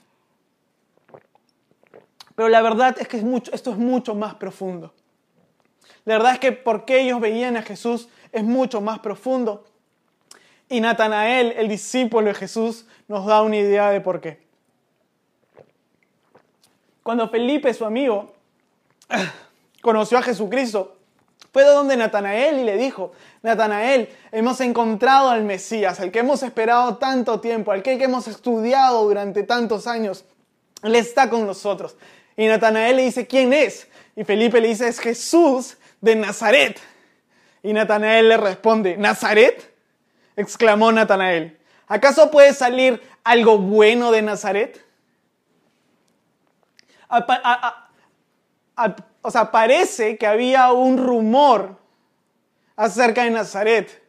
Pero 2.39 2.51
la 2.51 2.63
verdad 2.63 2.95
es 3.01 3.09
que 3.09 3.17
mucho, 3.17 3.53
esto 3.53 3.73
es 3.73 3.79
mucho 3.79 4.15
más 4.15 4.37
profundo. 4.37 4.95
La 6.05 6.19
verdad 6.19 6.35
es 6.35 6.39
que 6.39 6.53
porque 6.53 7.01
ellos 7.01 7.21
veían 7.21 7.57
a 7.57 7.63
Jesús 7.63 8.09
es 8.31 8.45
mucho 8.45 8.81
más 8.81 9.01
profundo. 9.01 9.65
Y 10.69 10.81
Natanael, 10.81 11.51
el 11.57 11.69
discípulo 11.69 12.29
de 12.29 12.35
Jesús, 12.35 12.87
nos 13.09 13.27
da 13.27 13.43
una 13.43 13.57
idea 13.57 13.91
de 13.91 14.01
por 14.01 14.21
qué. 14.21 14.41
Cuando 17.03 17.29
Felipe, 17.29 17.75
su 17.75 17.85
amigo, 17.85 18.33
conoció 19.83 20.19
a 20.19 20.23
Jesucristo, 20.23 20.97
fue 21.53 21.65
de 21.65 21.71
donde 21.71 21.97
Natanael 21.97 22.61
y 22.61 22.65
le 22.65 22.77
dijo, 22.77 23.11
Natanael, 23.43 24.11
hemos 24.31 24.61
encontrado 24.61 25.31
al 25.31 25.43
Mesías, 25.43 25.99
al 25.99 26.13
que 26.13 26.21
hemos 26.21 26.45
esperado 26.45 26.99
tanto 26.99 27.41
tiempo, 27.41 27.73
al 27.73 27.83
que 27.83 27.95
hemos 27.95 28.29
estudiado 28.29 29.03
durante 29.03 29.43
tantos 29.43 29.89
años. 29.89 30.25
Él 30.85 30.95
está 30.95 31.29
con 31.29 31.45
nosotros. 31.45 31.97
Y 32.39 32.47
Natanael 32.47 32.95
le 32.95 33.03
dice, 33.03 33.27
¿quién 33.27 33.53
es? 33.53 33.89
Y 34.15 34.23
Felipe 34.23 34.61
le 34.61 34.69
dice, 34.69 34.87
es 34.87 35.01
Jesús 35.01 35.77
de 36.01 36.15
Nazaret. 36.15 36.81
Y 37.65 37.73
Natanael 37.73 38.29
le 38.29 38.37
responde, 38.37 38.97
¿Nazaret? 38.97 39.75
exclamó 40.37 40.93
Natanael. 40.93 41.59
¿Acaso 41.89 42.31
puede 42.31 42.55
salir 42.55 43.03
algo 43.25 43.59
bueno 43.59 44.13
de 44.13 44.23
Nazaret? 44.23 44.87
o 49.23 49.31
sea, 49.33 49.51
parece 49.51 50.17
que 50.17 50.27
había 50.29 50.71
un 50.71 50.97
rumor 50.97 51.77
acerca 52.77 53.25
de 53.25 53.31
Nazaret. 53.31 54.01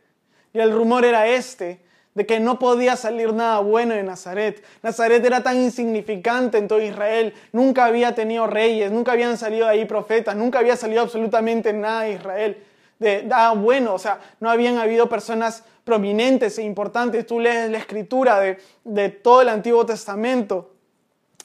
Y 0.54 0.60
el 0.60 0.72
rumor 0.72 1.04
era 1.04 1.26
este, 1.26 1.84
de 2.20 2.26
que 2.26 2.42
no 2.42 2.60
podía 2.60 2.98
salir 2.98 3.32
nada 3.32 3.60
bueno 3.60 3.96
de 3.96 4.04
Nazaret. 4.04 4.62
Nazaret 4.84 5.24
era 5.24 5.42
tan 5.42 5.56
insignificante 5.56 6.58
en 6.58 6.68
todo 6.68 6.82
Israel, 6.82 7.34
nunca 7.54 7.86
había 7.86 8.14
tenido 8.14 8.46
reyes, 8.46 8.92
nunca 8.92 9.14
habían 9.14 9.38
salido 9.38 9.66
ahí 9.66 9.86
profetas, 9.86 10.36
nunca 10.36 10.60
había 10.60 10.76
salido 10.76 11.02
absolutamente 11.02 11.72
nada 11.72 12.02
de 12.02 12.12
Israel. 12.16 12.64
De 13.00 13.24
nada 13.24 13.54
bueno, 13.54 13.94
o 13.94 14.00
sea, 14.00 14.20
no 14.42 14.50
habían 14.50 14.78
habido 14.78 15.08
personas 15.08 15.64
prominentes 15.86 16.58
e 16.58 16.64
importantes. 16.64 17.26
Tú 17.26 17.40
lees 17.40 17.72
la 17.72 17.78
escritura 17.78 18.38
de, 18.42 18.58
de 18.84 19.08
todo 19.08 19.42
el 19.42 19.48
Antiguo 19.48 19.86
Testamento 19.86 20.74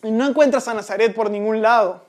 y 0.02 0.10
no 0.10 0.26
encuentras 0.26 0.66
a 0.66 0.74
Nazaret 0.74 1.14
por 1.14 1.30
ningún 1.30 1.62
lado. 1.62 2.04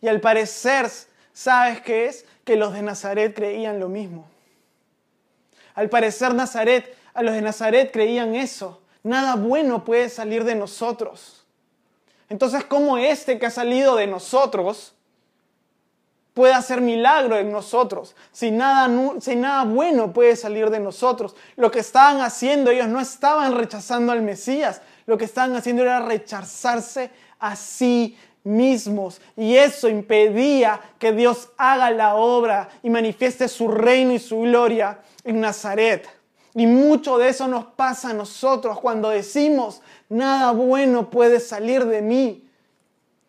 Y 0.00 0.08
al 0.08 0.22
parecer, 0.22 0.88
¿sabes 1.34 1.82
qué 1.82 2.06
es? 2.06 2.24
Que 2.44 2.56
los 2.56 2.72
de 2.72 2.80
Nazaret 2.80 3.34
creían 3.34 3.78
lo 3.78 3.90
mismo. 3.90 4.26
Al 5.74 5.90
parecer 5.90 6.34
Nazaret 6.34 6.96
a 7.16 7.22
los 7.22 7.34
de 7.34 7.42
Nazaret 7.42 7.90
creían 7.92 8.34
eso. 8.34 8.80
Nada 9.02 9.36
bueno 9.36 9.84
puede 9.84 10.08
salir 10.08 10.44
de 10.44 10.54
nosotros. 10.54 11.44
Entonces, 12.28 12.64
¿cómo 12.64 12.98
este 12.98 13.38
que 13.38 13.46
ha 13.46 13.50
salido 13.50 13.96
de 13.96 14.06
nosotros 14.06 14.92
puede 16.34 16.52
hacer 16.52 16.80
milagro 16.80 17.38
en 17.38 17.50
nosotros? 17.50 18.14
Si 18.32 18.50
nada, 18.50 18.88
nada 18.88 19.64
bueno 19.64 20.12
puede 20.12 20.36
salir 20.36 20.70
de 20.70 20.80
nosotros. 20.80 21.34
Lo 21.56 21.70
que 21.70 21.78
estaban 21.78 22.20
haciendo, 22.20 22.70
ellos 22.70 22.88
no 22.88 23.00
estaban 23.00 23.56
rechazando 23.56 24.12
al 24.12 24.22
Mesías. 24.22 24.82
Lo 25.06 25.16
que 25.16 25.24
estaban 25.24 25.56
haciendo 25.56 25.82
era 25.82 26.00
rechazarse 26.00 27.10
a 27.38 27.56
sí 27.56 28.18
mismos. 28.44 29.20
Y 29.36 29.56
eso 29.56 29.88
impedía 29.88 30.80
que 30.98 31.12
Dios 31.12 31.48
haga 31.56 31.90
la 31.90 32.16
obra 32.16 32.68
y 32.82 32.90
manifieste 32.90 33.48
su 33.48 33.68
reino 33.68 34.12
y 34.12 34.18
su 34.18 34.40
gloria 34.40 34.98
en 35.24 35.40
Nazaret. 35.40 36.15
Y 36.56 36.66
mucho 36.66 37.18
de 37.18 37.28
eso 37.28 37.46
nos 37.48 37.66
pasa 37.66 38.10
a 38.10 38.14
nosotros 38.14 38.80
cuando 38.80 39.10
decimos, 39.10 39.82
nada 40.08 40.52
bueno 40.52 41.10
puede 41.10 41.38
salir 41.38 41.84
de 41.84 42.00
mí. 42.00 42.48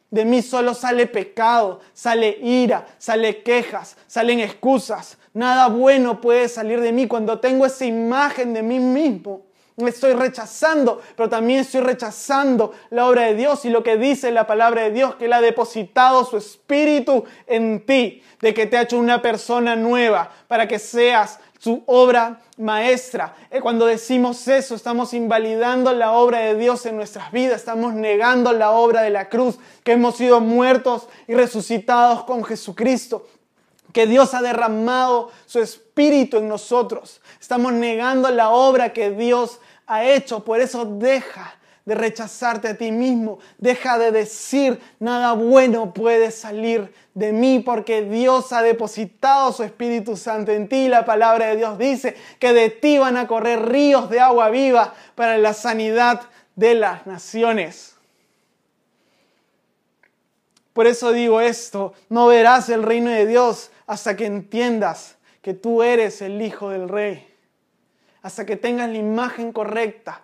De 0.09 0.23
mí 0.23 0.41
solo 0.41 0.73
sale 0.73 1.07
pecado, 1.07 1.81
sale 1.93 2.39
ira, 2.41 2.87
sale 2.97 3.43
quejas, 3.43 3.97
salen 4.07 4.39
excusas. 4.39 5.17
Nada 5.33 5.67
bueno 5.67 6.21
puede 6.21 6.47
salir 6.47 6.79
de 6.79 6.93
mí 6.93 7.05
cuando 7.05 7.41
tengo 7.41 7.65
esa 7.65 7.83
imagen 7.83 8.53
de 8.53 8.63
mí 8.63 8.79
mismo, 8.79 9.41
estoy 9.85 10.13
rechazando, 10.13 11.01
pero 11.17 11.27
también 11.27 11.59
estoy 11.59 11.81
rechazando 11.81 12.71
la 12.91 13.07
obra 13.07 13.23
de 13.23 13.35
Dios 13.35 13.65
y 13.65 13.69
lo 13.69 13.83
que 13.83 13.97
dice 13.97 14.31
la 14.31 14.47
palabra 14.47 14.83
de 14.83 14.91
Dios, 14.91 15.15
que 15.15 15.25
Él 15.25 15.33
ha 15.33 15.41
depositado 15.41 16.23
su 16.23 16.37
espíritu 16.37 17.25
en 17.45 17.85
ti, 17.85 18.23
de 18.39 18.53
que 18.53 18.67
te 18.67 18.77
ha 18.77 18.83
hecho 18.83 18.97
una 18.97 19.21
persona 19.21 19.75
nueva 19.75 20.31
para 20.47 20.65
que 20.65 20.79
seas 20.79 21.41
su 21.59 21.83
obra 21.87 22.39
maestra. 22.57 23.35
Eh, 23.49 23.61
cuando 23.61 23.85
decimos 23.85 24.47
eso, 24.47 24.75
estamos 24.75 25.13
invalidando 25.13 25.93
la 25.93 26.11
obra 26.11 26.39
de 26.39 26.55
Dios 26.55 26.85
en 26.85 26.95
nuestras 26.95 27.31
vidas, 27.31 27.57
estamos 27.57 27.93
negando 27.93 28.51
la 28.53 28.71
obra 28.71 29.01
de 29.01 29.09
la 29.09 29.29
cruz, 29.29 29.57
que 29.83 29.93
hemos 29.93 30.17
sido 30.17 30.39
muertos 30.39 31.07
y 31.27 31.33
resucitados 31.33 32.23
con 32.23 32.43
Jesucristo 32.43 33.27
que 33.93 34.05
Dios 34.05 34.35
ha 34.35 34.41
derramado 34.43 35.31
su 35.47 35.59
espíritu 35.59 36.37
en 36.37 36.47
nosotros. 36.47 37.19
Estamos 37.41 37.73
negando 37.73 38.29
la 38.29 38.49
obra 38.49 38.93
que 38.93 39.09
Dios 39.09 39.59
ha 39.87 40.03
hecho. 40.05 40.43
Por 40.43 40.59
eso 40.59 40.85
deja 40.85 41.56
de 41.87 41.95
rechazarte 41.95 42.67
a 42.67 42.77
ti 42.77 42.91
mismo. 42.91 43.39
Deja 43.57 43.97
de 43.97 44.11
decir 44.11 44.77
nada 44.99 45.31
bueno 45.31 45.93
puede 45.93 46.31
salir 46.31 46.93
de 47.13 47.31
mí 47.31 47.59
porque 47.59 48.01
Dios 48.01 48.51
ha 48.51 48.61
depositado 48.61 49.53
su 49.53 49.63
Espíritu 49.63 50.17
Santo 50.17 50.51
en 50.51 50.67
ti. 50.67 50.89
La 50.89 51.05
palabra 51.05 51.47
de 51.47 51.55
Dios 51.55 51.77
dice 51.77 52.17
que 52.39 52.51
de 52.51 52.69
ti 52.69 52.97
van 52.97 53.15
a 53.15 53.25
correr 53.25 53.69
ríos 53.69 54.09
de 54.09 54.19
agua 54.19 54.49
viva 54.49 54.93
para 55.15 55.37
la 55.37 55.53
sanidad 55.53 56.23
de 56.57 56.75
las 56.75 57.07
naciones. 57.07 57.95
Por 60.73 60.87
eso 60.87 61.13
digo 61.13 61.39
esto, 61.39 61.93
no 62.09 62.27
verás 62.27 62.67
el 62.67 62.83
reino 62.83 63.11
de 63.11 63.25
Dios 63.25 63.71
hasta 63.87 64.17
que 64.17 64.25
entiendas 64.25 65.15
que 65.41 65.53
tú 65.53 65.83
eres 65.83 66.21
el 66.21 66.41
Hijo 66.41 66.69
del 66.69 66.89
Rey. 66.89 67.25
Hasta 68.21 68.45
que 68.45 68.57
tengas 68.57 68.89
la 68.89 68.97
imagen 68.97 69.53
correcta 69.53 70.21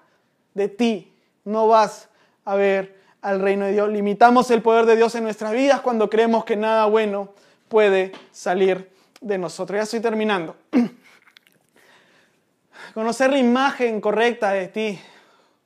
de 0.53 0.67
ti, 0.67 1.12
no 1.45 1.67
vas 1.67 2.09
a 2.45 2.55
ver 2.55 2.97
al 3.21 3.39
reino 3.39 3.65
de 3.65 3.73
Dios. 3.73 3.89
Limitamos 3.89 4.51
el 4.51 4.61
poder 4.61 4.85
de 4.85 4.95
Dios 4.95 5.15
en 5.15 5.23
nuestras 5.23 5.53
vidas 5.53 5.81
cuando 5.81 6.09
creemos 6.09 6.45
que 6.45 6.55
nada 6.55 6.85
bueno 6.85 7.33
puede 7.69 8.11
salir 8.31 8.89
de 9.21 9.37
nosotros. 9.37 9.77
Ya 9.77 9.83
estoy 9.83 9.99
terminando. 9.99 10.55
Conocer 12.93 13.31
la 13.31 13.39
imagen 13.39 14.01
correcta 14.01 14.51
de 14.51 14.67
ti 14.67 14.99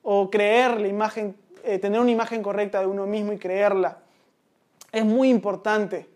o 0.02 0.30
creer 0.30 0.80
la 0.80 0.88
imagen, 0.88 1.36
eh, 1.64 1.78
tener 1.78 2.00
una 2.00 2.10
imagen 2.10 2.42
correcta 2.42 2.80
de 2.80 2.86
uno 2.86 3.06
mismo 3.06 3.32
y 3.32 3.38
creerla 3.38 3.98
es 4.92 5.04
muy 5.04 5.28
importante. 5.28 6.08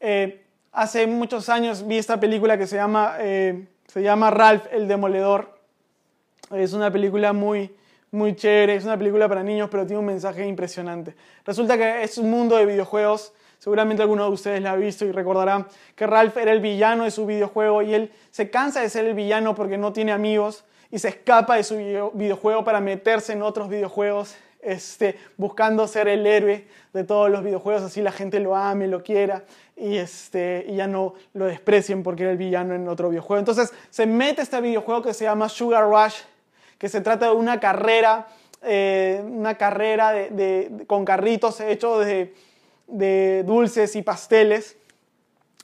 Eh, 0.00 0.44
hace 0.72 1.06
muchos 1.06 1.48
años 1.48 1.86
vi 1.86 1.98
esta 1.98 2.18
película 2.18 2.58
que 2.58 2.66
se 2.66 2.76
llama, 2.76 3.16
eh, 3.18 3.66
se 3.86 4.02
llama 4.02 4.30
Ralph 4.30 4.66
el 4.72 4.88
Demoledor. 4.88 5.51
Es 6.52 6.72
una 6.74 6.90
película 6.90 7.32
muy, 7.32 7.74
muy 8.10 8.36
chévere, 8.36 8.76
es 8.76 8.84
una 8.84 8.98
película 8.98 9.28
para 9.28 9.42
niños, 9.42 9.68
pero 9.70 9.86
tiene 9.86 10.00
un 10.00 10.06
mensaje 10.06 10.46
impresionante. 10.46 11.14
Resulta 11.44 11.78
que 11.78 12.02
es 12.02 12.18
un 12.18 12.30
mundo 12.30 12.56
de 12.56 12.66
videojuegos. 12.66 13.32
Seguramente 13.58 14.02
alguno 14.02 14.24
de 14.24 14.30
ustedes 14.30 14.60
la 14.60 14.72
ha 14.72 14.76
visto 14.76 15.04
y 15.04 15.12
recordará 15.12 15.66
que 15.94 16.06
Ralph 16.06 16.36
era 16.36 16.52
el 16.52 16.60
villano 16.60 17.04
de 17.04 17.10
su 17.10 17.26
videojuego 17.26 17.82
y 17.82 17.94
él 17.94 18.12
se 18.30 18.50
cansa 18.50 18.82
de 18.82 18.90
ser 18.90 19.06
el 19.06 19.14
villano 19.14 19.54
porque 19.54 19.78
no 19.78 19.92
tiene 19.92 20.12
amigos 20.12 20.64
y 20.90 20.98
se 20.98 21.08
escapa 21.08 21.56
de 21.56 21.64
su 21.64 21.76
videojuego 22.12 22.64
para 22.64 22.80
meterse 22.80 23.32
en 23.32 23.42
otros 23.42 23.68
videojuegos 23.68 24.36
este, 24.62 25.18
buscando 25.36 25.86
ser 25.88 26.08
el 26.08 26.26
héroe 26.26 26.66
de 26.92 27.04
todos 27.04 27.28
los 27.30 27.42
videojuegos, 27.42 27.82
así 27.82 28.00
la 28.00 28.12
gente 28.12 28.38
lo 28.40 28.54
ame, 28.54 28.86
lo 28.86 29.02
quiera 29.02 29.44
y, 29.76 29.96
este, 29.96 30.64
y 30.68 30.76
ya 30.76 30.86
no 30.86 31.14
lo 31.34 31.46
desprecien 31.46 32.02
porque 32.02 32.22
era 32.22 32.32
el 32.32 32.38
villano 32.38 32.74
en 32.74 32.86
otro 32.88 33.10
videojuego. 33.10 33.40
Entonces 33.40 33.72
se 33.90 34.06
mete 34.06 34.42
este 34.42 34.60
videojuego 34.60 35.02
que 35.02 35.14
se 35.14 35.24
llama 35.24 35.48
Sugar 35.48 35.84
Rush, 35.84 36.20
que 36.82 36.88
se 36.88 37.00
trata 37.00 37.26
de 37.26 37.36
una 37.36 37.60
carrera, 37.60 38.26
eh, 38.60 39.22
una 39.24 39.54
carrera 39.54 40.10
de, 40.10 40.82
con 40.88 41.04
carritos 41.04 41.60
hechos 41.60 42.04
de, 42.04 42.34
de, 42.88 43.44
dulces 43.46 43.94
y 43.94 44.02
pasteles. 44.02 44.76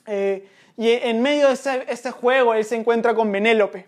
Eh, 0.07 0.47
y 0.77 0.91
en 0.91 1.21
medio 1.21 1.47
de 1.47 1.55
este, 1.55 1.91
este 1.91 2.11
juego 2.11 2.53
él 2.53 2.63
se 2.63 2.77
encuentra 2.77 3.15
con 3.15 3.29
Benélope. 3.33 3.85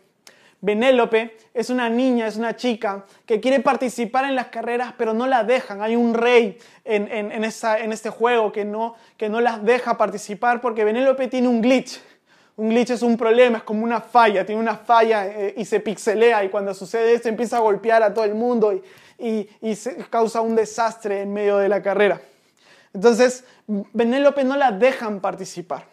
Benélope 0.60 1.38
es 1.54 1.70
una 1.70 1.88
niña, 1.88 2.28
es 2.28 2.36
una 2.36 2.58
chica 2.58 3.06
que 3.26 3.40
quiere 3.40 3.62
participar 3.62 4.26
en 4.26 4.36
las 4.36 4.48
carreras, 4.48 4.94
pero 4.98 5.14
no 5.14 5.26
la 5.26 5.46
dejan. 5.46 5.82
Hay 5.82 5.96
un 5.96 6.14
rey 6.14 6.58
en, 6.84 7.46
este 7.46 8.10
juego 8.10 8.52
que 8.52 8.66
no, 8.66 8.96
que 9.16 9.30
no 9.30 9.40
las 9.40 9.64
deja 9.64 9.98
participar 9.98 10.60
porque 10.60 10.84
Benélope 10.84 11.30
tiene 11.30 11.48
un 11.48 11.62
glitch. 11.62 12.02
Un 12.58 12.70
glitch 12.70 12.91
es 12.91 13.02
un 13.02 13.18
problema, 13.18 13.60
es 13.60 13.64
como 13.64 13.84
una 13.84 14.02
falla, 14.02 14.45
tiene 14.45 14.62
una 14.62 14.76
falla 14.76 15.28
eh, 15.28 15.54
y 15.58 15.66
se 15.66 15.80
pixelea 15.80 16.43
y 16.43 16.49
cuando 16.49 16.74
sucede 16.74 17.14
esto 17.14 17.30
empieza 17.30 17.58
a 17.58 17.62
golpear 17.62 18.04
a 18.04 18.14
todo 18.14 18.26
el 18.26 18.36
mundo 18.36 18.74
y, 19.18 19.49
y 19.62 19.76
se 19.76 19.95
causa 20.10 20.41
un 20.41 20.56
desastre 20.56 21.22
en 21.22 21.34
medio 21.34 21.58
de 21.58 21.70
la 21.70 21.82
carrera. 21.82 22.22
Entonces, 22.93 23.45
Benélope 23.68 24.43
no 24.43 24.58
la 24.58 24.72
dejan 24.72 25.22
participar. 25.22 25.86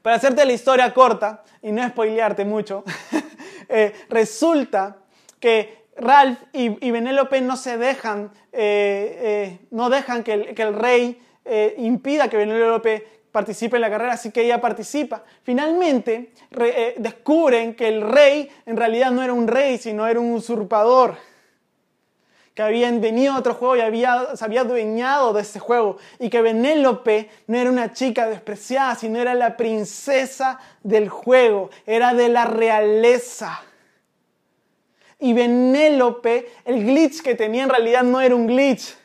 Para 0.00 0.16
hacerte 0.16 0.44
la 0.44 0.52
historia 0.52 0.92
corta 0.94 1.42
y 1.60 1.72
no 1.72 1.86
spoilearte 1.88 2.44
mucho, 2.44 2.84
Eh, 3.74 3.94
resulta 4.10 4.98
que 5.40 5.86
Ralph 5.96 6.38
y, 6.52 6.86
y 6.86 6.90
Benélope 6.90 7.40
no 7.40 7.56
se 7.56 7.78
dejan, 7.78 8.30
eh, 8.52 9.60
no 9.70 9.88
dejan 9.88 10.22
que 10.24 10.54
el, 10.54 10.74
rey 10.74 11.18
impida 11.78 12.28
que 12.28 12.36
Benélope 12.36 13.21
participe 13.32 13.76
en 13.76 13.82
la 13.82 13.90
carrera, 13.90 14.12
así 14.12 14.30
que 14.30 14.42
ella 14.42 14.60
participa. 14.60 15.24
Finalmente 15.42 16.32
descubren 16.98 17.74
que 17.74 17.88
el 17.88 18.02
rey 18.02 18.48
en 18.66 18.76
realidad 18.76 19.10
no 19.10 19.22
era 19.22 19.32
un 19.32 19.48
rey, 19.48 19.78
sino 19.78 20.06
era 20.06 20.20
un 20.20 20.32
usurpador 20.32 21.16
que 22.54 22.62
habían 22.62 23.00
venido 23.00 23.32
a 23.32 23.38
otro 23.38 23.54
juego 23.54 23.76
y 23.76 23.80
había, 23.80 24.36
se 24.36 24.44
había 24.44 24.60
adueñado 24.60 25.32
de 25.32 25.40
ese 25.40 25.58
juego, 25.58 25.96
y 26.18 26.28
que 26.28 26.42
Benélope 26.42 27.30
no 27.46 27.56
era 27.56 27.70
una 27.70 27.94
chica 27.94 28.28
despreciada, 28.28 28.94
sino 28.94 29.18
era 29.18 29.34
la 29.34 29.56
princesa 29.56 30.60
del 30.82 31.08
juego, 31.08 31.70
era 31.86 32.12
de 32.12 32.28
la 32.28 32.44
realeza. 32.44 33.62
Y 35.18 35.32
Benélope, 35.32 36.52
el 36.66 36.84
glitch 36.84 37.22
que 37.22 37.34
tenía 37.34 37.62
en 37.62 37.70
realidad 37.70 38.02
no 38.02 38.20
era 38.20 38.34
un 38.34 38.46
glitch, 38.46 38.96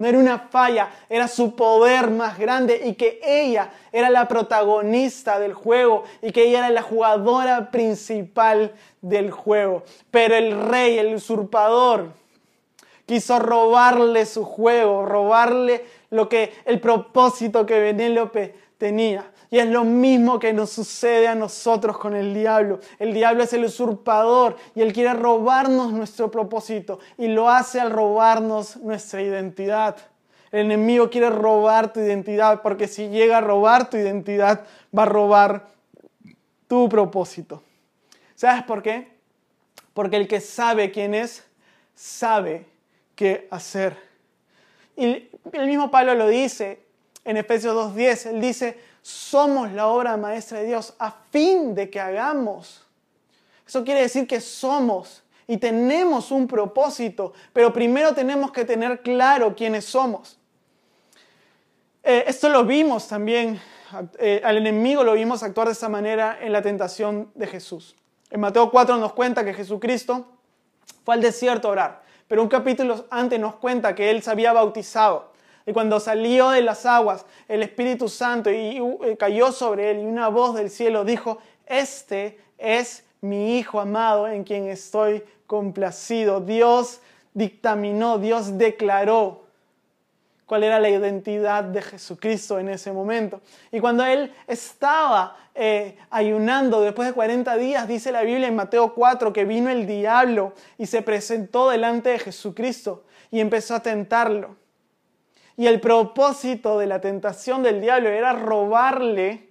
no 0.00 0.08
era 0.08 0.18
una 0.18 0.38
falla, 0.38 0.88
era 1.10 1.28
su 1.28 1.54
poder 1.54 2.10
más 2.10 2.38
grande 2.38 2.80
y 2.86 2.94
que 2.94 3.20
ella 3.22 3.70
era 3.92 4.08
la 4.08 4.26
protagonista 4.26 5.38
del 5.38 5.52
juego 5.52 6.04
y 6.22 6.32
que 6.32 6.48
ella 6.48 6.60
era 6.60 6.70
la 6.70 6.80
jugadora 6.80 7.70
principal 7.70 8.72
del 9.02 9.30
juego. 9.30 9.84
Pero 10.10 10.34
el 10.36 10.58
rey, 10.58 10.96
el 10.96 11.14
usurpador, 11.14 12.14
quiso 13.04 13.38
robarle 13.40 14.24
su 14.24 14.42
juego, 14.42 15.04
robarle 15.04 15.84
lo 16.08 16.30
que 16.30 16.54
el 16.64 16.80
propósito 16.80 17.66
que 17.66 17.78
Benélope 17.78 18.54
tenía. 18.78 19.29
Y 19.50 19.58
es 19.58 19.66
lo 19.66 19.84
mismo 19.84 20.38
que 20.38 20.52
nos 20.52 20.70
sucede 20.70 21.26
a 21.26 21.34
nosotros 21.34 21.98
con 21.98 22.14
el 22.14 22.32
diablo. 22.32 22.78
El 23.00 23.12
diablo 23.12 23.42
es 23.42 23.52
el 23.52 23.64
usurpador 23.64 24.56
y 24.76 24.80
él 24.80 24.92
quiere 24.92 25.12
robarnos 25.14 25.92
nuestro 25.92 26.30
propósito 26.30 27.00
y 27.18 27.26
lo 27.26 27.50
hace 27.50 27.80
al 27.80 27.90
robarnos 27.90 28.76
nuestra 28.76 29.22
identidad. 29.22 29.96
El 30.52 30.66
enemigo 30.66 31.10
quiere 31.10 31.30
robar 31.30 31.92
tu 31.92 32.00
identidad 32.00 32.62
porque 32.62 32.86
si 32.86 33.08
llega 33.08 33.38
a 33.38 33.40
robar 33.40 33.90
tu 33.90 33.96
identidad 33.96 34.64
va 34.96 35.02
a 35.02 35.06
robar 35.06 35.68
tu 36.68 36.88
propósito. 36.88 37.62
¿Sabes 38.36 38.62
por 38.62 38.82
qué? 38.82 39.08
Porque 39.94 40.16
el 40.16 40.28
que 40.28 40.40
sabe 40.40 40.92
quién 40.92 41.14
es, 41.14 41.44
sabe 41.96 42.66
qué 43.16 43.48
hacer. 43.50 43.96
Y 44.96 45.28
el 45.52 45.66
mismo 45.66 45.90
Pablo 45.90 46.14
lo 46.14 46.28
dice 46.28 46.80
en 47.24 47.36
Efesios 47.36 47.74
2.10. 47.74 48.30
Él 48.30 48.40
dice, 48.40 48.78
somos 49.02 49.72
la 49.72 49.86
obra 49.86 50.16
maestra 50.16 50.60
de 50.60 50.66
Dios 50.66 50.94
a 50.98 51.14
fin 51.30 51.74
de 51.74 51.90
que 51.90 52.00
hagamos. 52.00 52.84
Eso 53.66 53.84
quiere 53.84 54.02
decir 54.02 54.26
que 54.26 54.40
somos 54.40 55.22
y 55.46 55.56
tenemos 55.56 56.30
un 56.30 56.46
propósito, 56.46 57.32
pero 57.52 57.72
primero 57.72 58.14
tenemos 58.14 58.52
que 58.52 58.64
tener 58.64 59.02
claro 59.02 59.54
quiénes 59.54 59.84
somos. 59.84 60.38
Eh, 62.02 62.24
esto 62.26 62.48
lo 62.48 62.64
vimos 62.64 63.08
también, 63.08 63.60
eh, 64.18 64.40
al 64.44 64.56
enemigo 64.56 65.04
lo 65.04 65.14
vimos 65.14 65.42
actuar 65.42 65.66
de 65.66 65.72
esta 65.72 65.88
manera 65.88 66.38
en 66.40 66.52
la 66.52 66.62
tentación 66.62 67.30
de 67.34 67.46
Jesús. 67.46 67.96
En 68.30 68.40
Mateo 68.40 68.70
4 68.70 68.96
nos 68.96 69.12
cuenta 69.12 69.44
que 69.44 69.52
Jesucristo 69.52 70.26
fue 71.04 71.14
al 71.14 71.20
desierto 71.20 71.68
a 71.68 71.72
orar. 71.72 72.02
Pero 72.28 72.42
un 72.42 72.48
capítulo 72.48 73.06
antes 73.10 73.40
nos 73.40 73.56
cuenta 73.56 73.94
que 73.94 74.08
él 74.10 74.22
se 74.22 74.30
había 74.30 74.52
bautizado. 74.52 75.29
Y 75.66 75.72
cuando 75.72 76.00
salió 76.00 76.50
de 76.50 76.62
las 76.62 76.86
aguas, 76.86 77.26
el 77.48 77.62
Espíritu 77.62 78.08
Santo 78.08 78.50
y, 78.50 78.78
eh, 78.78 79.16
cayó 79.18 79.52
sobre 79.52 79.90
él 79.90 80.00
y 80.00 80.06
una 80.06 80.28
voz 80.28 80.54
del 80.54 80.70
cielo 80.70 81.04
dijo, 81.04 81.38
este 81.66 82.38
es 82.58 83.04
mi 83.20 83.58
Hijo 83.58 83.80
amado 83.80 84.26
en 84.28 84.44
quien 84.44 84.68
estoy 84.68 85.22
complacido. 85.46 86.40
Dios 86.40 87.00
dictaminó, 87.34 88.18
Dios 88.18 88.56
declaró 88.58 89.44
cuál 90.46 90.64
era 90.64 90.80
la 90.80 90.88
identidad 90.88 91.62
de 91.62 91.80
Jesucristo 91.80 92.58
en 92.58 92.70
ese 92.70 92.90
momento. 92.90 93.40
Y 93.70 93.78
cuando 93.78 94.04
él 94.04 94.34
estaba 94.48 95.36
eh, 95.54 95.96
ayunando 96.10 96.80
después 96.80 97.06
de 97.06 97.14
40 97.14 97.56
días, 97.56 97.86
dice 97.86 98.10
la 98.10 98.22
Biblia 98.22 98.48
en 98.48 98.56
Mateo 98.56 98.92
4 98.92 99.32
que 99.32 99.44
vino 99.44 99.70
el 99.70 99.86
diablo 99.86 100.54
y 100.76 100.86
se 100.86 101.02
presentó 101.02 101.70
delante 101.70 102.10
de 102.10 102.18
Jesucristo 102.18 103.04
y 103.30 103.38
empezó 103.38 103.76
a 103.76 103.82
tentarlo. 103.82 104.56
Y 105.60 105.66
el 105.66 105.78
propósito 105.78 106.78
de 106.78 106.86
la 106.86 107.02
tentación 107.02 107.62
del 107.62 107.82
diablo 107.82 108.08
era 108.08 108.32
robarle 108.32 109.50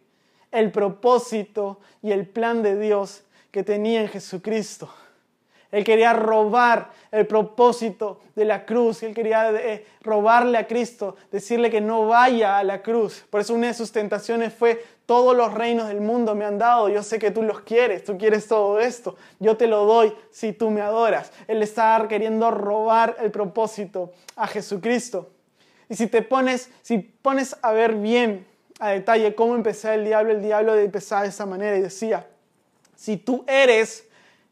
el 0.51 0.71
propósito 0.71 1.81
y 2.01 2.11
el 2.11 2.27
plan 2.27 2.63
de 2.63 2.79
Dios 2.79 3.25
que 3.51 3.61
tenía 3.61 4.01
en 4.01 4.07
Jesucristo. 4.07 4.91
Él 5.71 5.83
quería 5.83 6.13
robar 6.13 6.89
el 7.11 7.27
propósito 7.27 8.21
de 8.35 8.43
la 8.43 8.65
cruz. 8.65 9.03
Él 9.03 9.13
quería 9.13 9.51
eh, 9.51 9.85
robarle 10.01 10.57
a 10.57 10.65
Cristo, 10.65 11.15
decirle 11.31 11.69
que 11.69 11.79
no 11.79 12.07
vaya 12.07 12.57
a 12.57 12.63
la 12.63 12.81
cruz. 12.81 13.23
Por 13.29 13.41
eso 13.41 13.53
una 13.53 13.67
de 13.67 13.75
sus 13.75 13.91
tentaciones 13.91 14.51
fue, 14.51 14.83
todos 15.05 15.37
los 15.37 15.53
reinos 15.53 15.89
del 15.89 16.01
mundo 16.01 16.33
me 16.33 16.43
han 16.43 16.57
dado. 16.57 16.89
Yo 16.89 17.03
sé 17.03 17.19
que 17.19 17.29
tú 17.29 17.43
los 17.43 17.59
quieres, 17.59 18.03
tú 18.03 18.17
quieres 18.17 18.47
todo 18.47 18.79
esto. 18.79 19.15
Yo 19.39 19.57
te 19.57 19.67
lo 19.67 19.85
doy 19.85 20.11
si 20.31 20.53
tú 20.53 20.71
me 20.71 20.81
adoras. 20.81 21.31
Él 21.47 21.61
estaba 21.61 22.07
queriendo 22.07 22.49
robar 22.49 23.15
el 23.19 23.29
propósito 23.29 24.11
a 24.35 24.47
Jesucristo. 24.47 25.29
Y 25.89 25.95
si 25.95 26.07
te 26.07 26.21
pones, 26.21 26.69
si 26.81 26.99
pones 26.99 27.57
a 27.61 27.71
ver 27.73 27.95
bien 27.95 28.45
a 28.79 28.89
detalle 28.89 29.35
cómo 29.35 29.55
empezó 29.55 29.91
el 29.91 30.05
diablo, 30.05 30.31
el 30.31 30.41
diablo 30.41 30.75
empezaba 30.75 31.23
de 31.23 31.29
esa 31.29 31.45
manera 31.45 31.75
y 31.77 31.81
decía, 31.81 32.27
si 32.95 33.17
tú 33.17 33.43
eres 33.47 34.07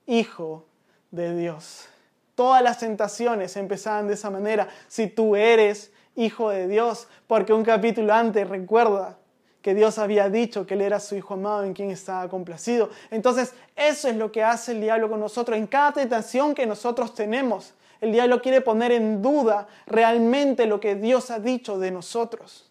hijo 0.07 0.65
de 1.11 1.35
Dios. 1.35 1.87
Todas 2.35 2.61
las 2.61 2.79
tentaciones 2.79 3.55
empezaban 3.57 4.07
de 4.07 4.13
esa 4.13 4.29
manera. 4.29 4.67
Si 4.87 5.07
tú 5.07 5.35
eres 5.35 5.91
hijo 6.15 6.49
de 6.49 6.67
Dios, 6.67 7.07
porque 7.27 7.53
un 7.53 7.63
capítulo 7.63 8.13
antes 8.13 8.47
recuerda 8.47 9.17
que 9.61 9.75
Dios 9.75 9.97
había 9.97 10.29
dicho 10.29 10.65
que 10.65 10.75
Él 10.75 10.81
era 10.81 10.99
su 10.99 11.15
Hijo 11.15 11.33
amado 11.33 11.63
en 11.63 11.73
quien 11.73 11.91
estaba 11.91 12.29
complacido. 12.29 12.89
Entonces, 13.11 13.53
eso 13.75 14.07
es 14.07 14.15
lo 14.15 14.31
que 14.31 14.43
hace 14.43 14.71
el 14.71 14.81
diablo 14.81 15.09
con 15.09 15.19
nosotros. 15.19 15.57
En 15.57 15.67
cada 15.67 15.91
tentación 15.91 16.55
que 16.55 16.65
nosotros 16.65 17.13
tenemos, 17.13 17.73
el 18.01 18.11
diablo 18.11 18.41
quiere 18.41 18.61
poner 18.61 18.91
en 18.91 19.21
duda 19.21 19.67
realmente 19.85 20.65
lo 20.65 20.79
que 20.79 20.95
Dios 20.95 21.31
ha 21.31 21.39
dicho 21.39 21.79
de 21.79 21.91
nosotros. 21.91 22.69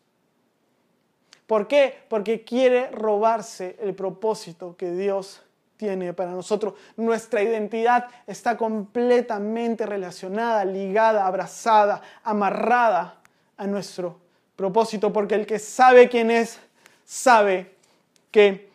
¿Por 1.46 1.68
qué? 1.68 2.04
Porque 2.08 2.44
quiere 2.44 2.90
robarse 2.90 3.76
el 3.80 3.94
propósito 3.94 4.76
que 4.76 4.90
Dios 4.90 5.42
tiene 5.76 6.12
para 6.12 6.32
nosotros. 6.32 6.74
Nuestra 6.96 7.42
identidad 7.42 8.08
está 8.26 8.56
completamente 8.56 9.86
relacionada, 9.86 10.64
ligada, 10.64 11.26
abrazada, 11.26 12.02
amarrada 12.24 13.20
a 13.56 13.66
nuestro 13.66 14.18
propósito, 14.56 15.12
porque 15.12 15.34
el 15.34 15.46
que 15.46 15.58
sabe 15.58 16.08
quién 16.08 16.30
es, 16.30 16.58
sabe 17.04 17.74
qué 18.30 18.68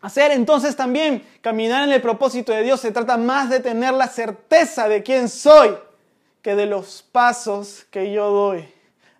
hacer. 0.00 0.30
Entonces 0.32 0.76
también 0.76 1.26
caminar 1.40 1.82
en 1.88 1.94
el 1.94 2.02
propósito 2.02 2.52
de 2.52 2.62
Dios 2.62 2.80
se 2.80 2.92
trata 2.92 3.16
más 3.16 3.50
de 3.50 3.60
tener 3.60 3.92
la 3.94 4.06
certeza 4.06 4.88
de 4.88 5.02
quién 5.02 5.28
soy 5.28 5.76
que 6.44 6.54
de 6.54 6.66
los 6.66 7.02
pasos 7.02 7.86
que 7.90 8.12
yo 8.12 8.30
doy. 8.30 8.68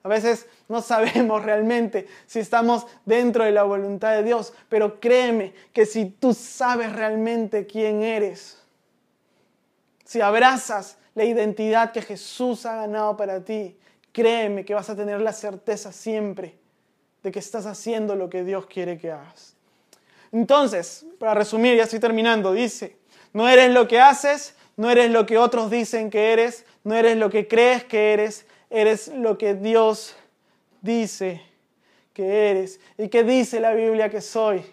A 0.02 0.08
veces 0.08 0.46
no 0.68 0.82
sabemos 0.82 1.42
realmente 1.42 2.06
si 2.26 2.38
estamos 2.38 2.86
dentro 3.06 3.44
de 3.44 3.50
la 3.50 3.62
voluntad 3.62 4.12
de 4.12 4.22
Dios, 4.22 4.52
pero 4.68 5.00
créeme 5.00 5.54
que 5.72 5.86
si 5.86 6.04
tú 6.04 6.34
sabes 6.34 6.92
realmente 6.92 7.66
quién 7.66 8.02
eres, 8.02 8.62
si 10.04 10.20
abrazas 10.20 10.98
la 11.14 11.24
identidad 11.24 11.92
que 11.92 12.02
Jesús 12.02 12.66
ha 12.66 12.76
ganado 12.76 13.16
para 13.16 13.42
ti, 13.42 13.74
créeme 14.12 14.66
que 14.66 14.74
vas 14.74 14.90
a 14.90 14.96
tener 14.96 15.22
la 15.22 15.32
certeza 15.32 15.92
siempre 15.92 16.58
de 17.22 17.32
que 17.32 17.38
estás 17.38 17.64
haciendo 17.64 18.16
lo 18.16 18.28
que 18.28 18.44
Dios 18.44 18.66
quiere 18.66 18.98
que 18.98 19.10
hagas. 19.10 19.56
Entonces, 20.30 21.06
para 21.18 21.32
resumir, 21.32 21.74
ya 21.74 21.84
estoy 21.84 22.00
terminando, 22.00 22.52
dice, 22.52 22.98
no 23.32 23.48
eres 23.48 23.70
lo 23.70 23.88
que 23.88 23.98
haces, 23.98 24.54
no 24.76 24.90
eres 24.90 25.10
lo 25.10 25.26
que 25.26 25.38
otros 25.38 25.70
dicen 25.70 26.10
que 26.10 26.32
eres, 26.32 26.64
no 26.82 26.94
eres 26.94 27.16
lo 27.16 27.30
que 27.30 27.46
crees 27.46 27.84
que 27.84 28.12
eres, 28.12 28.46
eres 28.70 29.08
lo 29.08 29.38
que 29.38 29.54
Dios 29.54 30.16
dice 30.80 31.40
que 32.12 32.50
eres. 32.50 32.80
¿Y 32.98 33.08
qué 33.08 33.24
dice 33.24 33.60
la 33.60 33.72
Biblia 33.74 34.10
que 34.10 34.20
soy? 34.20 34.64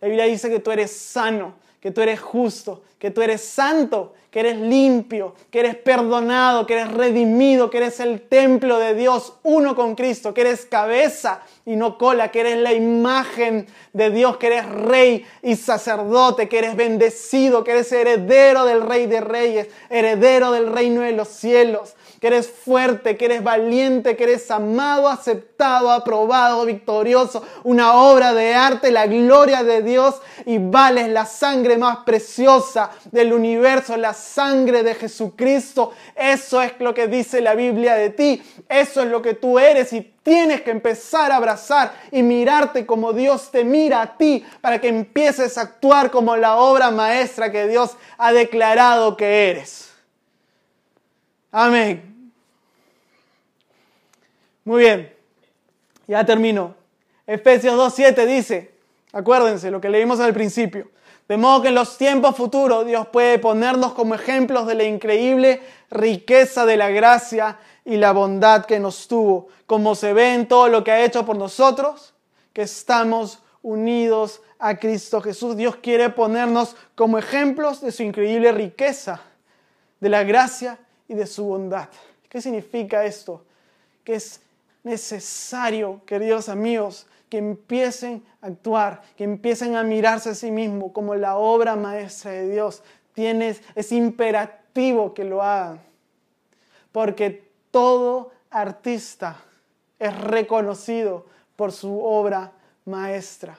La 0.00 0.08
Biblia 0.08 0.24
dice 0.24 0.48
que 0.48 0.60
tú 0.60 0.70
eres 0.70 0.90
sano, 0.92 1.54
que 1.80 1.90
tú 1.90 2.00
eres 2.02 2.20
justo, 2.20 2.82
que 2.98 3.10
tú 3.10 3.22
eres 3.22 3.42
santo, 3.42 4.12
que 4.30 4.40
eres 4.40 4.58
limpio, 4.58 5.34
que 5.50 5.60
eres 5.60 5.76
perdonado, 5.76 6.66
que 6.66 6.74
eres 6.74 6.92
redimido, 6.92 7.68
que 7.68 7.78
eres 7.78 7.98
el 7.98 8.20
templo 8.20 8.78
de 8.78 8.94
Dios, 8.94 9.34
uno 9.42 9.74
con 9.74 9.96
Cristo, 9.96 10.32
que 10.32 10.42
eres 10.42 10.66
cabeza 10.66 11.42
y 11.66 11.74
no 11.74 11.98
cola, 11.98 12.30
que 12.30 12.40
eres 12.40 12.58
la 12.58 12.72
imagen 12.72 13.66
de 13.92 14.10
Dios, 14.10 14.36
que 14.36 14.46
eres 14.48 14.68
rey 14.68 15.24
y 15.42 15.56
sacerdote, 15.56 16.48
que 16.48 16.58
eres 16.58 16.76
bendecido, 16.76 17.64
que 17.64 17.72
eres 17.72 17.90
heredero 17.90 18.66
del 18.66 18.82
rey 18.82 19.06
de 19.06 19.20
reyes, 19.20 19.68
heredero 19.88 20.52
del 20.52 20.72
reino 20.72 21.00
de 21.00 21.12
los 21.12 21.28
cielos, 21.28 21.96
que 22.20 22.26
eres 22.26 22.50
fuerte, 22.50 23.16
que 23.16 23.24
eres 23.24 23.42
valiente, 23.42 24.14
que 24.14 24.24
eres 24.24 24.50
amado, 24.50 25.08
aceptado, 25.08 25.90
aprobado, 25.90 26.66
victorioso, 26.66 27.42
una 27.64 27.94
obra 27.94 28.34
de 28.34 28.54
arte, 28.54 28.90
la 28.90 29.06
gloria 29.06 29.62
de 29.64 29.82
Dios 29.82 30.20
y 30.44 30.58
vales 30.58 31.08
la 31.08 31.24
sangre 31.24 31.78
más 31.78 31.98
preciosa 32.04 32.90
del 33.10 33.32
universo, 33.32 33.96
la 33.96 34.12
sangre 34.12 34.82
de 34.82 34.94
Jesucristo. 34.94 35.92
Eso 36.14 36.60
es 36.60 36.74
lo 36.78 36.92
que 36.92 37.06
dice 37.06 37.40
la 37.40 37.54
Biblia 37.54 37.94
de 37.94 38.10
ti, 38.10 38.42
eso 38.68 39.00
es 39.00 39.08
lo 39.08 39.22
que 39.22 39.32
tú 39.32 39.58
eres 39.58 39.90
y 39.94 40.02
tienes 40.22 40.60
que 40.60 40.72
empezar 40.72 41.32
a 41.32 41.36
abrazar 41.36 41.94
y 42.12 42.22
mirarte 42.22 42.84
como 42.84 43.14
Dios 43.14 43.50
te 43.50 43.64
mira 43.64 44.02
a 44.02 44.18
ti 44.18 44.44
para 44.60 44.78
que 44.78 44.88
empieces 44.88 45.56
a 45.56 45.62
actuar 45.62 46.10
como 46.10 46.36
la 46.36 46.56
obra 46.56 46.90
maestra 46.90 47.50
que 47.50 47.66
Dios 47.66 47.96
ha 48.18 48.30
declarado 48.34 49.16
que 49.16 49.48
eres. 49.48 49.90
Amén. 51.50 52.09
Muy 54.70 54.82
bien, 54.82 55.12
ya 56.06 56.24
termino. 56.24 56.76
Efesios 57.26 57.74
2.7 57.74 58.24
dice, 58.24 58.70
acuérdense 59.12 59.68
lo 59.68 59.80
que 59.80 59.88
leímos 59.88 60.20
al 60.20 60.32
principio, 60.32 60.92
de 61.26 61.36
modo 61.36 61.62
que 61.62 61.68
en 61.70 61.74
los 61.74 61.98
tiempos 61.98 62.36
futuros 62.36 62.86
Dios 62.86 63.08
puede 63.08 63.40
ponernos 63.40 63.94
como 63.94 64.14
ejemplos 64.14 64.68
de 64.68 64.76
la 64.76 64.84
increíble 64.84 65.60
riqueza 65.90 66.66
de 66.66 66.76
la 66.76 66.88
gracia 66.88 67.58
y 67.84 67.96
la 67.96 68.12
bondad 68.12 68.64
que 68.64 68.78
nos 68.78 69.08
tuvo, 69.08 69.48
como 69.66 69.96
se 69.96 70.12
ve 70.12 70.34
en 70.34 70.46
todo 70.46 70.68
lo 70.68 70.84
que 70.84 70.92
ha 70.92 71.04
hecho 71.04 71.26
por 71.26 71.34
nosotros, 71.34 72.14
que 72.52 72.62
estamos 72.62 73.40
unidos 73.62 74.40
a 74.60 74.76
Cristo 74.76 75.20
Jesús. 75.20 75.56
Dios 75.56 75.74
quiere 75.82 76.10
ponernos 76.10 76.76
como 76.94 77.18
ejemplos 77.18 77.80
de 77.80 77.90
su 77.90 78.04
increíble 78.04 78.52
riqueza, 78.52 79.20
de 79.98 80.08
la 80.10 80.22
gracia 80.22 80.78
y 81.08 81.14
de 81.14 81.26
su 81.26 81.42
bondad. 81.42 81.88
¿Qué 82.28 82.40
significa 82.40 83.04
esto? 83.04 83.44
Que 84.04 84.14
es 84.14 84.42
necesario, 84.82 86.02
queridos 86.06 86.48
amigos, 86.48 87.06
que 87.28 87.38
empiecen 87.38 88.24
a 88.42 88.48
actuar, 88.48 89.02
que 89.16 89.24
empiecen 89.24 89.76
a 89.76 89.84
mirarse 89.84 90.30
a 90.30 90.34
sí 90.34 90.50
mismos 90.50 90.92
como 90.92 91.14
la 91.14 91.36
obra 91.36 91.76
maestra 91.76 92.32
de 92.32 92.50
Dios. 92.50 92.82
Tienes, 93.14 93.62
es 93.74 93.92
imperativo 93.92 95.14
que 95.14 95.24
lo 95.24 95.42
hagan, 95.42 95.80
porque 96.92 97.48
todo 97.70 98.32
artista 98.50 99.36
es 99.98 100.18
reconocido 100.18 101.26
por 101.54 101.72
su 101.72 102.02
obra 102.02 102.52
maestra. 102.84 103.58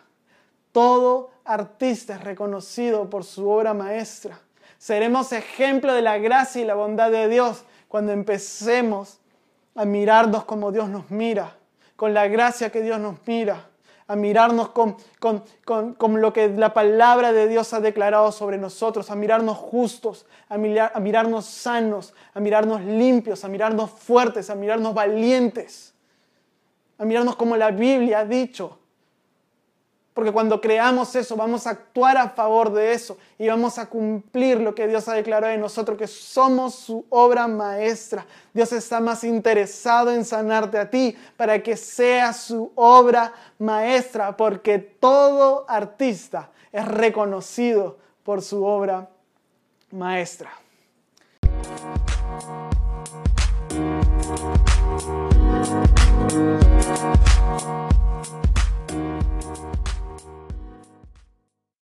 Todo 0.72 1.32
artista 1.46 2.16
es 2.16 2.24
reconocido 2.24 3.10
por 3.10 3.24
su 3.24 3.50
obra 3.50 3.74
maestra. 3.74 4.40
Seremos 4.78 5.32
ejemplo 5.32 5.94
de 5.94 6.02
la 6.02 6.18
gracia 6.18 6.62
y 6.62 6.66
la 6.66 6.74
bondad 6.74 7.12
de 7.12 7.30
Dios 7.30 7.64
cuando 7.88 8.12
empecemos 8.12 9.21
a 9.76 9.86
mirarnos 9.86 10.44
como 10.46 10.72
Dios 10.72 10.90
nos 10.90 11.10
mira, 11.12 11.58
con 11.96 12.14
la 12.14 12.28
gracia 12.28 12.72
que 12.72 12.82
Dios 12.82 13.00
nos 13.00 13.16
mira, 13.26 13.70
a 14.08 14.16
mirarnos 14.16 14.70
con, 14.70 14.98
con, 15.20 16.22
lo 16.22 16.34
que 16.34 16.50
la 16.50 16.74
palabra 16.74 17.32
de 17.32 17.48
Dios 17.48 17.74
ha 17.74 17.80
declarado 17.80 18.34
sobre 18.34 18.58
nosotros, 18.58 19.10
a 19.10 19.16
mirarnos 19.16 19.58
justos, 19.58 20.26
a, 20.50 20.56
a 20.56 21.00
mirarnos 21.00 21.46
sanos, 21.46 22.14
a 22.34 22.42
mirarnos 22.42 22.82
limpios, 22.82 23.46
a 23.46 23.48
mirarnos 23.48 23.90
fuertes, 23.90 24.50
a 24.50 24.56
mirarnos 24.56 24.94
valientes, 24.94 25.94
a 26.98 27.06
mirarnos 27.06 27.38
como 27.38 27.56
la 27.56 27.72
Biblia 27.72 28.20
ha 28.20 28.26
dicho, 28.26 28.81
porque 30.14 30.32
cuando 30.34 30.60
creamos 30.60 31.16
eso, 31.16 31.38
vamos 31.38 31.66
a 31.66 31.72
actuar 31.72 32.18
a 32.18 32.30
favor 32.30 32.74
de 32.74 32.94
eso 32.94 33.18
y 33.38 33.48
vamos 33.48 33.78
a 33.78 33.88
cumplir 33.88 34.60
lo 34.60 34.76
que 34.76 34.88
Dios 34.88 35.08
ha 35.08 35.14
declarado 35.14 35.52
de 35.52 35.58
nosotros, 35.58 35.98
que 35.98 36.08
somos 36.08 36.76
su 36.76 37.06
obra 37.10 37.48
maestra. 37.48 38.26
Dios 38.54 38.74
está 38.74 39.00
más 39.00 39.24
interesado 39.24 40.12
en 40.12 40.26
sanarte 40.26 40.78
a 40.78 40.90
ti 40.90 41.16
para 41.38 41.64
que 41.64 41.78
sea 41.78 42.34
su 42.34 42.74
obra 42.76 43.34
maestra, 43.58 44.36
porque 44.36 44.80
todo 44.80 45.66
artista 45.70 46.50
es 46.74 46.86
reconocido 46.86 47.98
por 48.24 48.42
su 48.42 48.66
obra 48.66 49.10
maestra. 49.92 50.61